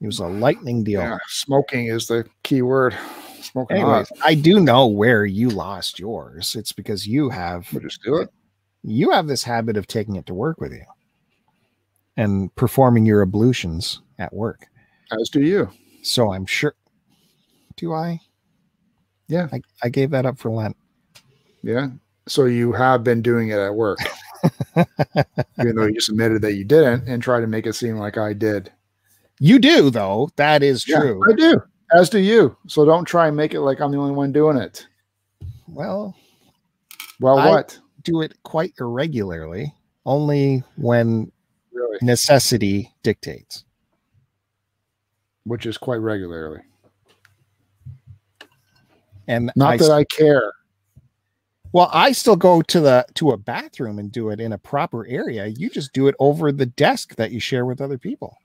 It 0.01 0.07
was 0.07 0.17
a 0.17 0.25
lightning 0.25 0.83
deal. 0.83 1.01
Yeah, 1.01 1.17
smoking 1.27 1.85
is 1.85 2.07
the 2.07 2.25
key 2.41 2.63
word. 2.63 2.97
Smoking 3.41 3.77
Anyways, 3.77 4.09
hot. 4.09 4.17
I 4.23 4.33
do 4.33 4.59
know 4.59 4.87
where 4.87 5.25
you 5.25 5.49
lost 5.49 5.99
yours. 5.99 6.55
It's 6.55 6.71
because 6.71 7.05
you 7.05 7.29
have 7.29 7.71
We'll 7.71 7.83
just 7.83 8.01
do 8.01 8.15
it. 8.17 8.29
you 8.81 9.11
have 9.11 9.27
this 9.27 9.43
habit 9.43 9.77
of 9.77 9.85
taking 9.85 10.15
it 10.15 10.25
to 10.27 10.33
work 10.33 10.59
with 10.59 10.71
you 10.71 10.85
and 12.17 12.53
performing 12.55 13.05
your 13.05 13.21
ablutions 13.21 14.01
at 14.17 14.33
work. 14.33 14.65
As 15.11 15.29
do 15.29 15.41
you. 15.41 15.69
So 16.01 16.31
I'm 16.33 16.45
sure. 16.45 16.73
Do 17.75 17.93
I? 17.93 18.19
Yeah. 19.27 19.49
I, 19.51 19.61
I 19.83 19.89
gave 19.89 20.09
that 20.11 20.25
up 20.25 20.37
for 20.39 20.49
Lent. 20.49 20.77
Yeah. 21.63 21.89
So 22.27 22.45
you 22.45 22.71
have 22.71 23.03
been 23.03 23.21
doing 23.21 23.49
it 23.49 23.59
at 23.59 23.75
work. 23.75 23.99
Even 24.77 25.75
though 25.75 25.85
you 25.85 25.93
just 25.95 26.09
admitted 26.09 26.41
that 26.43 26.53
you 26.53 26.63
didn't 26.63 27.07
and 27.07 27.21
try 27.21 27.39
to 27.39 27.47
make 27.47 27.65
it 27.65 27.73
seem 27.73 27.97
like 27.97 28.17
I 28.17 28.33
did. 28.33 28.71
You 29.39 29.59
do, 29.59 29.89
though. 29.89 30.29
That 30.35 30.63
is 30.63 30.87
Yeah, 30.87 30.99
true. 30.99 31.21
I 31.29 31.33
do. 31.35 31.61
As 31.93 32.09
do 32.09 32.19
you. 32.19 32.55
So 32.67 32.85
don't 32.85 33.05
try 33.05 33.27
and 33.27 33.35
make 33.35 33.53
it 33.53 33.61
like 33.61 33.81
I'm 33.81 33.91
the 33.91 33.97
only 33.97 34.13
one 34.13 34.31
doing 34.31 34.57
it. 34.57 34.87
Well, 35.67 36.15
Well, 37.19 37.37
I- 37.39 37.49
what? 37.49 37.77
do 38.03 38.21
it 38.21 38.33
quite 38.43 38.73
irregularly, 38.79 39.73
only 40.05 40.63
when 40.77 41.31
Really? 41.73 41.97
necessity 42.01 42.93
dictates. 43.03 43.65
Which 45.43 45.65
is 45.65 45.77
quite 45.77 45.97
regularly. 45.97 46.61
And 49.27 49.51
Not 49.55 49.73
I, 49.73 49.77
that 49.77 49.91
I 49.91 50.03
care. 50.05 50.51
Well, 51.73 51.89
I 51.93 52.11
still 52.11 52.35
go 52.35 52.61
to 52.61 52.79
the 52.79 53.05
to 53.15 53.31
a 53.31 53.37
bathroom 53.37 53.99
and 53.99 54.11
do 54.11 54.29
it 54.29 54.39
in 54.39 54.53
a 54.53 54.57
proper 54.57 55.07
area. 55.07 55.47
You 55.47 55.69
just 55.69 55.93
do 55.93 56.07
it 56.07 56.15
over 56.19 56.51
the 56.51 56.65
desk 56.65 57.15
that 57.15 57.31
you 57.31 57.39
share 57.39 57.65
with 57.65 57.81
other 57.81 57.97
people. 57.97 58.37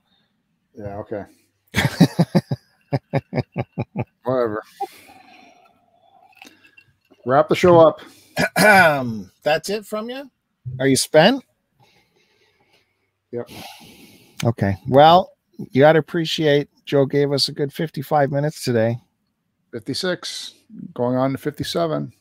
Yeah, 0.74 0.98
okay. 0.98 1.24
Whatever. 4.24 4.62
Wrap 7.24 7.48
the 7.48 7.56
show 7.56 7.80
up. 7.80 8.00
Um, 8.62 9.30
That's 9.42 9.68
it 9.70 9.84
from 9.86 10.10
you. 10.10 10.30
Are 10.78 10.86
you 10.86 10.96
spent? 10.96 11.42
Yep. 13.32 13.50
Okay. 14.44 14.76
Well, 14.88 15.32
you 15.58 15.80
got 15.80 15.94
to 15.94 15.98
appreciate 15.98 16.68
Joe 16.84 17.06
gave 17.06 17.32
us 17.32 17.48
a 17.48 17.52
good 17.52 17.72
55 17.72 18.30
minutes 18.30 18.62
today. 18.62 18.98
56, 19.72 20.54
going 20.94 21.16
on 21.16 21.32
to 21.32 21.38
57. 21.38 22.12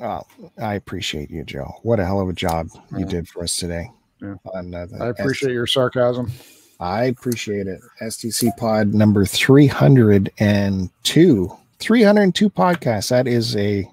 Oh, 0.00 0.22
I 0.60 0.74
appreciate 0.74 1.30
you, 1.30 1.44
Joe. 1.44 1.74
What 1.82 2.00
a 2.00 2.04
hell 2.06 2.20
of 2.20 2.28
a 2.28 2.32
job 2.32 2.68
you 2.92 3.00
Yeah. 3.00 3.04
did 3.06 3.28
for 3.28 3.42
us 3.42 3.56
today. 3.56 3.90
Yeah. 4.22 4.34
On 4.54 4.74
uh, 4.74 4.86
I 5.00 5.06
appreciate 5.08 5.52
your 5.52 5.66
sarcasm. 5.66 6.30
I 6.78 7.04
appreciate 7.04 7.66
it. 7.66 7.80
STC 8.00 8.56
pod 8.56 8.94
number 8.94 9.24
302. 9.26 11.50
302 11.78 12.50
podcasts. 12.50 13.08
That 13.10 13.26
is 13.26 13.56
a 13.56 13.90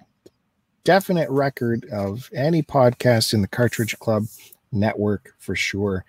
definite 0.84 1.30
record 1.30 1.86
of 1.92 2.30
any 2.34 2.62
podcast 2.64 3.34
in 3.34 3.42
the 3.42 3.48
Cartridge 3.48 3.98
Club 4.00 4.26
network 4.72 5.34
for 5.40 5.56
sure. 5.56 6.06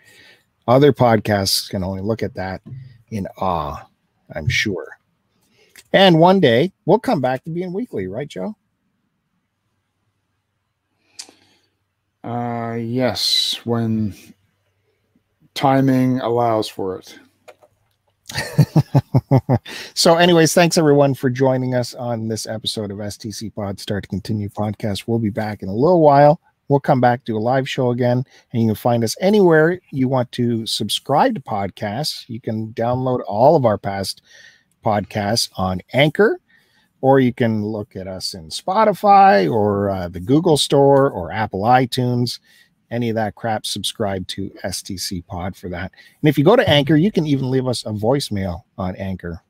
Other 0.68 0.92
podcasts 0.92 1.68
can 1.70 1.82
only 1.82 2.02
look 2.02 2.22
at 2.22 2.34
that 2.34 2.60
in 3.10 3.26
awe, 3.38 3.84
I'm 4.34 4.48
sure. 4.48 4.86
And 5.92 6.18
one 6.20 6.40
day 6.40 6.72
we'll 6.84 6.98
come 6.98 7.20
back 7.20 7.42
to 7.44 7.50
being 7.50 7.72
weekly, 7.72 8.06
right, 8.06 8.28
Joe? 8.28 8.54
Uh, 12.28 12.74
yes, 12.74 13.58
when 13.64 14.14
timing 15.54 16.20
allows 16.20 16.68
for 16.68 16.98
it. 16.98 17.18
so, 19.94 20.16
anyways, 20.16 20.52
thanks 20.52 20.76
everyone 20.76 21.14
for 21.14 21.30
joining 21.30 21.74
us 21.74 21.94
on 21.94 22.28
this 22.28 22.46
episode 22.46 22.90
of 22.90 22.98
STC 22.98 23.54
Pod 23.54 23.80
Start 23.80 24.02
to 24.02 24.08
Continue 24.10 24.50
podcast. 24.50 25.04
We'll 25.06 25.18
be 25.18 25.30
back 25.30 25.62
in 25.62 25.70
a 25.70 25.74
little 25.74 26.02
while. 26.02 26.38
We'll 26.68 26.80
come 26.80 27.00
back 27.00 27.24
do 27.24 27.34
a 27.34 27.38
live 27.38 27.66
show 27.66 27.92
again, 27.92 28.24
and 28.52 28.60
you 28.60 28.68
can 28.68 28.74
find 28.74 29.02
us 29.02 29.16
anywhere 29.22 29.80
you 29.90 30.06
want 30.06 30.30
to 30.32 30.66
subscribe 30.66 31.34
to 31.34 31.40
podcasts. 31.40 32.28
You 32.28 32.42
can 32.42 32.74
download 32.74 33.20
all 33.26 33.56
of 33.56 33.64
our 33.64 33.78
past 33.78 34.20
podcasts 34.84 35.48
on 35.56 35.80
Anchor, 35.94 36.40
or 37.00 37.20
you 37.20 37.32
can 37.32 37.64
look 37.64 37.96
at 37.96 38.06
us 38.06 38.34
in 38.34 38.48
Spotify 38.48 39.50
or 39.50 39.90
uh, 39.90 40.08
the 40.08 40.20
Google 40.20 40.56
Store 40.56 41.10
or 41.10 41.30
Apple 41.32 41.62
iTunes. 41.62 42.40
Any 42.90 43.10
of 43.10 43.16
that 43.16 43.34
crap, 43.34 43.66
subscribe 43.66 44.26
to 44.28 44.50
STC 44.64 45.24
Pod 45.26 45.54
for 45.54 45.68
that. 45.68 45.92
And 46.22 46.28
if 46.28 46.38
you 46.38 46.44
go 46.44 46.56
to 46.56 46.68
Anchor, 46.68 46.96
you 46.96 47.12
can 47.12 47.26
even 47.26 47.50
leave 47.50 47.66
us 47.66 47.84
a 47.84 47.90
voicemail 47.90 48.62
on 48.78 48.96
Anchor, 48.96 49.42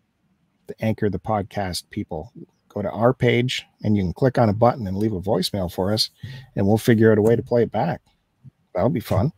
the 0.66 0.74
Anchor, 0.84 1.08
the 1.08 1.20
podcast 1.20 1.84
people. 1.90 2.32
Go 2.68 2.82
to 2.82 2.90
our 2.90 3.14
page 3.14 3.64
and 3.82 3.96
you 3.96 4.02
can 4.02 4.12
click 4.12 4.38
on 4.38 4.48
a 4.48 4.52
button 4.52 4.86
and 4.86 4.96
leave 4.96 5.12
a 5.12 5.20
voicemail 5.20 5.72
for 5.72 5.92
us, 5.92 6.10
and 6.56 6.66
we'll 6.66 6.78
figure 6.78 7.12
out 7.12 7.18
a 7.18 7.22
way 7.22 7.36
to 7.36 7.42
play 7.42 7.62
it 7.62 7.72
back. 7.72 8.02
That'll 8.74 8.90
be 8.90 9.00
fun. 9.00 9.32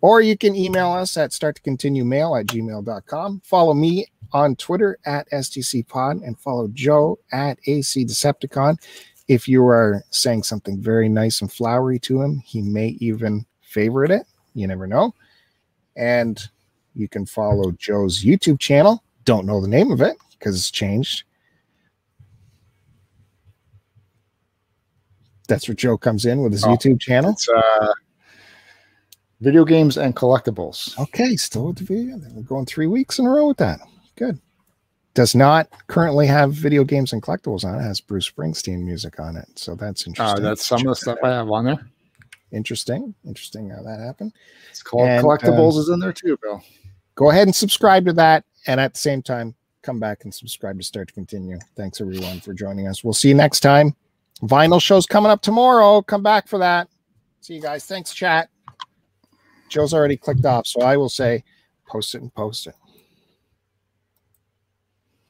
Or 0.00 0.20
you 0.20 0.36
can 0.36 0.54
email 0.54 0.92
us 0.92 1.16
at 1.16 1.32
start 1.32 1.56
to 1.56 1.62
continue 1.62 2.04
mail 2.04 2.36
at 2.36 2.46
gmail.com. 2.46 3.40
Follow 3.42 3.72
me 3.72 4.06
on 4.34 4.56
Twitter 4.56 4.98
at 5.06 5.30
STC 5.30 5.86
Pod 5.88 6.16
and 6.16 6.38
follow 6.38 6.68
Joe 6.68 7.18
at 7.32 7.58
AC 7.66 8.04
Decepticon. 8.04 8.76
If 9.28 9.48
you 9.48 9.64
are 9.66 10.02
saying 10.10 10.42
something 10.42 10.82
very 10.82 11.08
nice 11.08 11.40
and 11.40 11.50
flowery 11.50 11.98
to 12.00 12.20
him, 12.20 12.42
he 12.44 12.60
may 12.60 12.88
even 13.00 13.46
favorite 13.62 14.10
it. 14.10 14.26
You 14.54 14.66
never 14.66 14.86
know. 14.86 15.14
And 15.96 16.38
you 16.94 17.08
can 17.08 17.24
follow 17.24 17.70
Joe's 17.72 18.22
YouTube 18.22 18.58
channel. 18.60 19.02
Don't 19.24 19.46
know 19.46 19.60
the 19.62 19.68
name 19.68 19.90
of 19.90 20.02
it 20.02 20.16
because 20.38 20.56
it's 20.56 20.70
changed. 20.70 21.22
That's 25.48 25.68
where 25.68 25.74
Joe 25.74 25.96
comes 25.96 26.26
in 26.26 26.42
with 26.42 26.52
his 26.52 26.64
Oh. 26.64 26.68
YouTube 26.68 27.00
channel. 27.00 27.30
It's 27.32 27.48
uh, 27.48 27.92
video 29.40 29.64
games 29.64 29.96
and 29.96 30.14
collectibles. 30.16 30.98
Okay, 30.98 31.36
still 31.36 31.66
with 31.68 31.76
the 31.76 31.84
video. 31.84 32.18
We're 32.32 32.42
going 32.42 32.66
three 32.66 32.86
weeks 32.86 33.18
in 33.18 33.26
a 33.26 33.30
row 33.30 33.46
with 33.48 33.58
that. 33.58 33.80
Good. 34.16 34.40
Does 35.14 35.34
not 35.34 35.68
currently 35.86 36.26
have 36.26 36.52
video 36.52 36.82
games 36.84 37.12
and 37.12 37.22
collectibles 37.22 37.64
on 37.64 37.74
it. 37.76 37.78
it 37.78 37.82
has 37.82 38.00
Bruce 38.00 38.28
Springsteen 38.30 38.82
music 38.84 39.20
on 39.20 39.36
it. 39.36 39.46
So 39.58 39.74
that's 39.74 40.06
Uh, 40.06 40.10
interesting. 40.10 40.42
that's 40.42 40.66
some 40.66 40.80
of 40.80 40.86
the 40.86 40.96
stuff 40.96 41.18
I 41.22 41.30
have 41.30 41.50
on 41.50 41.64
there. 41.66 41.88
interesting. 42.52 43.14
Interesting 43.24 43.70
how 43.70 43.82
that 43.82 43.98
happened. 44.00 44.32
It's 44.70 44.82
called 44.82 45.08
And, 45.08 45.24
collectibles 45.24 45.76
is 45.78 45.88
in 45.88 45.98
there 46.00 46.12
too, 46.12 46.36
Bill. 46.42 46.62
Go 47.16 47.30
ahead 47.30 47.46
and 47.48 47.54
subscribe 47.54 48.04
to 48.06 48.12
that. 48.14 48.44
And 48.66 48.80
at 48.80 48.94
the 48.94 49.00
same 49.00 49.22
time, 49.22 49.54
come 49.82 49.98
back 50.00 50.24
and 50.24 50.32
subscribe 50.32 50.78
to 50.78 50.84
Start 50.84 51.08
to 51.08 51.14
Continue. 51.14 51.58
Thanks 51.76 52.00
everyone 52.00 52.40
for 52.40 52.54
joining 52.54 52.86
us. 52.88 53.02
We'll 53.04 53.12
see 53.12 53.28
you 53.28 53.34
next 53.34 53.60
time. 53.60 53.94
Vinyl 54.42 54.80
show's 54.80 55.06
coming 55.06 55.30
up 55.30 55.42
tomorrow. 55.42 56.00
Come 56.02 56.22
back 56.22 56.48
for 56.48 56.58
that. 56.58 56.88
See 57.40 57.54
you 57.54 57.60
guys. 57.60 57.84
Thanks, 57.86 58.14
chat. 58.14 58.48
Joe's 59.68 59.92
already 59.94 60.16
clicked 60.16 60.44
off, 60.44 60.66
so 60.66 60.80
I 60.82 60.96
will 60.96 61.08
say 61.08 61.42
post 61.86 62.14
it 62.14 62.22
and 62.22 62.34
post 62.34 62.66
it. 62.66 62.74